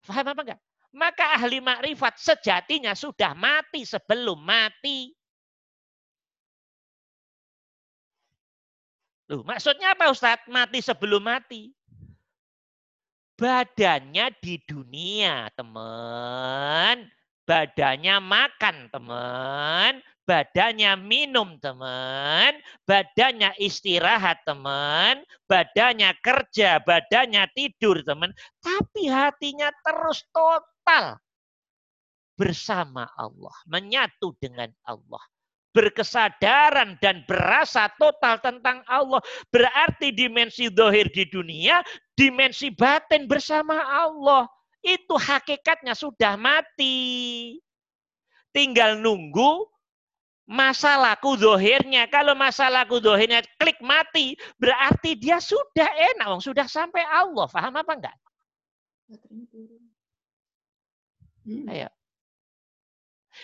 [0.08, 0.60] Faham apa enggak?
[0.96, 5.12] Maka ahli makrifat sejatinya sudah mati sebelum mati.
[9.28, 10.48] Loh, maksudnya apa Ustadz?
[10.48, 11.72] Mati sebelum mati.
[13.34, 17.10] Badannya di dunia, teman.
[17.44, 22.56] Badannya makan, teman badannya minum teman,
[22.88, 28.32] badannya istirahat teman, badannya kerja, badannya tidur teman,
[28.64, 31.20] tapi hatinya terus total
[32.40, 35.24] bersama Allah, menyatu dengan Allah.
[35.74, 39.20] Berkesadaran dan berasa total tentang Allah.
[39.50, 41.82] Berarti dimensi dohir di dunia,
[42.14, 44.46] dimensi batin bersama Allah.
[44.86, 47.58] Itu hakikatnya sudah mati.
[48.54, 49.74] Tinggal nunggu
[50.50, 52.08] masalahku zohirnya.
[52.12, 57.48] Kalau masalahku zohirnya klik mati, berarti dia sudah enak, wong sudah sampai Allah.
[57.48, 58.18] Faham apa enggak?
[61.70, 61.90] Ayo.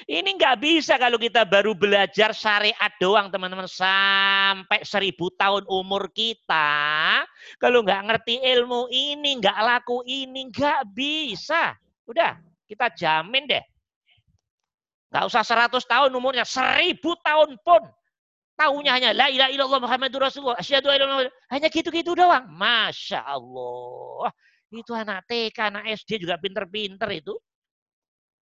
[0.07, 7.26] Ini nggak bisa kalau kita baru belajar syariat doang teman-teman sampai seribu tahun umur kita.
[7.59, 11.76] Kalau nggak ngerti ilmu ini, nggak laku ini, nggak bisa.
[12.07, 12.39] Udah,
[12.69, 13.63] kita jamin deh
[15.09, 17.81] Gak usah 100 tahun umurnya, 1000 tahun pun.
[18.53, 20.59] Tahunya hanya la ilaha illallah Muhammadur Rasulullah.
[20.61, 20.91] Asyhadu
[21.49, 22.45] Hanya gitu-gitu doang.
[22.45, 24.30] Masya Allah.
[24.69, 27.34] Itu anak TK, anak SD juga pinter-pinter itu.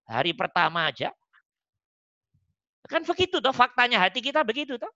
[0.04, 1.08] Hari pertama aja.
[2.88, 4.88] Kan begitu toh faktanya hati kita begitu toh.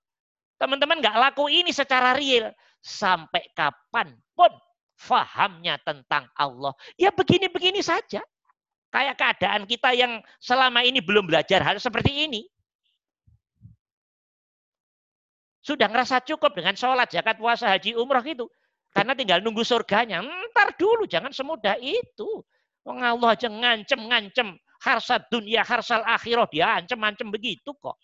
[0.56, 2.48] Teman-teman nggak laku ini secara real.
[2.80, 4.50] Sampai kapan pun
[4.96, 6.72] fahamnya tentang Allah.
[6.96, 8.24] Ya begini-begini saja.
[8.92, 12.44] Kayak keadaan kita yang selama ini belum belajar hal seperti ini.
[15.62, 18.50] Sudah ngerasa cukup dengan sholat, zakat, puasa, haji, umroh gitu.
[18.92, 20.20] Karena tinggal nunggu surganya.
[20.20, 22.42] Ntar dulu, jangan semudah itu.
[22.82, 24.58] Allah aja ngancem-ngancem.
[24.82, 26.50] Harsat dunia, harsal akhirah.
[26.50, 27.94] Dia ancem-ancem begitu kok.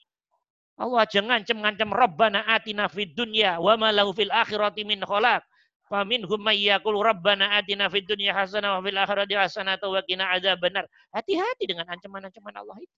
[0.79, 1.91] Allah aja ngancem-ngancem.
[1.91, 5.43] Rabbana atina fid dunya wa ma lahu fil akhirati min kholak.
[5.91, 10.87] Faminhum may yaqul rabbana atina fid dunya hasanah wa fil akhirati hasanah wa qina benar.
[11.11, 12.97] Hati-hati dengan ancaman-ancaman Allah itu.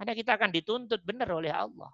[0.00, 1.92] Karena kita akan dituntut benar oleh Allah.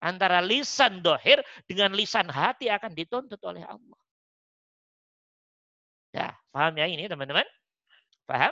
[0.00, 4.00] Antara lisan dohir dengan lisan hati akan dituntut oleh Allah.
[6.10, 7.44] Ya, paham ya ini teman-teman?
[8.24, 8.50] Paham?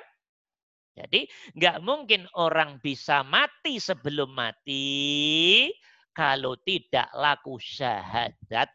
[0.99, 5.71] Jadi nggak mungkin orang bisa mati sebelum mati
[6.11, 8.75] kalau tidak laku syahadat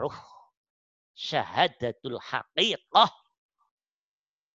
[0.00, 0.16] ruh
[1.12, 3.12] syahadatul haqiqah.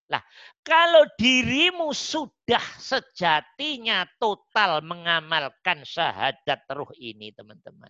[0.09, 0.21] Nah,
[0.61, 7.89] kalau dirimu sudah sejatinya total mengamalkan syahadat ruh ini, teman-teman.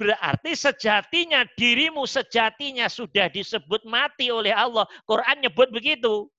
[0.00, 4.88] Berarti sejatinya dirimu sejatinya sudah disebut mati oleh Allah.
[5.04, 6.32] Quran nyebut begitu.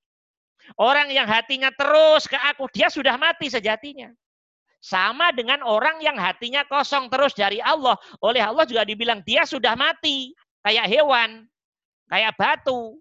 [0.77, 4.11] Orang yang hatinya terus ke aku, dia sudah mati sejatinya.
[4.81, 7.93] Sama dengan orang yang hatinya kosong terus dari Allah.
[8.25, 10.33] Oleh Allah juga dibilang dia sudah mati.
[10.65, 11.45] Kayak hewan.
[12.09, 12.97] Kayak batu.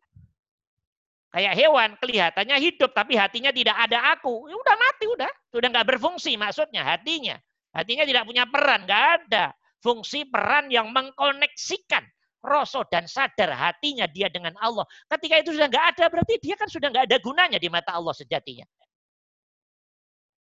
[1.31, 4.51] Kayak hewan, kelihatannya hidup tapi hatinya tidak ada aku.
[4.51, 5.31] Ya udah mati, udah.
[5.55, 7.39] Sudah nggak berfungsi maksudnya hatinya.
[7.71, 9.55] Hatinya tidak punya peran, nggak ada.
[9.81, 12.03] Fungsi peran yang mengkoneksikan
[12.41, 14.85] rasa dan sadar hatinya dia dengan Allah.
[15.09, 18.17] Ketika itu sudah nggak ada, berarti dia kan sudah nggak ada gunanya di mata Allah
[18.17, 18.65] sejatinya.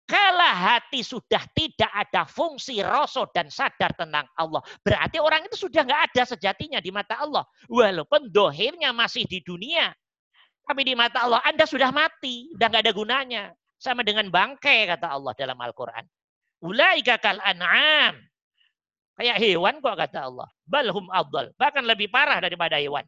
[0.09, 4.57] Kalau hati sudah tidak ada fungsi rasa dan sadar tentang Allah.
[4.81, 7.45] Berarti orang itu sudah nggak ada sejatinya di mata Allah.
[7.69, 9.93] Walaupun dohirnya masih di dunia.
[10.65, 12.49] Tapi di mata Allah Anda sudah mati.
[12.57, 13.43] Sudah nggak ada gunanya.
[13.77, 16.01] Sama dengan bangkai kata Allah dalam Al-Quran.
[16.65, 18.17] Ulaika kal an'am.
[19.19, 20.47] Kayak hewan kok kata Allah.
[20.63, 21.51] Balhum abdal.
[21.59, 23.03] Bahkan lebih parah daripada hewan.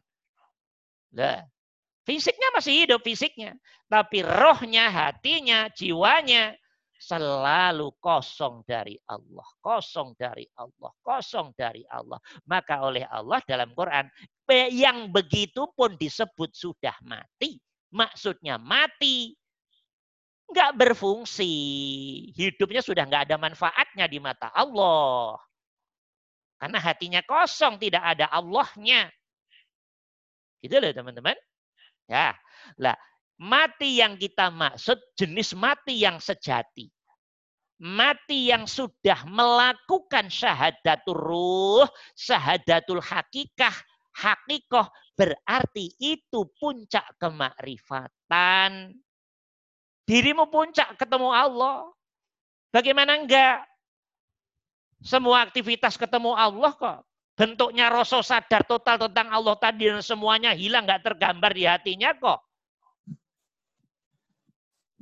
[1.16, 1.40] Nah,
[2.04, 3.56] fisiknya masih hidup fisiknya.
[3.88, 6.52] Tapi rohnya, hatinya, jiwanya,
[7.02, 12.20] selalu kosong dari Allah, kosong dari Allah, kosong dari Allah.
[12.44, 14.06] Maka oleh Allah dalam Quran
[14.68, 17.56] yang begitu pun disebut sudah mati.
[17.88, 19.32] Maksudnya mati,
[20.52, 21.52] nggak berfungsi.
[22.36, 25.40] Hidupnya sudah nggak ada manfaatnya di mata Allah.
[26.62, 29.10] Karena hatinya kosong, tidak ada Allahnya.
[30.62, 31.34] Gitu loh teman-teman.
[32.06, 32.38] Ya,
[32.78, 32.94] lah
[33.34, 36.86] mati yang kita maksud jenis mati yang sejati.
[37.82, 43.74] Mati yang sudah melakukan syahadatul ruh, syahadatul hakikah,
[44.14, 44.86] hakikoh
[45.18, 48.94] berarti itu puncak kemakrifatan.
[50.06, 51.90] Dirimu puncak ketemu Allah.
[52.70, 53.66] Bagaimana enggak?
[55.02, 56.98] Semua aktivitas ketemu Allah kok.
[57.34, 62.38] Bentuknya rasa sadar total tentang Allah tadi dan semuanya hilang, nggak tergambar di hatinya kok.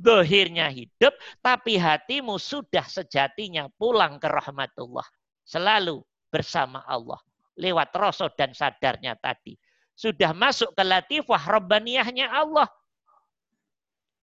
[0.00, 1.12] Dohirnya hidup,
[1.44, 5.04] tapi hatimu sudah sejatinya pulang ke rahmatullah.
[5.44, 6.00] Selalu
[6.32, 7.20] bersama Allah.
[7.60, 9.52] Lewat rasa dan sadarnya tadi.
[9.92, 12.64] Sudah masuk ke latifah robbaniyahnya Allah.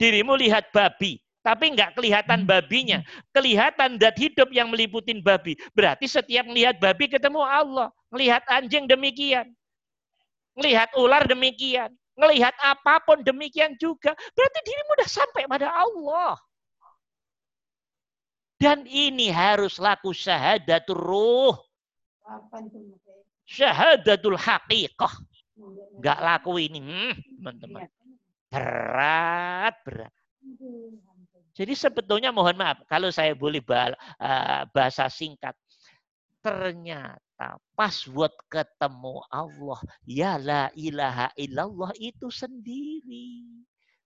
[0.02, 2.99] Dirimu lihat babi, tapi nggak kelihatan babinya.
[3.31, 5.55] Kelihatan dat hidup yang meliputin babi.
[5.72, 7.88] Berarti setiap melihat babi ketemu Allah.
[8.11, 9.47] Melihat anjing demikian.
[10.59, 11.93] Melihat ular demikian.
[12.18, 14.11] Melihat apa pun demikian juga.
[14.34, 16.34] Berarti dirimu udah sampai pada Allah.
[18.57, 21.55] Dan ini harus laku syahadatul ruh.
[23.45, 25.14] Syahadatul haqiqah.
[26.01, 26.81] Gak laku ini.
[26.81, 27.85] Hmm, teman-teman.
[28.49, 30.14] Berat, berat.
[31.58, 35.58] Jadi sebetulnya mohon maaf kalau saya boleh eh, bahasa singkat.
[36.38, 43.42] Ternyata password ketemu Allah, ya la ilaha illallah itu sendiri.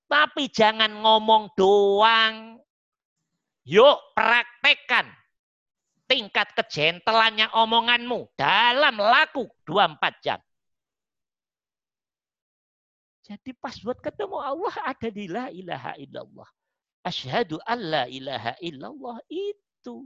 [0.07, 2.55] Tapi jangan ngomong doang.
[3.67, 5.11] Yuk praktekkan
[6.07, 10.39] tingkat kejentelannya omonganmu dalam laku 24 jam.
[13.27, 16.49] Jadi password ketemu Allah ada di la ilaha illallah.
[17.01, 20.05] Asyhadu an la ilaha illallah itu.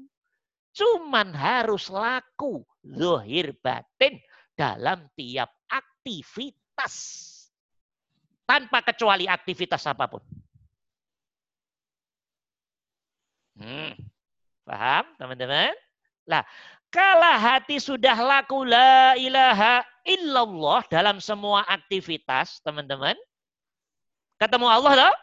[0.75, 4.19] Cuman harus laku zohir batin
[4.55, 6.95] dalam tiap aktivitas.
[8.47, 10.23] Tanpa kecuali aktivitas apa pun.
[13.55, 13.95] Hmm.
[14.67, 15.73] Paham teman-teman?
[16.27, 16.43] Lah,
[16.91, 23.15] kalau hati sudah laku la ilaha illallah dalam semua aktivitas, teman-teman.
[24.39, 25.15] Ketemu Allah toh?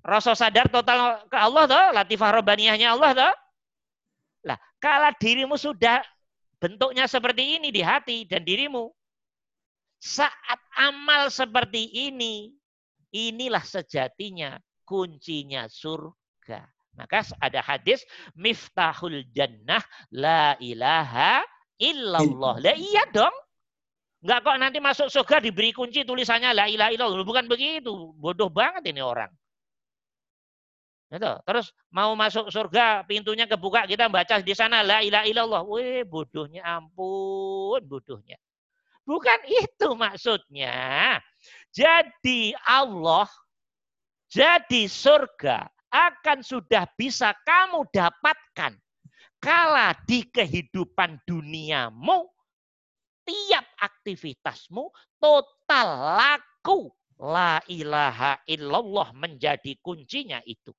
[0.00, 1.84] Rasa sadar total ke Allah toh?
[1.92, 3.34] Latifah Robbaniyahnya Allah toh?
[4.48, 6.00] Lah, kalau dirimu sudah
[6.56, 8.88] bentuknya seperti ini di hati dan dirimu,
[10.00, 12.48] saat amal seperti ini,
[13.12, 14.56] inilah sejatinya
[14.88, 16.64] kuncinya surga.
[16.96, 18.02] Maka ada hadis
[18.32, 21.44] miftahul jannah la ilaha
[21.76, 22.60] illallah.
[22.60, 23.32] Lah iya dong.
[24.20, 27.24] Enggak kok nanti masuk surga diberi kunci tulisannya la ilaha illallah.
[27.24, 28.16] Bukan begitu.
[28.16, 29.32] Bodoh banget ini orang.
[31.10, 31.32] Gitu.
[31.42, 35.62] Terus mau masuk surga, pintunya kebuka, kita baca di sana la ilaha illallah.
[35.66, 38.38] Wih, bodohnya ampun, bodohnya.
[39.02, 41.18] Bukan itu maksudnya.
[41.74, 43.26] Jadi Allah,
[44.30, 48.78] jadi surga akan sudah bisa kamu dapatkan
[49.42, 52.30] kala di kehidupan duniamu
[53.26, 55.88] tiap aktivitasmu total
[56.22, 60.70] laku la ilaha illallah menjadi kuncinya itu.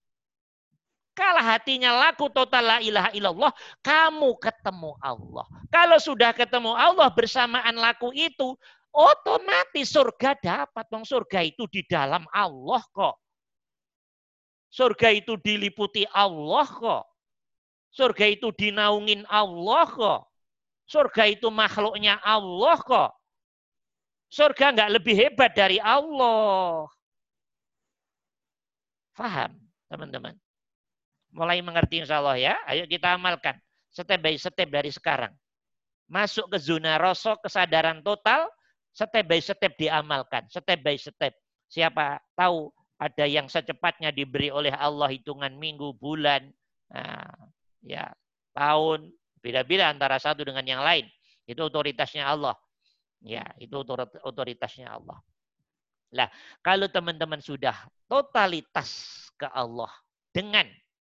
[1.11, 3.51] Kalau hatinya laku total la ilaha illallah,
[3.83, 5.43] kamu ketemu Allah.
[5.67, 8.55] Kalau sudah ketemu Allah bersamaan laku itu,
[8.95, 10.85] otomatis surga dapat.
[10.88, 13.19] Bang surga itu di dalam Allah kok.
[14.71, 17.03] Surga itu diliputi Allah kok.
[17.91, 20.21] Surga itu dinaungin Allah kok.
[20.88, 23.11] Surga itu makhluknya Allah kok.
[24.31, 26.88] Surga nggak lebih hebat dari Allah.
[29.11, 29.59] Faham,
[29.91, 30.39] teman-teman?
[31.31, 32.53] Mulai mengerti insya Allah ya.
[32.67, 33.55] Ayo kita amalkan.
[33.91, 35.31] Step by step dari sekarang.
[36.11, 38.51] Masuk ke zona rosok, kesadaran total.
[38.91, 40.47] Step by step diamalkan.
[40.51, 41.33] Step by step.
[41.71, 42.67] Siapa tahu
[42.99, 46.45] ada yang secepatnya diberi oleh Allah hitungan minggu, bulan,
[46.91, 47.33] nah,
[47.81, 48.13] ya
[48.53, 49.09] tahun,
[49.41, 51.09] beda-beda antara satu dengan yang lain.
[51.49, 52.53] Itu otoritasnya Allah.
[53.21, 53.73] Ya, itu
[54.21, 55.17] otoritasnya Allah.
[56.11, 56.27] Lah,
[56.61, 57.73] kalau teman-teman sudah
[58.05, 59.89] totalitas ke Allah
[60.35, 60.67] dengan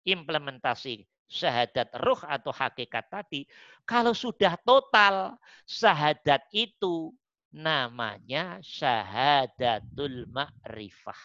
[0.06, 3.46] implementasi syahadat ruh atau hakikat tadi,
[3.86, 5.38] kalau sudah total
[5.70, 7.14] syahadat itu
[7.54, 11.22] namanya syahadatul ma'rifah.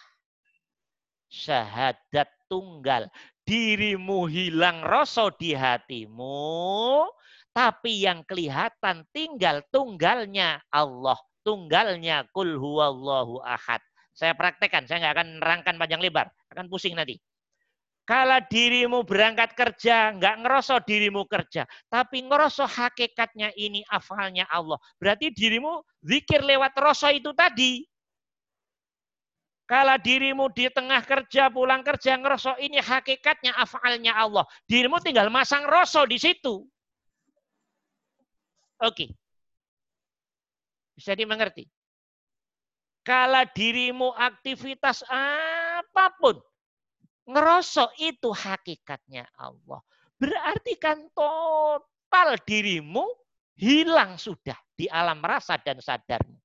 [1.29, 3.11] Syahadat tunggal.
[3.45, 7.05] dirimu hilang rasa di hatimu,
[7.53, 13.85] tapi yang kelihatan tinggal tunggalnya Allah, tunggalnya kul huwallahu ahad.
[14.17, 17.21] Saya praktekkan, saya nggak akan nerangkan panjang lebar, akan pusing nanti.
[18.05, 21.65] Kalau dirimu berangkat kerja, nggak ngerosok dirimu kerja.
[21.89, 24.77] Tapi ngerosok hakikatnya ini afalnya Allah.
[25.01, 27.81] Berarti dirimu zikir lewat rosok itu tadi.
[29.65, 34.45] Kalau dirimu di tengah kerja, pulang kerja, ngerosok ini hakikatnya afalnya Allah.
[34.69, 36.69] Dirimu tinggal masang rosok di situ.
[38.85, 39.17] Oke.
[40.93, 41.65] Bisa dimengerti?
[43.01, 46.37] Kalau dirimu aktivitas apa pun,
[47.25, 49.81] ngerosok itu hakikatnya Allah.
[50.21, 53.05] Berarti kan total dirimu
[53.59, 56.39] hilang sudah di alam rasa dan sadarmu.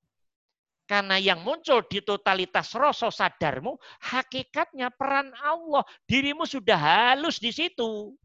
[0.89, 5.85] Karena yang muncul di totalitas rasa sadarmu, hakikatnya peran Allah.
[6.09, 6.77] Dirimu sudah
[7.13, 8.17] halus di situ.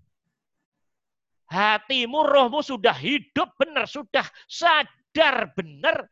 [1.45, 6.09] Hatimu, rohmu sudah hidup benar, sudah sadar benar.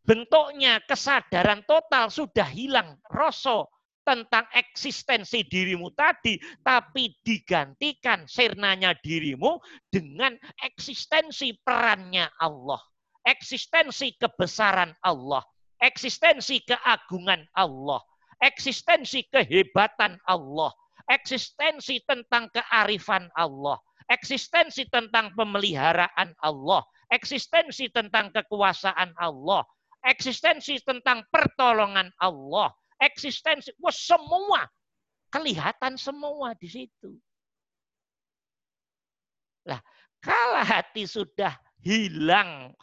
[0.00, 2.96] Bentuknya kesadaran total sudah hilang.
[3.04, 3.68] Rasa
[4.10, 6.34] tentang eksistensi dirimu tadi,
[6.66, 10.34] tapi digantikan sirnanya dirimu dengan
[10.66, 12.82] eksistensi perannya Allah.
[13.22, 15.46] Eksistensi kebesaran Allah.
[15.78, 18.02] Eksistensi keagungan Allah.
[18.42, 20.74] Eksistensi kehebatan Allah.
[21.06, 23.78] Eksistensi tentang kearifan Allah.
[24.10, 26.82] Eksistensi tentang pemeliharaan Allah.
[27.14, 29.62] Eksistensi tentang kekuasaan Allah.
[30.02, 34.68] Eksistensi tentang pertolongan Allah eksistensi, wah semua
[35.32, 37.16] kelihatan semua di situ.
[39.64, 39.80] Lah,
[40.20, 42.76] kalau hati sudah hilang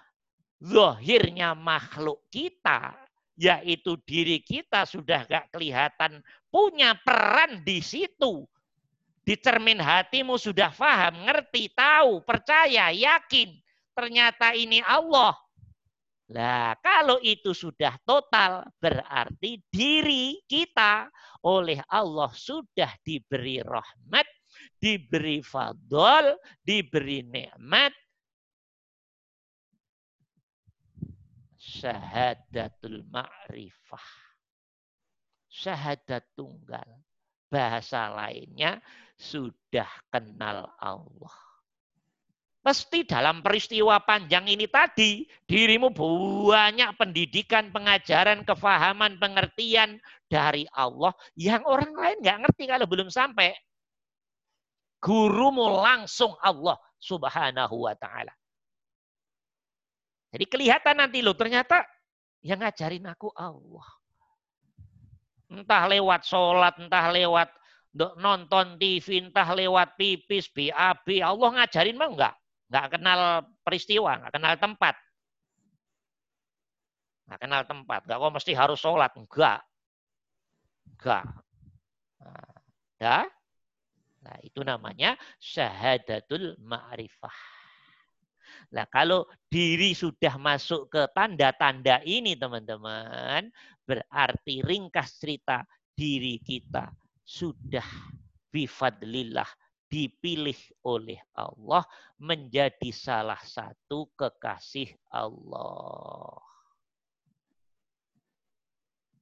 [0.57, 2.97] zahirnya makhluk kita,
[3.37, 8.49] yaitu diri kita sudah gak kelihatan punya peran di situ.
[9.27, 13.51] Di cermin hatimu sudah paham, ngerti, tahu, percaya, yakin.
[13.91, 15.35] Ternyata ini Allah.
[16.27, 21.07] Nah, kalau itu sudah total, berarti diri kita
[21.47, 24.27] oleh Allah sudah diberi rahmat,
[24.75, 27.95] diberi fadl, diberi nikmat.
[31.55, 34.07] Syahadatul ma'rifah.
[35.47, 36.87] Syahadat tunggal.
[37.47, 38.83] Bahasa lainnya
[39.15, 41.46] sudah kenal Allah.
[42.67, 49.95] Pasti dalam peristiwa panjang ini tadi, dirimu banyak pendidikan, pengajaran, kefahaman, pengertian
[50.27, 53.55] dari Allah yang orang lain nggak ngerti kalau belum sampai.
[54.99, 58.35] Gurumu langsung Allah subhanahu wa ta'ala.
[60.35, 61.87] Jadi kelihatan nanti loh, ternyata
[62.43, 63.87] yang ngajarin aku Allah.
[65.47, 67.47] Entah lewat sholat, entah lewat
[68.19, 71.23] nonton TV, entah lewat pipis, BAB.
[71.23, 72.35] Allah ngajarin mah enggak?
[72.67, 73.21] Nggak kenal
[73.63, 74.95] peristiwa, nggak kenal tempat.
[77.27, 77.99] Nggak kenal tempat.
[78.07, 79.11] Nggak kok mesti harus sholat.
[79.15, 79.59] Enggak.
[80.95, 81.23] Enggak.
[82.97, 83.25] Nah.
[84.27, 87.39] Nah, itu namanya syahadatul ma'rifah.
[88.75, 93.47] Nah, kalau diri sudah masuk ke tanda-tanda ini, teman-teman,
[93.87, 95.63] berarti ringkas cerita
[95.95, 96.91] diri kita
[97.23, 97.87] sudah
[98.51, 99.47] bifadlillah
[99.87, 101.83] dipilih oleh Allah
[102.19, 106.39] menjadi salah satu kekasih Allah.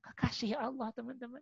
[0.01, 1.41] Kekasih Allah, teman-teman.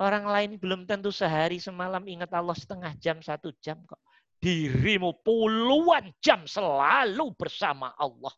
[0.00, 4.00] Orang lain belum tentu sehari semalam ingat Allah setengah jam, satu jam kok.
[4.40, 8.32] Dirimu puluhan jam selalu bersama Allah.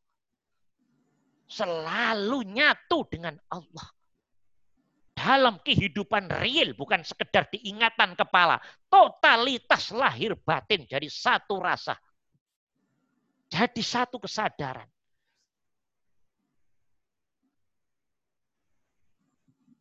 [1.47, 3.86] Selalu nyatu dengan Allah
[5.23, 8.59] dalam kehidupan real, bukan sekedar diingatan kepala.
[8.90, 11.94] Totalitas lahir batin jadi satu rasa.
[13.47, 14.90] Jadi satu kesadaran.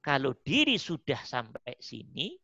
[0.01, 2.37] Kalau diri sudah sampai sini,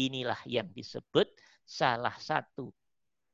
[0.00, 1.28] inilah yang disebut
[1.68, 2.72] salah satu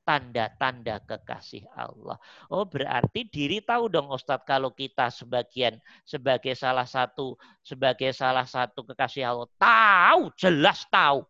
[0.04, 2.20] tanda-tanda kekasih Allah.
[2.52, 8.84] Oh berarti diri tahu dong Ustadz kalau kita sebagian sebagai salah satu sebagai salah satu
[8.84, 11.24] kekasih Allah tahu jelas tahu.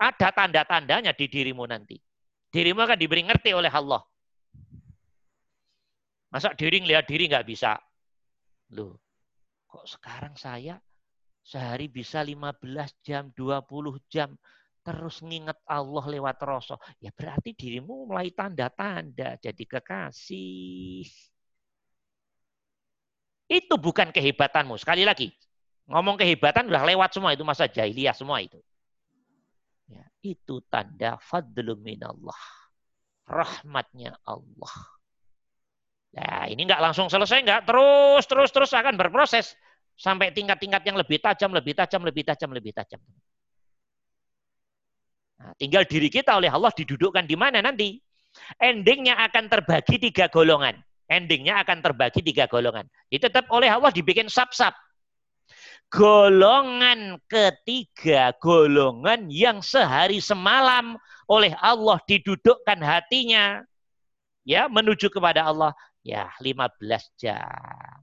[0.00, 2.00] Ada tanda-tandanya di dirimu nanti.
[2.50, 4.00] Dirimu akan diberi ngerti oleh Allah.
[6.32, 7.76] Masa diri lihat diri nggak bisa?
[8.72, 8.96] Loh,
[9.68, 10.80] kok sekarang saya
[11.44, 12.62] sehari bisa 15
[13.02, 14.32] jam, 20 jam
[14.80, 21.04] terus nginget Allah lewat Rasul, ya berarti dirimu mulai tanda-tanda jadi kekasih.
[23.50, 24.78] Itu bukan kehebatanmu.
[24.78, 25.28] Sekali lagi,
[25.90, 28.62] ngomong kehebatan udah lewat semua itu masa jahiliyah semua itu.
[29.90, 30.06] Ya.
[30.22, 32.38] Itu tanda fadlu minallah.
[33.26, 34.74] Rahmatnya Allah.
[36.10, 39.54] Nah, ini nggak langsung selesai, nggak terus, terus, terus akan berproses
[39.94, 42.98] sampai tingkat-tingkat yang lebih tajam, lebih tajam, lebih tajam, lebih tajam.
[45.40, 47.96] Nah, tinggal diri kita oleh Allah didudukkan di mana nanti.
[48.60, 50.76] Endingnya akan terbagi tiga golongan.
[51.10, 52.86] Endingnya akan terbagi tiga golongan.
[53.10, 54.76] Itu tetap oleh Allah dibikin sap-sap.
[55.90, 60.94] Golongan ketiga, golongan yang sehari semalam
[61.26, 63.66] oleh Allah didudukkan hatinya
[64.46, 65.74] ya menuju kepada Allah
[66.06, 66.78] ya 15
[67.18, 67.98] jam.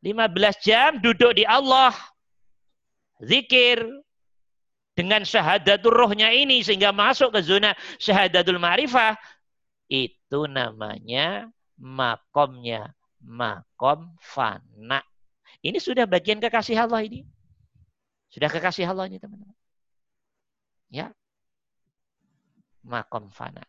[0.00, 1.92] 15 jam duduk di Allah
[3.20, 3.84] zikir
[4.92, 9.16] dengan syahadatul rohnya ini sehingga masuk ke zona syahadatul ma'rifah
[9.88, 11.48] itu namanya
[11.80, 15.00] makomnya makom fana
[15.62, 17.22] ini sudah bagian kekasih Allah ini.
[18.34, 19.54] Sudah kekasih Allah ini teman-teman.
[20.90, 21.14] Ya.
[22.82, 23.62] Makom fana.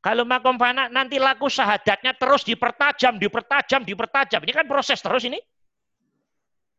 [0.00, 4.40] Kalau makom fana nanti laku syahadatnya terus dipertajam, dipertajam, dipertajam.
[4.48, 5.36] Ini kan proses terus ini.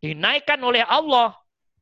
[0.01, 1.37] Dinaikkan oleh Allah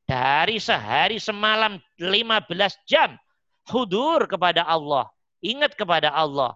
[0.06, 3.18] dari sehari semalam 15 jam
[3.65, 5.10] hudur kepada Allah,
[5.41, 6.53] ingat kepada Allah.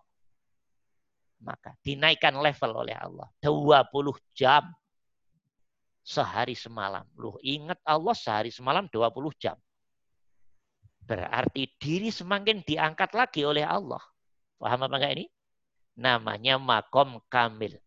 [1.42, 3.90] Maka dinaikkan level oleh Allah 20
[4.38, 4.70] jam
[6.06, 7.06] sehari semalam.
[7.18, 9.58] Loh, ingat Allah sehari semalam 20 jam.
[11.10, 14.02] Berarti diri semakin diangkat lagi oleh Allah.
[14.62, 15.26] Paham apa enggak ini?
[15.98, 17.80] Namanya makom kamil.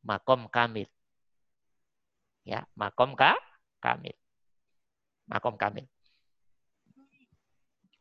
[0.00, 0.88] Makom kamil.
[2.48, 3.36] Ya, makom ka
[3.80, 4.14] kamil.
[5.26, 5.88] Makom kamil.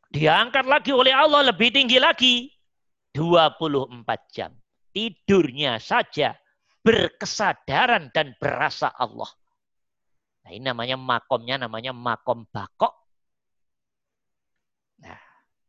[0.10, 2.50] Diangkat lagi oleh Allah lebih tinggi lagi.
[3.14, 4.52] 24 jam.
[4.90, 6.34] Tidurnya saja
[6.82, 9.30] berkesadaran dan berasa Allah.
[10.46, 12.94] Nah, ini namanya makomnya, namanya makom bakok.
[15.06, 15.20] Nah,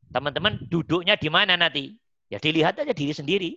[0.08, 1.92] teman-teman duduknya di mana nanti?
[2.32, 3.50] Ya dilihat aja diri sendiri.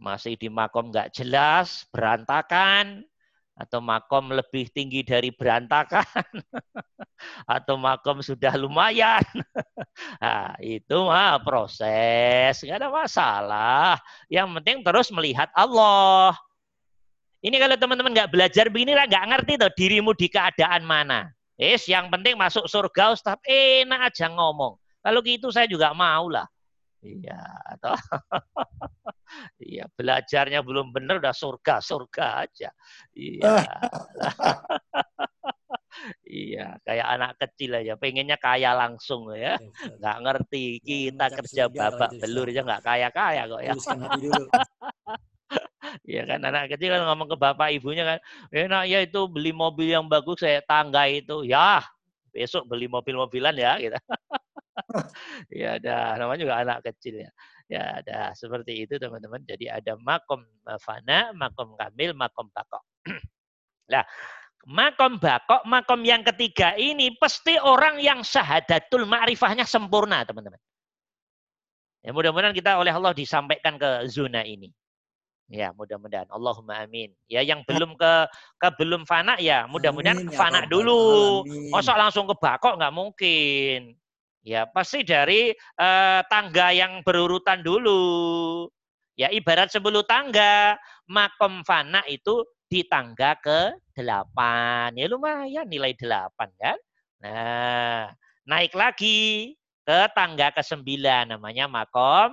[0.00, 3.04] Masih di makom nggak jelas, berantakan,
[3.56, 6.06] atau makom lebih tinggi dari berantakan.
[7.44, 9.24] Atau makom sudah lumayan.
[10.20, 12.56] Nah, itu mah proses.
[12.64, 13.92] Nggak ada masalah.
[14.32, 16.32] Yang penting terus melihat Allah.
[17.40, 21.28] Ini kalau teman-teman nggak belajar begini lah nggak ngerti tuh dirimu di keadaan mana.
[21.60, 23.36] Yes, yang penting masuk surga Ustaz.
[23.44, 24.80] Enak aja ngomong.
[25.00, 26.48] Kalau gitu saya juga mau lah
[27.00, 27.96] Iya, atau
[29.72, 32.68] iya belajarnya belum benar udah surga surga aja.
[33.16, 33.64] Iya.
[36.28, 39.56] iya, kayak anak kecil aja, pengennya kaya langsung ya.
[39.96, 43.72] Nggak ngerti kita kerja babak belur aja nggak kaya kaya kok ya.
[46.06, 48.18] Iya kan anak kecil kan ngomong ke bapak ibunya kan,
[48.54, 51.42] enak ya itu beli mobil yang bagus saya tangga itu.
[51.42, 51.82] Ya,
[52.30, 53.98] besok beli mobil-mobilan ya gitu.
[55.60, 57.30] ya ada namanya juga anak kecil ya.
[57.70, 59.46] Ya ada seperti itu teman-teman.
[59.46, 60.42] Jadi ada makom
[60.82, 62.82] fana, makom kamil, makom bakok.
[63.94, 64.02] nah,
[64.66, 70.58] makom bakok, makom yang ketiga ini pasti orang yang syahadatul ma'rifahnya sempurna teman-teman.
[72.00, 74.72] Ya mudah-mudahan kita oleh Allah disampaikan ke zona ini.
[75.50, 76.30] Ya, mudah-mudahan.
[76.30, 77.10] Allahumma amin.
[77.26, 78.12] Ya, yang belum ke
[78.62, 81.42] ke belum fana ya, mudah-mudahan ya, fana dulu.
[81.74, 83.98] Masa langsung ke bakok nggak mungkin.
[84.40, 88.66] Ya, pasti dari uh, tangga yang berurutan dulu.
[89.12, 94.96] Ya, ibarat sebelum tangga, makom fana itu di tangga ke delapan.
[94.96, 96.78] Ya lumayan nilai delapan kan.
[97.20, 98.08] Nah,
[98.48, 99.52] naik lagi
[99.84, 102.32] ke tangga ke sembilan namanya makom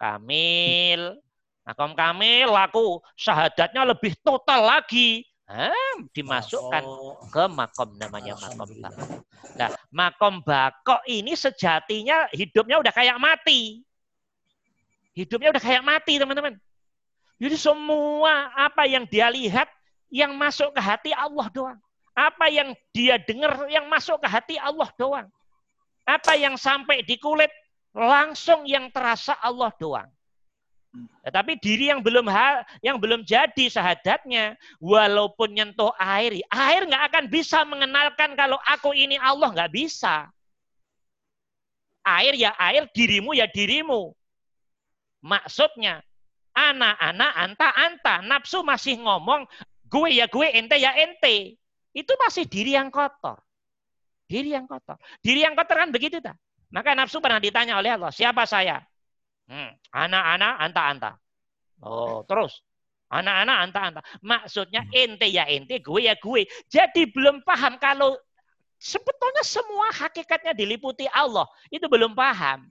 [0.00, 1.20] kamil.
[1.68, 6.84] Makom kamil laku syahadatnya lebih total lagi ah, dimasukkan
[7.30, 9.08] ke makom namanya makom bakok.
[9.58, 13.82] Nah, makom bakok ini sejatinya hidupnya udah kayak mati.
[15.12, 16.56] Hidupnya udah kayak mati, teman-teman.
[17.36, 19.68] Jadi semua apa yang dia lihat
[20.08, 21.80] yang masuk ke hati Allah doang.
[22.12, 25.28] Apa yang dia dengar yang masuk ke hati Allah doang.
[26.06, 27.50] Apa yang sampai di kulit
[27.92, 30.08] langsung yang terasa Allah doang.
[30.92, 37.24] Tetapi diri yang belum hal, yang belum jadi sahadatnya, walaupun nyentuh air, air nggak akan
[37.32, 40.28] bisa mengenalkan kalau aku ini Allah nggak bisa.
[42.04, 44.12] Air ya air, dirimu ya dirimu.
[45.24, 46.04] Maksudnya,
[46.52, 49.48] anak-anak anta-anta, nafsu masih ngomong,
[49.88, 51.56] gue ya gue, ente ya ente.
[51.96, 53.40] Itu masih diri yang kotor.
[54.28, 55.00] Diri yang kotor.
[55.24, 56.36] Diri yang kotor kan begitu tak?
[56.68, 58.84] Maka nafsu pernah ditanya oleh Allah, siapa saya?
[59.52, 59.72] Hmm.
[59.92, 61.12] Anak-anak anta-anta.
[61.84, 62.64] Oh, terus
[63.12, 64.00] anak-anak anta-anta.
[64.24, 66.48] Maksudnya ente ya ente, gue ya gue.
[66.72, 68.16] Jadi belum paham kalau
[68.80, 71.44] sebetulnya semua hakikatnya diliputi Allah.
[71.68, 72.64] Itu belum paham.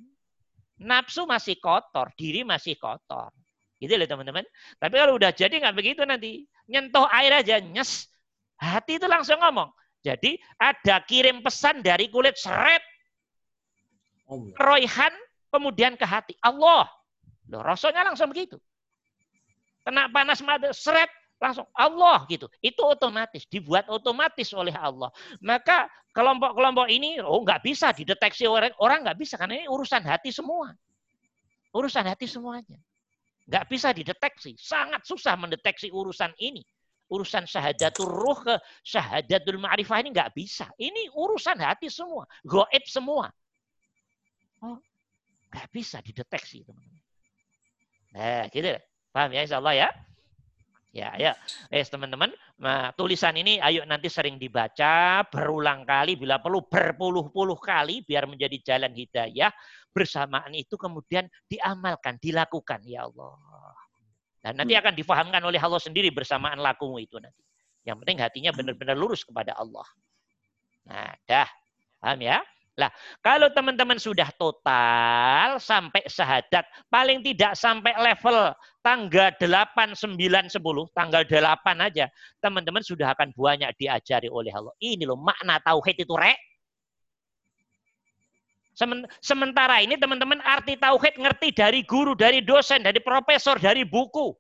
[0.82, 3.30] Nafsu masih kotor, diri masih kotor.
[3.78, 4.46] Gitu loh teman-teman.
[4.82, 6.50] Tapi kalau udah jadi nggak begitu nanti.
[6.66, 8.10] Nyentuh air aja, nyes.
[8.58, 9.70] Hati itu langsung ngomong.
[10.02, 12.82] Jadi ada kirim pesan dari kulit seret.
[14.58, 15.14] Royhan
[15.52, 16.34] kemudian ke hati.
[16.40, 16.88] Allah.
[17.52, 18.58] Loh, rasulnya langsung begitu.
[19.84, 21.12] Kena panas mata, seret,
[21.42, 22.46] langsung Allah gitu.
[22.62, 25.10] Itu otomatis, dibuat otomatis oleh Allah.
[25.42, 30.30] Maka kelompok-kelompok ini, oh nggak bisa dideteksi orang, orang nggak bisa karena ini urusan hati
[30.30, 30.70] semua.
[31.74, 32.78] Urusan hati semuanya.
[33.50, 34.54] Nggak bisa dideteksi.
[34.56, 36.62] Sangat susah mendeteksi urusan ini.
[37.12, 38.56] Urusan syahadatul ruh ke
[38.88, 40.70] syahadatul ma'rifah ini nggak bisa.
[40.80, 42.24] Ini urusan hati semua.
[42.48, 43.28] Goib semua.
[44.62, 44.80] Oh,
[45.52, 47.04] nggak bisa dideteksi teman-teman.
[48.16, 48.72] Nah, gitu.
[49.12, 49.90] Paham ya insya Allah ya?
[50.92, 51.32] Ya, ya.
[51.72, 58.04] Eh, teman-teman, nah, tulisan ini ayo nanti sering dibaca berulang kali bila perlu berpuluh-puluh kali
[58.04, 59.52] biar menjadi jalan hidayah.
[59.92, 63.40] Bersamaan itu kemudian diamalkan, dilakukan ya Allah.
[64.44, 67.44] Dan nanti akan difahamkan oleh Allah sendiri bersamaan lakumu itu nanti.
[67.88, 69.88] Yang penting hatinya benar-benar lurus kepada Allah.
[70.92, 71.50] Nah, dah.
[72.04, 72.40] Paham ya?
[72.80, 72.88] Lah,
[73.20, 80.56] kalau teman-teman sudah total sampai syahadat, paling tidak sampai level tanggal 8, 9, 10,
[80.96, 81.52] tanggal 8
[81.84, 82.08] aja,
[82.40, 84.72] teman-teman sudah akan banyak diajari oleh Allah.
[84.80, 86.40] Ini loh makna tauhid itu, Rek.
[89.20, 94.32] Sementara ini teman-teman arti tauhid ngerti dari guru, dari dosen, dari profesor, dari buku.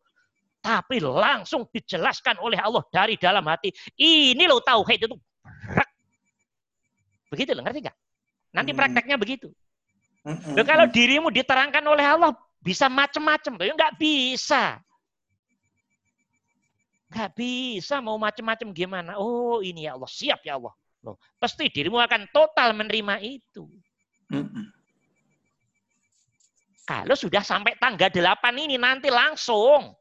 [0.63, 3.75] Tapi langsung dijelaskan oleh Allah dari dalam hati.
[3.99, 5.19] Ini loh tauhid itu.
[7.27, 7.97] Begitu loh, ngerti nggak?
[8.51, 9.49] Nanti prakteknya begitu.
[10.27, 14.77] Loh, kalau dirimu diterangkan oleh Allah bisa macam-macam, ya nggak bisa.
[17.11, 19.11] Nggak bisa mau macam-macam gimana?
[19.17, 20.71] Oh ini ya Allah, siap ya Allah.
[21.01, 23.65] Loh, pasti dirimu akan total menerima itu.
[26.85, 29.95] Kalau sudah sampai tangga 8 ini nanti langsung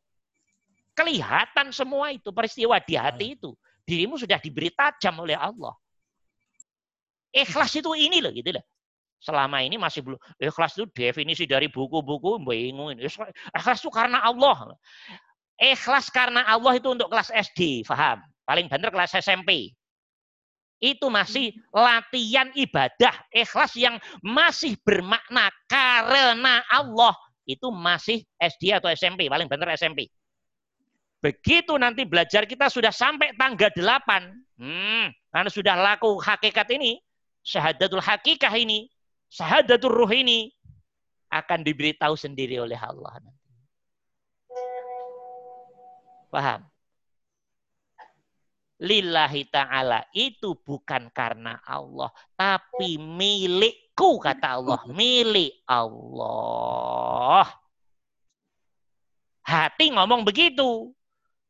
[0.93, 3.57] kelihatan semua itu peristiwa di hati itu.
[3.89, 5.73] Dirimu sudah diberi tajam oleh Allah.
[7.31, 8.65] Ikhlas itu ini loh gitu loh.
[9.21, 12.97] Selama ini masih belum ikhlas itu definisi dari buku-buku bingungin.
[13.53, 14.73] Ikhlas itu karena Allah.
[15.61, 18.25] Ikhlas karena Allah itu untuk kelas SD, paham?
[18.49, 19.77] Paling benar kelas SMP.
[20.81, 27.13] Itu masih latihan ibadah ikhlas yang masih bermakna karena Allah.
[27.45, 30.09] Itu masih SD atau SMP, paling benar SMP.
[31.21, 36.97] Begitu nanti belajar kita sudah sampai tangga 8, hmm, karena sudah laku hakikat ini,
[37.41, 38.89] syahadatul hakikah ini,
[39.33, 40.53] syahadatul ruh ini
[41.31, 43.23] akan diberitahu sendiri oleh Allah.
[46.31, 46.63] Paham?
[48.81, 57.45] Lillahi ta'ala itu bukan karena Allah, tapi milikku kata Allah, milik Allah.
[59.45, 60.97] Hati ngomong begitu.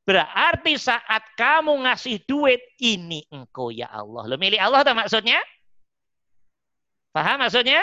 [0.02, 4.26] Berarti saat kamu ngasih duit, ini engkau ya Allah.
[4.26, 5.38] Lo milik Allah tak maksudnya?
[7.10, 7.82] Paham maksudnya?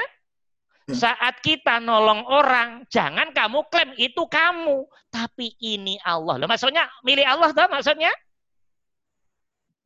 [0.87, 6.39] Saat kita nolong orang, jangan kamu klaim itu kamu, tapi ini Allah.
[6.39, 8.07] Lo maksudnya milik Allah tak maksudnya?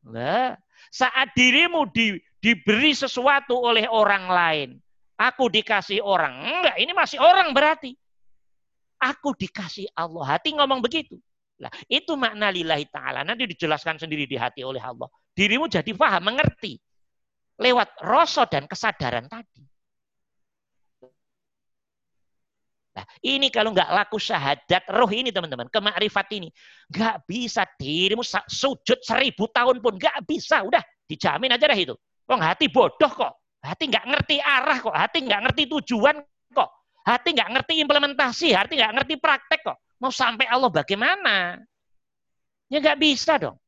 [0.05, 0.53] Nah,
[0.93, 4.69] saat dirimu di, diberi sesuatu oleh orang lain,
[5.18, 6.38] aku dikasih orang.
[6.38, 7.97] Enggak, ini masih orang berarti.
[9.01, 10.38] Aku dikasih Allah.
[10.38, 11.18] Hati ngomong begitu.
[11.57, 13.26] Nah, itu makna lillahi ta'ala.
[13.26, 15.09] Nanti dijelaskan sendiri di hati oleh Allah.
[15.34, 16.77] Dirimu jadi paham, mengerti.
[17.61, 19.61] Lewat rasa dan kesadaran tadi.
[22.91, 26.49] Nah, ini kalau nggak laku syahadat roh ini teman-teman, kemakrifat ini.
[26.91, 29.95] Nggak bisa dirimu sujud seribu tahun pun.
[29.95, 31.95] Nggak bisa, udah dijamin aja dah itu.
[32.27, 33.33] Kok hati bodoh kok.
[33.61, 34.95] Hati nggak ngerti arah kok.
[34.97, 36.17] Hati nggak ngerti tujuan
[36.51, 36.69] kok.
[37.05, 38.47] Hati nggak ngerti implementasi.
[38.57, 39.77] Hati nggak ngerti praktek kok.
[40.01, 41.61] Mau sampai Allah bagaimana?
[42.73, 43.60] Ya nggak bisa dong.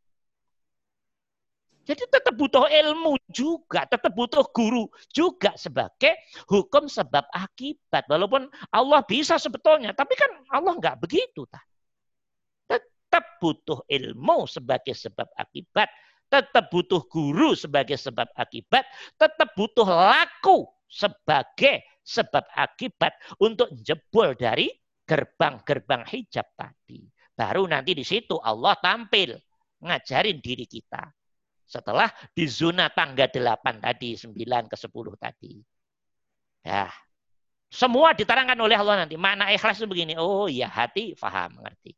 [1.83, 6.15] Jadi tetap butuh ilmu juga, tetap butuh guru juga sebagai
[6.47, 8.07] hukum sebab akibat.
[8.07, 11.43] Walaupun Allah bisa sebetulnya, tapi kan Allah nggak begitu.
[12.71, 15.91] Tetap butuh ilmu sebagai sebab akibat.
[16.31, 18.87] Tetap butuh guru sebagai sebab akibat.
[19.19, 23.11] Tetap butuh laku sebagai sebab akibat
[23.43, 24.71] untuk jebol dari
[25.03, 27.03] gerbang-gerbang hijab tadi.
[27.35, 29.35] Baru nanti di situ Allah tampil
[29.83, 31.11] ngajarin diri kita.
[31.73, 35.53] Setelah di zona tangga 8 tadi, 9 ke 10 tadi.
[36.61, 36.93] Ya.
[37.73, 39.17] Semua diterangkan oleh Allah nanti.
[39.17, 40.13] Mana ikhlas itu begini.
[40.13, 41.97] Oh iya, hati faham, ngerti.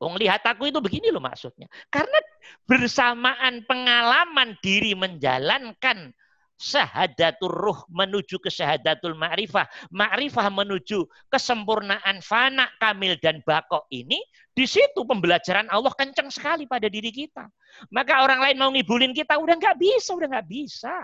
[0.00, 1.68] Wong lihat aku itu begini loh maksudnya.
[1.92, 2.16] Karena
[2.64, 6.16] bersamaan pengalaman diri menjalankan
[6.62, 9.66] syahadatul ruh menuju ke syahadatul ma'rifah.
[9.90, 14.22] Ma'rifah menuju kesempurnaan fana, kamil, dan bako ini.
[14.54, 17.50] Di situ pembelajaran Allah kencang sekali pada diri kita.
[17.90, 20.94] Maka orang lain mau ngibulin kita, udah nggak bisa, udah nggak bisa.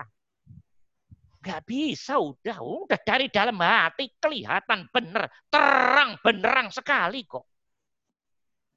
[1.43, 2.57] Nggak bisa, udah.
[2.63, 5.27] Udah dari dalam hati kelihatan bener.
[5.51, 7.43] Terang, benerang sekali kok.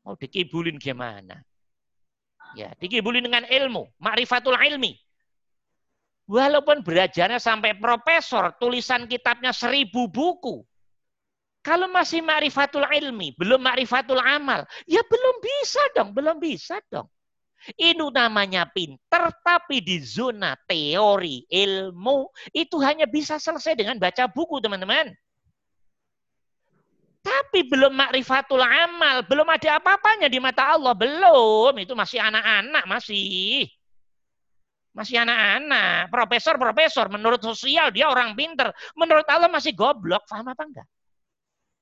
[0.02, 1.38] Mau dikibulin gimana?
[2.58, 4.98] Ya, dikibulin dengan ilmu, makrifatul ilmi.
[6.30, 10.62] Walaupun belajarnya sampai profesor, tulisan kitabnya seribu buku.
[11.62, 17.06] Kalau masih makrifatul ilmi, belum makrifatul amal, ya belum bisa dong, belum bisa dong.
[17.78, 24.58] Itu namanya pinter, tapi di zona teori, ilmu, itu hanya bisa selesai dengan baca buku,
[24.58, 25.14] teman-teman.
[27.22, 31.78] Tapi belum makrifatul amal, belum ada apa-apanya di mata Allah, belum.
[31.78, 33.70] Itu masih anak-anak, masih.
[34.92, 40.88] Masih anak-anak, profesor-profesor, menurut sosial dia orang pinter, menurut Allah masih goblok, paham apa enggak?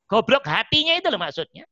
[0.07, 1.67] Goblok hatinya itu loh maksudnya.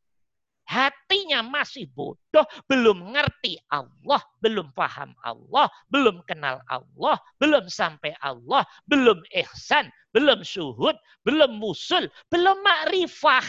[0.68, 8.68] Hatinya masih bodoh, belum ngerti Allah, belum paham Allah, belum kenal Allah, belum sampai Allah,
[8.84, 10.92] belum ihsan, belum syuhud,
[11.24, 13.46] belum musul, belum makrifah.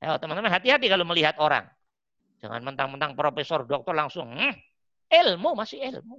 [0.00, 1.68] Ayo teman-teman hati-hati kalau melihat orang.
[2.40, 4.56] Jangan mentang-mentang profesor, dokter langsung, hmm,
[5.22, 6.18] ilmu masih ilmu.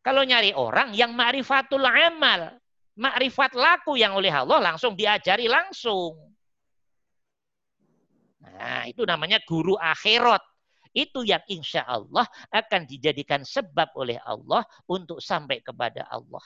[0.00, 2.54] Kalau nyari orang yang ma'rifatul amal,
[2.96, 6.16] makrifat laku yang oleh Allah langsung diajari langsung.
[8.46, 10.40] Nah, itu namanya guru akhirat.
[10.96, 16.40] Itu yang insya Allah akan dijadikan sebab oleh Allah untuk sampai kepada Allah.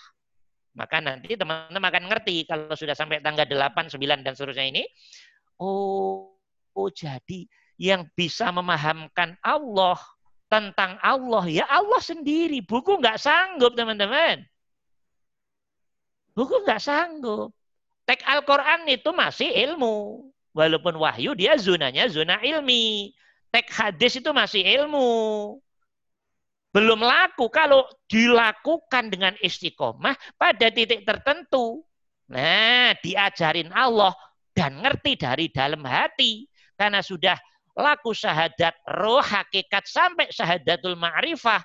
[0.75, 4.83] Maka nanti teman-teman akan ngerti kalau sudah sampai tanggal 8, 9, dan seterusnya ini.
[5.63, 6.35] Oh,
[6.75, 7.47] oh jadi
[7.79, 10.01] yang bisa memahamkan Allah
[10.51, 12.61] tentang Allah ya Allah sendiri.
[12.61, 14.43] Buku nggak sanggup teman-teman.
[16.35, 17.55] Buku nggak sanggup.
[18.05, 20.27] Teks Al-Quran itu masih ilmu.
[20.51, 23.15] Walaupun wahyu dia zonanya zona ilmi.
[23.55, 25.09] Teks hadis itu masih ilmu.
[26.75, 31.83] Belum laku kalau dilakukan dengan istiqomah pada titik tertentu.
[32.31, 34.15] Nah, diajarin Allah
[34.55, 36.47] dan ngerti dari dalam hati.
[36.79, 37.35] Karena sudah
[37.81, 41.65] laku syahadat roh hakikat sampai syahadatul ma'rifah.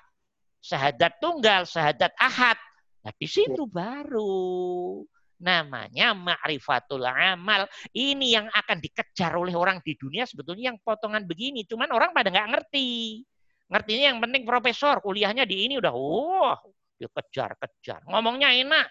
[0.64, 2.58] Syahadat tunggal, syahadat ahad.
[3.06, 5.04] Nah, di situ baru
[5.38, 7.68] namanya ma'rifatul amal.
[7.92, 11.62] Ini yang akan dikejar oleh orang di dunia sebetulnya yang potongan begini.
[11.68, 13.22] Cuman orang pada nggak ngerti.
[13.66, 18.06] Ngertinya yang penting profesor, kuliahnya di ini udah, wah, oh, dia kejar-kejar.
[18.06, 18.86] Ngomongnya enak.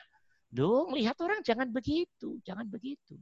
[0.51, 3.15] Duh, melihat orang jangan begitu, jangan begitu.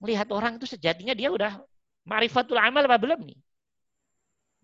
[0.00, 1.60] Melihat orang itu sejatinya dia udah
[2.08, 3.38] ma'rifatul amal apa belum nih?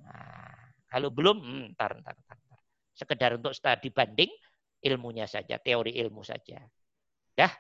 [0.02, 0.58] Nah,
[0.88, 2.60] kalau belum, hmm, ntar, ntar, ntar, ntar.
[2.94, 4.30] Sekedar untuk studi banding,
[4.82, 6.62] ilmunya saja, teori ilmu saja.
[7.38, 7.50] Ya.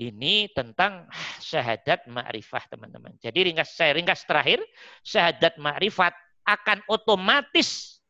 [0.00, 1.06] Ini tentang
[1.44, 3.14] syahadat ma'rifah, teman-teman.
[3.20, 4.64] Jadi ringkas saya ringkas terakhir,
[5.04, 6.16] syahadat ma'rifat
[6.48, 8.00] akan otomatis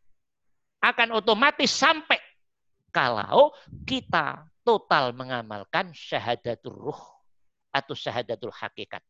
[0.81, 2.17] akan otomatis sampai
[2.89, 3.53] kalau
[3.85, 7.03] kita total mengamalkan syahadatul ruh
[7.71, 9.05] atau syahadatul hakikat.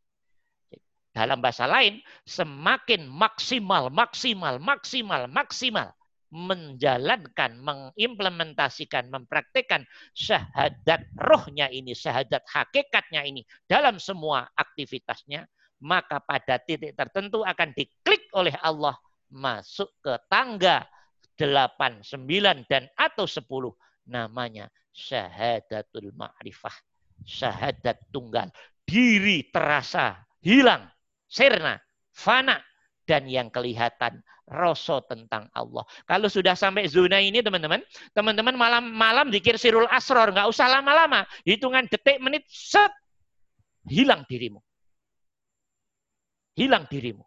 [1.21, 5.93] Dalam bahasa lain, semakin maksimal, maksimal, maksimal, maksimal
[6.33, 9.85] menjalankan, mengimplementasikan, mempraktekkan
[10.17, 15.45] syahadat rohnya ini, syahadat hakikatnya ini dalam semua aktivitasnya,
[15.85, 18.97] maka pada titik tertentu akan diklik oleh Allah
[19.29, 20.87] masuk ke tangga
[21.37, 23.45] 8, 9, dan atau 10
[24.09, 26.75] namanya syahadatul ma'rifah.
[27.27, 28.49] Syahadat tunggal.
[28.87, 30.89] Diri terasa hilang,
[31.31, 31.79] sirna,
[32.11, 32.59] fana,
[33.07, 34.21] dan yang kelihatan
[34.51, 35.87] rasa tentang Allah.
[36.05, 37.79] Kalau sudah sampai zona ini teman-teman,
[38.11, 42.91] teman-teman malam-malam dikir sirul asror, nggak usah lama-lama, hitungan detik menit set
[43.87, 44.59] hilang dirimu.
[46.59, 47.23] Hilang dirimu.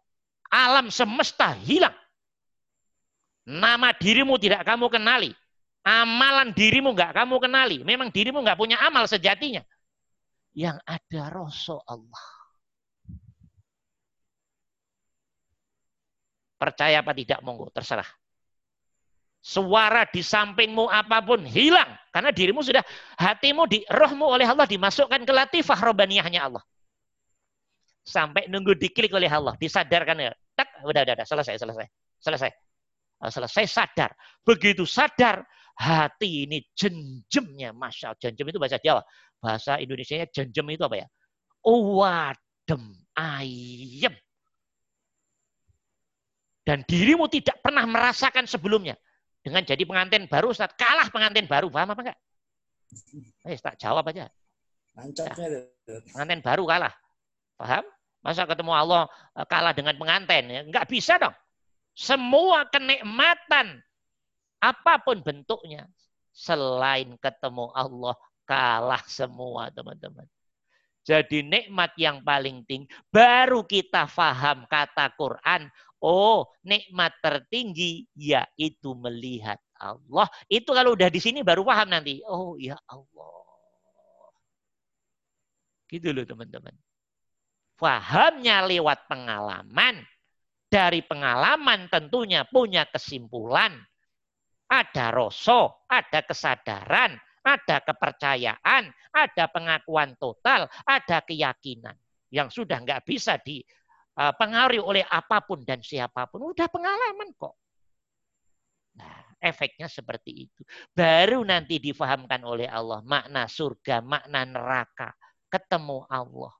[0.52, 1.96] Alam semesta hilang.
[3.48, 5.32] Nama dirimu tidak kamu kenali.
[5.84, 7.76] Amalan dirimu nggak kamu kenali.
[7.82, 9.64] Memang dirimu nggak punya amal sejatinya.
[10.54, 12.33] Yang ada rasa Allah.
[16.54, 18.06] Percaya apa tidak, monggo, terserah.
[19.44, 21.92] Suara di sampingmu apa pun hilang.
[22.08, 22.80] Karena dirimu sudah,
[23.20, 26.64] hatimu, di rohmu oleh Allah dimasukkan ke latifah robaniyahnya Allah.
[28.04, 29.52] Sampai nunggu diklik oleh Allah.
[29.60, 30.32] Disadarkan ya.
[30.56, 31.86] Tak, udah, udah, udah, selesai, selesai.
[32.24, 32.50] Selesai.
[33.20, 34.16] Oh, selesai sadar.
[34.40, 35.44] Begitu sadar,
[35.76, 37.76] hati ini jenjemnya.
[37.76, 38.20] Masya Allah.
[38.24, 39.04] Jenjem itu bahasa Jawa.
[39.44, 41.06] Bahasa Indonesia jenjem itu apa ya?
[41.64, 42.82] Wadem,
[43.12, 44.14] ayem.
[46.64, 48.96] Dan dirimu tidak pernah merasakan sebelumnya
[49.44, 52.18] dengan jadi pengantin baru Ustaz kalah pengantin baru paham apa enggak?
[53.44, 54.32] Eh tak jawab aja.
[55.04, 55.22] Itu.
[56.16, 56.94] Pengantin baru kalah.
[57.60, 57.84] Paham?
[58.24, 59.04] Masa ketemu Allah
[59.36, 60.48] eh, kalah dengan pengantin?
[60.48, 61.36] Ya, enggak bisa dong.
[61.92, 63.84] Semua kenikmatan
[64.58, 65.84] apa pun bentuknya
[66.32, 68.16] selain ketemu Allah
[68.48, 70.24] kalah semua teman-teman.
[71.04, 75.68] Jadi nikmat yang paling tinggi baru kita faham kata Quran.
[76.04, 80.28] Oh, nikmat tertinggi yaitu melihat Allah.
[80.52, 82.20] Itu kalau udah di sini baru paham nanti.
[82.28, 83.40] Oh, ya Allah.
[85.88, 86.76] Gitu loh teman-teman.
[87.80, 90.04] Fahamnya lewat pengalaman.
[90.68, 93.72] Dari pengalaman tentunya punya kesimpulan.
[94.68, 97.16] Ada rasa, ada kesadaran,
[97.46, 101.96] ada kepercayaan, ada pengakuan total, ada keyakinan.
[102.28, 103.38] Yang sudah nggak bisa
[104.14, 106.54] dipengaruhi oleh apa pun dan siapa pun.
[106.54, 107.58] Udah pengalaman kok.
[108.94, 110.62] Nah, efeknya seperti itu.
[110.94, 115.10] Baru nanti difahamkan oleh Allah makna surga, makna neraka,
[115.50, 116.54] ketemu Allah.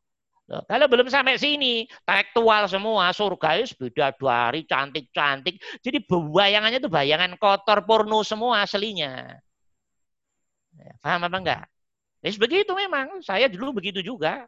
[0.45, 5.57] Kalau belum sampai sini, tekstual semua, surga itu beda dua hari, cantik-cantik.
[5.81, 9.41] Jadi bayangannya itu bayangan kotor porno semua aslinya.
[10.77, 11.63] Ya, Paham apa enggak?
[12.21, 13.25] Ya begitu memang.
[13.25, 14.45] Saya dulu begitu juga.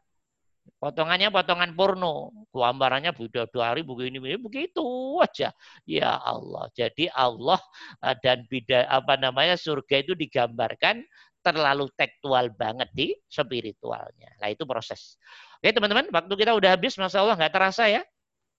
[0.76, 2.30] Potongannya potongan porno.
[2.52, 4.84] Gambarannya beda dua hari begini, begini begitu
[5.22, 5.51] aja.
[5.88, 6.68] Ya Allah.
[6.76, 7.60] Jadi Allah
[8.05, 11.02] eh, dan beda apa namanya surga itu digambarkan
[11.40, 14.34] terlalu tekstual banget di spiritualnya.
[14.43, 15.14] Nah itu proses.
[15.62, 18.02] Oke teman-teman, waktu kita udah habis, masya Allah nggak terasa ya.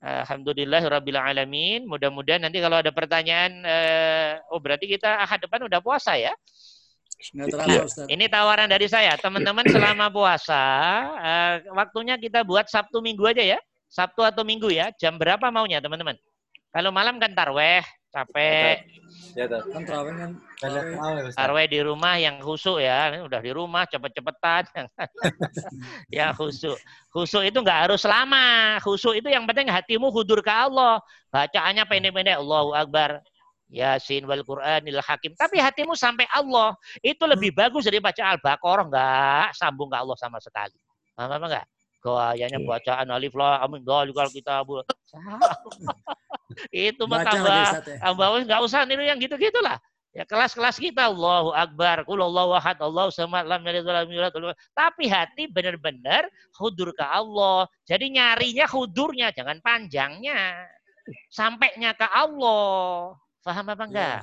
[0.01, 1.83] Alhamdulillah Rabbil Alamin.
[1.89, 6.31] Mudah-mudahan nanti kalau ada pertanyaan, eh, oh berarti kita ahad depan udah puasa ya?
[7.17, 8.05] Ustaz.
[8.05, 10.63] Ini tawaran dari saya, teman-teman selama puasa,
[11.17, 13.59] eh, waktunya kita buat Sabtu Minggu aja ya.
[13.89, 14.93] Sabtu atau Minggu ya.
[15.01, 16.13] Jam berapa maunya teman-teman?
[16.69, 17.81] Kalau malam kan tarweh,
[18.13, 18.85] capek.
[19.33, 19.65] Ya, Tat.
[19.69, 20.31] Kan kan.
[20.61, 20.97] Banyak terawih.
[20.97, 21.37] tahu ya, Ustaz.
[21.37, 24.63] Tarweh di rumah yang khusyuk ya, ini udah di rumah cepet-cepetan.
[26.17, 26.77] ya khusyuk.
[27.09, 28.77] Khusyuk itu nggak harus lama.
[28.81, 31.01] Khusyuk itu yang penting hatimu hudur ke Allah.
[31.29, 32.37] Bacaannya pendek-pendek.
[32.37, 33.21] Allahu Akbar.
[33.67, 35.35] Yasin wal Qur'anil Hakim.
[35.35, 36.71] Tapi hatimu sampai Allah.
[37.03, 38.85] Itu lebih bagus dari baca Al-Baqarah.
[38.87, 40.79] Nggak sambung ke Allah sama sekali.
[41.15, 41.65] Paham apa enggak?
[41.97, 44.63] Gayanya bacaan alif lah, amin dalikal kita
[46.71, 47.99] itu mah tambah ya.
[47.99, 49.75] tambah nggak usah niru yang gitu-gitu lah.
[50.15, 54.33] Ya kelas-kelas kita Allahu Akbar, Qul Allahu Ahad, Allahu Samad, lam yalid wa lam yulad,
[54.73, 56.25] Tapi hati benar-benar
[56.57, 57.69] hudur ke Allah.
[57.85, 60.65] Jadi nyarinya hudurnya, jangan panjangnya.
[61.29, 63.13] Sampainya ke Allah.
[63.47, 64.19] Paham apa enggak?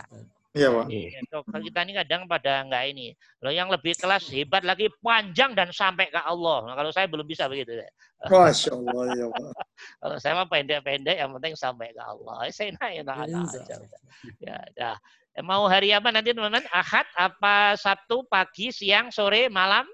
[0.54, 0.86] Iya, Pak.
[0.86, 3.16] Ya, kalau kita ini kadang pada enggak ini.
[3.40, 6.68] Loh yang lebih kelas hebat lagi panjang dan sampai ke Allah.
[6.68, 7.72] Nah, kalau saya belum bisa begitu.
[8.28, 9.48] Masya Allah, ya Pak.
[10.04, 12.46] Kalau saya mah pendek-pendek, yang penting sampai ke Allah.
[12.52, 13.74] Saya enak-enak Insya aja.
[13.80, 14.00] udah.
[14.40, 14.96] Ya, dah.
[15.34, 16.64] Eh, Mau hari apa nanti teman-teman?
[16.70, 19.84] Ahad, apa Sabtu, pagi, siang, sore, malam?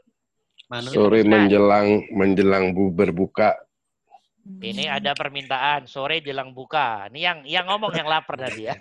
[0.93, 3.59] Sore menjelang menjelang bu berbuka.
[4.41, 7.07] Ini ada permintaan sore jelang buka.
[7.13, 8.75] Ini yang yang ngomong yang lapar tadi ya.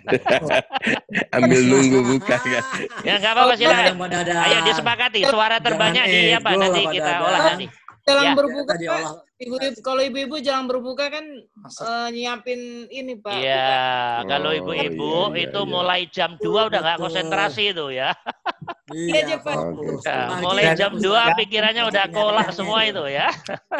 [1.36, 2.64] Ambil nunggu buka kan.
[3.04, 3.94] Ya nggak apa-apa silakan.
[4.00, 4.36] Pak Dadan.
[4.40, 5.20] Ayo disepakati.
[5.28, 7.66] Suara terbanyak di apa nanti lah, kita olah nanti.
[8.08, 8.32] Jelang Ya.
[8.34, 9.12] berbuka, Tadi Pak, olah.
[9.40, 13.34] Ibu-ibu kalau ibu-ibu jelang berbuka kan eh, nyiapin ini Pak.
[13.34, 13.80] Iya,
[14.28, 15.70] kalau Oh, ibu-ibu iya, iya, itu iya.
[15.70, 18.12] mulai jam 2 udah nggak konsentrasi itu ya.
[18.90, 19.54] Iya aja, Pak.
[19.54, 21.36] Nah, Pagi mulai ada jam 2 pusat.
[21.38, 23.30] pikirannya udah kolak semua itu ya.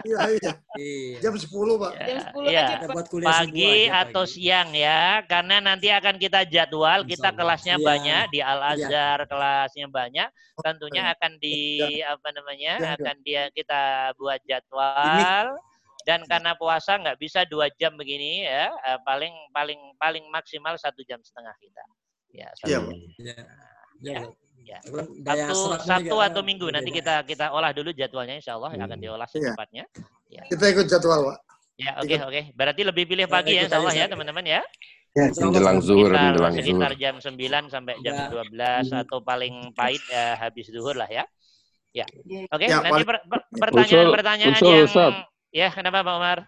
[0.01, 0.53] Iya, iya.
[0.79, 1.19] Iya.
[1.21, 1.93] Jam 10, Pak.
[1.99, 2.63] Jam 10 Iya.
[2.63, 3.05] aja, Kita Pak.
[3.21, 4.33] Pagi aja atau pagi.
[4.33, 7.85] siang ya, karena nanti akan kita jadwal, kita kelasnya Iya.
[7.85, 10.29] banyak di Al Azhar, kelasnya banyak.
[10.57, 11.13] Tentunya Iya.
[11.13, 11.59] akan di
[12.01, 12.97] apa namanya, Iya, iya.
[12.97, 13.83] akan dia kita
[14.15, 15.50] buat jadwal.
[16.03, 21.05] Dan karena puasa nggak bisa dua jam begini ya, eh, paling paling paling maksimal satu
[21.05, 21.85] jam setengah kita.
[22.31, 22.83] Ya, satu Iya, jam.
[22.83, 22.97] Pak.
[23.19, 23.35] Iya.
[24.01, 24.21] Ya,
[24.61, 24.79] Ya.
[25.37, 25.47] ya.
[25.83, 29.03] Sabtu juga atau Minggu nanti kita kita olah dulu jadwalnya Insya Allah akan Hmm.
[29.03, 29.35] diolah Iya.
[29.53, 29.85] secepatnya.
[30.31, 31.39] Ya, Kita ikut jadwal, Pak.
[31.77, 32.29] ya oke Ikut.
[32.29, 32.41] oke.
[32.55, 34.63] Berarti lebih pilih Ya, pagi ya ikut Insya Allah ya teman-teman ya.
[35.11, 38.27] Allah, Menjelang zuhur, sekitar menjelang sekitar jam 9 sampai jam Ya.
[38.31, 39.01] 12 Hmm.
[39.03, 41.27] atau paling pahit ya habis zuhur lah ya.
[41.91, 42.07] Ya.
[42.55, 45.13] Oke, Ya, nanti per- per- pertanyaan-pertanyaan usul, yang Ustaz.
[45.51, 46.39] Ya kenapa Pak Umar?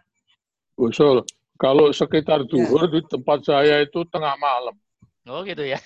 [0.74, 1.22] Usul,
[1.56, 4.74] kalau sekitar duhur di tempat saya itu tengah malam.
[5.22, 5.78] Oh gitu ya.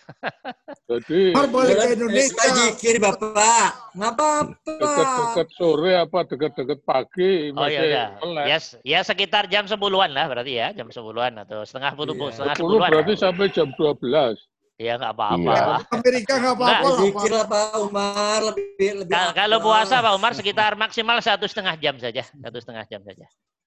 [0.89, 2.49] Jadi Umar balik ke Boleh Indonesia.
[2.57, 3.93] jikir Bapak.
[3.93, 4.73] Nggak apa-apa.
[4.81, 8.07] dekat-dekat sore apa dekat-dekat pagi Oh ya masih udah.
[8.17, 8.45] melek.
[8.47, 12.33] Ya, ya sekitar jam 10-an lah berarti ya, jam 10-an atau setengah puluh Iya.
[12.33, 12.89] setengah 10 10-an.
[12.89, 14.41] berarti sampai jam 12.
[14.77, 15.41] Ya nggak apa-apa.
[15.41, 15.77] Iya.
[15.89, 17.33] Amerika nggak apa-apa Zikir Pak.
[17.33, 19.09] lah Pak Umar lebih lebih.
[19.09, 23.25] Kal- Kalau puasa Pak Umar sekitar maksimal satu setengah jam saja, satu setengah jam saja.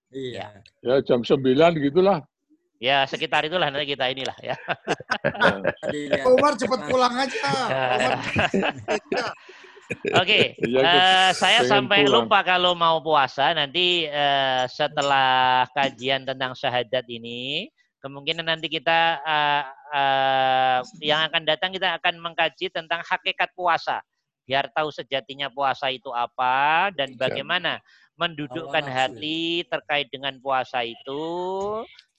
[0.09, 0.61] Iya.
[0.85, 1.41] Ya jam 9
[1.81, 2.21] gitulah.
[2.79, 4.55] Ya sekitar itulah nanti kita inilah ya.
[6.21, 7.49] Pak Umar cepat pulang aja.
[7.57, 8.19] Umar.
[10.21, 11.41] Oke, Iya, eh, Gus.
[11.41, 12.29] saya Pengen sampai pulang.
[12.29, 17.65] lupa kalau mau puasa nanti eh, setelah kajian tentang syahadat ini,
[17.99, 19.63] kemungkinan nanti kita eh,
[19.95, 23.99] eh, yang akan datang kita akan mengkaji tentang hakikat puasa,
[24.47, 27.83] biar tahu sejatinya puasa itu apa dan bagaimana
[28.19, 31.23] mendudukkan hati terkait dengan puasa itu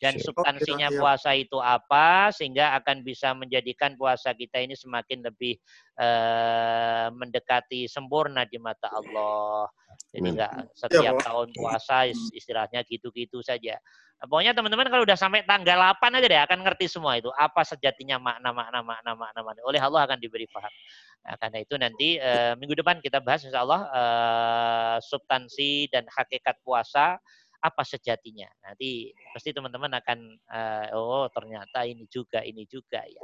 [0.00, 0.96] dan substansinya iya.
[0.96, 5.60] puasa itu apa sehingga akan bisa menjadikan puasa kita ini semakin lebih
[6.00, 9.68] eh, mendekati sempurna di mata Allah.
[10.10, 11.24] Jadi enggak setiap Pak.
[11.28, 13.76] tahun puasa is- istilahnya gitu-gitu saja.
[14.20, 17.64] Nah, Pokoknya teman-teman kalau udah sampai tanggal 8 aja deh akan ngerti semua itu apa
[17.64, 19.60] sejatinya makna makna makna makna makna.
[19.64, 20.72] Oleh Allah akan diberi paham.
[21.20, 26.56] Nah, karena itu nanti eh, minggu depan kita bahas insya Allah eh, substansi dan hakikat
[26.64, 27.20] puasa
[27.60, 28.48] apa sejatinya.
[28.64, 33.20] Nanti pasti teman-teman akan eh, oh ternyata ini juga ini juga ya.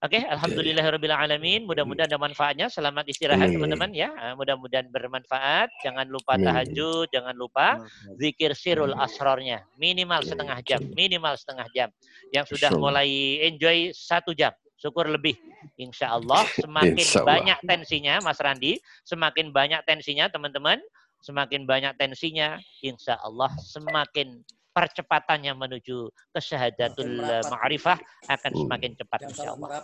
[0.00, 1.68] Oke, alhamdulillahirabbil alamin.
[1.68, 2.72] Mudah-mudahan ada manfaatnya.
[2.72, 4.08] Selamat istirahat teman-teman ya.
[4.16, 5.68] Eh, Mudah-mudahan bermanfaat.
[5.84, 7.84] Jangan lupa tahajud, jangan lupa
[8.16, 11.88] zikir sirul asrornya minimal setengah jam, minimal setengah jam.
[12.32, 15.36] Yang sudah mulai enjoy satu jam, syukur lebih.
[15.76, 17.28] Insya Allah semakin Insya Allah.
[17.36, 20.80] banyak tensinya, Mas Randi, semakin banyak tensinya teman-teman,
[21.20, 24.40] semakin banyak tensinya, Insya Allah semakin
[24.70, 27.10] percepatannya menuju kesyahadatul
[27.50, 27.98] ma'rifah
[28.30, 29.82] akan semakin cepat insya Allah.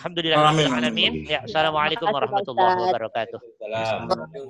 [0.00, 0.72] Alhamdulillah Amin.
[0.72, 1.12] alamin.
[1.28, 3.38] Ya, assalamualaikum warahmatullahi wabarakatuh.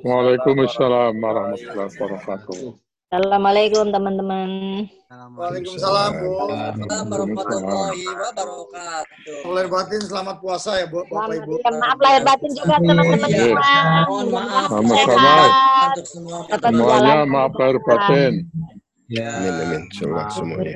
[0.07, 2.84] Waalaikumsalam warahmatullahi wabarakatuh.
[3.15, 4.51] Assalamualaikum teman-teman.
[5.39, 6.31] Waalaikumsalam, Bu.
[6.51, 9.39] warahmatullahi wabarakatuh.
[9.47, 11.63] Mulai batin selamat puasa ya, Bu, Bapak Ibu.
[11.63, 13.39] Ya, maaf lahir batin juga teman-teman Iya.
[13.39, 13.71] semua.
[14.11, 15.35] Mohon maaf Sama-sama.
[15.87, 18.33] untuk semua Tetap Semuanya maaf lahir batin.
[19.07, 19.31] Ya.
[19.31, 19.81] Amin amin.
[19.87, 20.75] Insyaallah semuanya.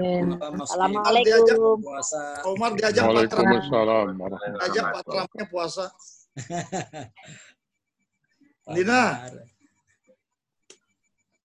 [0.62, 1.74] Assalamualaikum.
[1.82, 2.23] puasa.
[2.39, 5.85] Pak Umar diajak Waalaikumsalam diajak patramnya puasa.
[8.70, 9.02] Lina,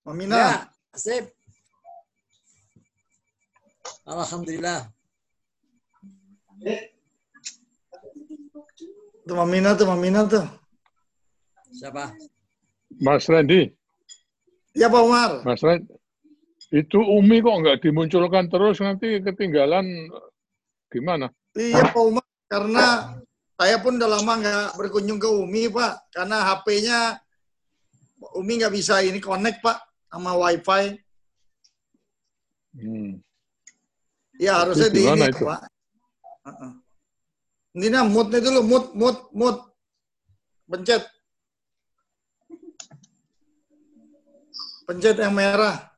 [0.03, 0.51] Mamina, Ya,
[0.93, 1.25] sip.
[4.05, 4.87] Alhamdulillah.
[9.23, 10.45] tuh Mamina tuh, Mamina tuh.
[11.73, 12.13] Siapa?
[13.01, 13.73] Mas Randy,
[14.77, 15.31] Ya Pak Umar.
[15.41, 15.89] Mas Randy,
[16.69, 19.85] itu Umi kok nggak dimunculkan terus nanti ketinggalan
[20.93, 21.33] gimana?
[21.57, 23.17] Iya Pak Umar, karena
[23.57, 26.99] saya pun udah lama nggak berkunjung ke Umi Pak, karena HP-nya
[28.37, 30.83] Umi nggak bisa ini connect Pak sama WiFi.
[32.77, 33.17] Hmm.
[34.37, 35.41] Ya harusnya di ini itu?
[35.41, 35.61] Pak.
[36.45, 36.71] Heeh.
[37.73, 39.57] Nina, moodnya dulu, mood, mood, mood.
[40.69, 41.01] Pencet.
[44.85, 45.89] Pencet yang merah.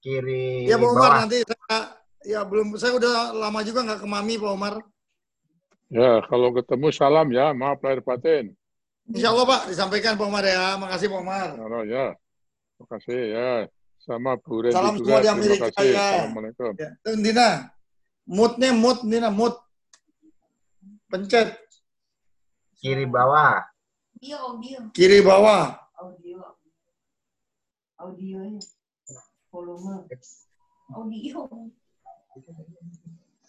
[0.00, 1.20] kiri Ya Pak Umar, bawah.
[1.24, 1.78] nanti saya,
[2.24, 4.74] ya belum, saya udah lama juga nggak ke Mami Pak Umar.
[5.88, 8.56] Ya, kalau ketemu salam ya, maaf lahir batin.
[9.08, 10.76] Insya Allah Pak, disampaikan Pak Umar ya.
[10.76, 11.48] Makasih Pak Umar.
[11.56, 12.04] Ya, ya.
[12.76, 13.48] Terima kasih ya.
[13.98, 15.04] Sama Bu Randy Salam juga.
[15.04, 15.88] semua di Terima Amerika kasih.
[15.90, 16.06] ya.
[16.12, 16.72] Assalamualaikum.
[16.78, 16.90] Ya.
[17.18, 17.48] Dina,
[18.28, 19.54] moodnya mood, Dina, mood.
[21.08, 21.56] Pencet
[22.78, 23.64] Kiri bawah.
[24.14, 24.78] Audio, audio.
[24.94, 25.74] kiri bawah.
[25.98, 26.38] Audio.
[27.98, 28.62] Audionya.
[29.50, 30.06] Volume.
[30.94, 31.38] Audio.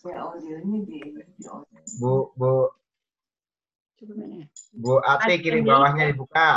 [0.07, 1.79] Ya, audionya di, di audio.
[2.01, 2.73] Bu Bu
[4.73, 6.55] Bu Ati kiri bawahnya dibuka.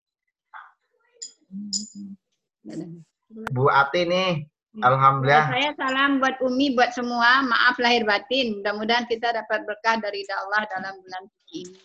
[3.50, 4.46] Bu Ati nih.
[4.80, 5.52] Alhamdulillah.
[5.52, 7.44] Saya salam buat Umi, buat semua.
[7.44, 8.62] Maaf lahir batin.
[8.62, 11.76] Mudah-mudahan kita dapat berkah dari Allah dalam bulan suci ini.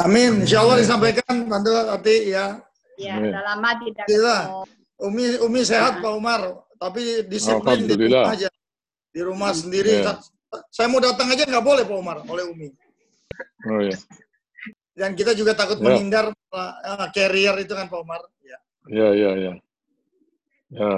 [0.00, 0.46] Amin.
[0.46, 2.62] Insya Allah disampaikan Tante Ati ya.
[3.00, 4.62] Ya, sudah lama tidak ketemu.
[5.00, 8.48] Umi Umi sehat Pak Umar, tapi disiplin di rumah aja.
[9.10, 10.04] Di rumah sendiri.
[10.04, 10.20] Ya.
[10.68, 12.68] Saya mau datang aja nggak boleh Pak Umar, oleh Umi.
[13.66, 13.96] Oh ya.
[15.00, 15.84] Dan kita juga takut Ya.
[15.88, 18.20] menghindar uh, carrier itu kan Pak Umar.
[18.44, 18.58] Ya.
[18.92, 19.52] Ya, ya, ya.
[20.68, 20.92] Ya.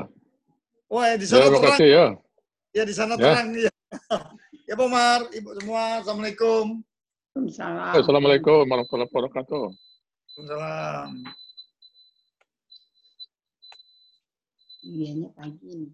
[0.91, 1.71] Wah, di Ya, sana terima terang.
[1.79, 2.07] kasih ya.
[2.75, 3.23] Ya di sana Ya.
[3.23, 3.47] terang.
[3.55, 3.71] Ya.
[4.69, 6.83] ya Pak Umar, Ibu semua, Assalamualaikum.
[7.95, 9.65] Assalamualaikum warahmatullahi wabarakatuh.
[9.71, 11.11] Waalaikumsalam.
[14.83, 15.89] Iyanya pagi ini.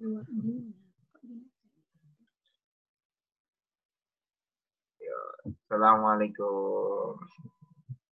[0.00, 0.72] Assalamualaikum.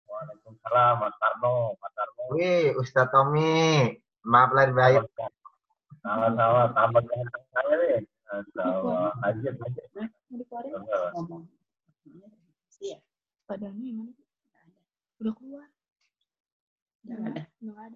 [0.03, 1.79] Waalaikumsalam, Mas Tarno.
[1.79, 2.35] Mas Tarno.
[2.35, 3.95] Wih, Ustaz Tommy.
[4.27, 5.07] Maaf lahir baik.
[6.03, 7.07] Sama-sama, tambah
[7.55, 8.03] saya nih.
[8.51, 9.87] Sama, lanjut, lanjut.
[12.83, 12.99] Iya.
[15.23, 15.71] Udah keluar.
[17.07, 17.47] Tidak ada.
[17.63, 17.95] Nggak ada.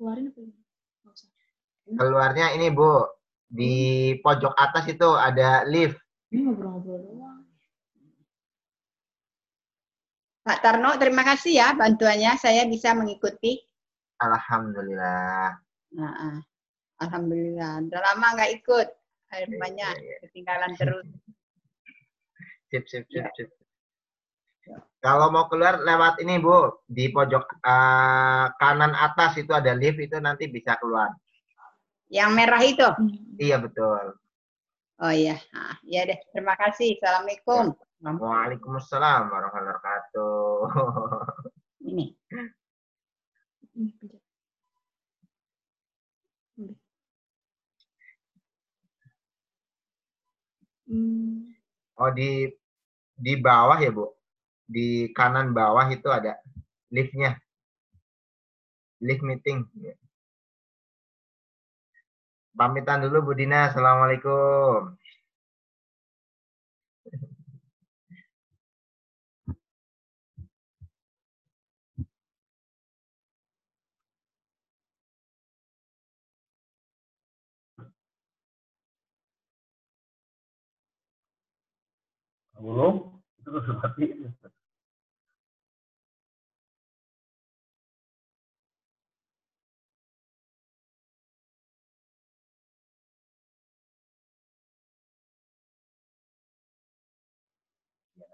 [0.00, 0.61] Keluarin apa ini?
[2.72, 2.92] Bu,
[3.52, 3.74] di
[4.24, 6.00] pojok atas itu ada lift.
[6.32, 7.40] Ini ngobrol-ngobrol doang.
[10.42, 12.34] Pak Tarno, terima kasih ya bantuannya.
[12.40, 13.62] Saya bisa mengikuti.
[14.18, 15.54] Alhamdulillah.
[15.94, 16.38] Nah, ah.
[17.02, 17.82] Alhamdulillah.
[17.86, 18.88] Udah lama nggak ikut.
[19.32, 19.94] Air banyak.
[20.28, 21.06] Ketinggalan terus.
[22.72, 23.52] Sip, sip, sip, sip.
[25.02, 30.16] Kalau mau keluar lewat ini Bu, di pojok eh, kanan atas itu ada lift itu
[30.22, 31.12] nanti bisa keluar.
[32.12, 32.88] Yang merah itu.
[33.40, 34.20] Iya betul.
[35.00, 35.40] Oh iya.
[35.80, 36.18] Iya deh.
[36.28, 37.00] Terima kasih.
[37.00, 37.72] Assalamualaikum.
[38.04, 40.56] Waalaikumsalam warahmatullahi wabarakatuh.
[41.88, 42.06] Ini.
[50.92, 51.56] Hmm.
[51.96, 52.52] Oh di
[53.16, 54.12] di bawah ya Bu,
[54.68, 56.36] di kanan bawah itu ada
[56.92, 57.40] liftnya,
[59.00, 59.64] lift meeting.
[62.58, 64.92] Pamitan dulu Bu Dina, assalamualaikum.
[82.62, 82.94] Belum?
[83.40, 83.90] Itu sudah.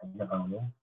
[0.02, 0.77] Ya, aja kamu.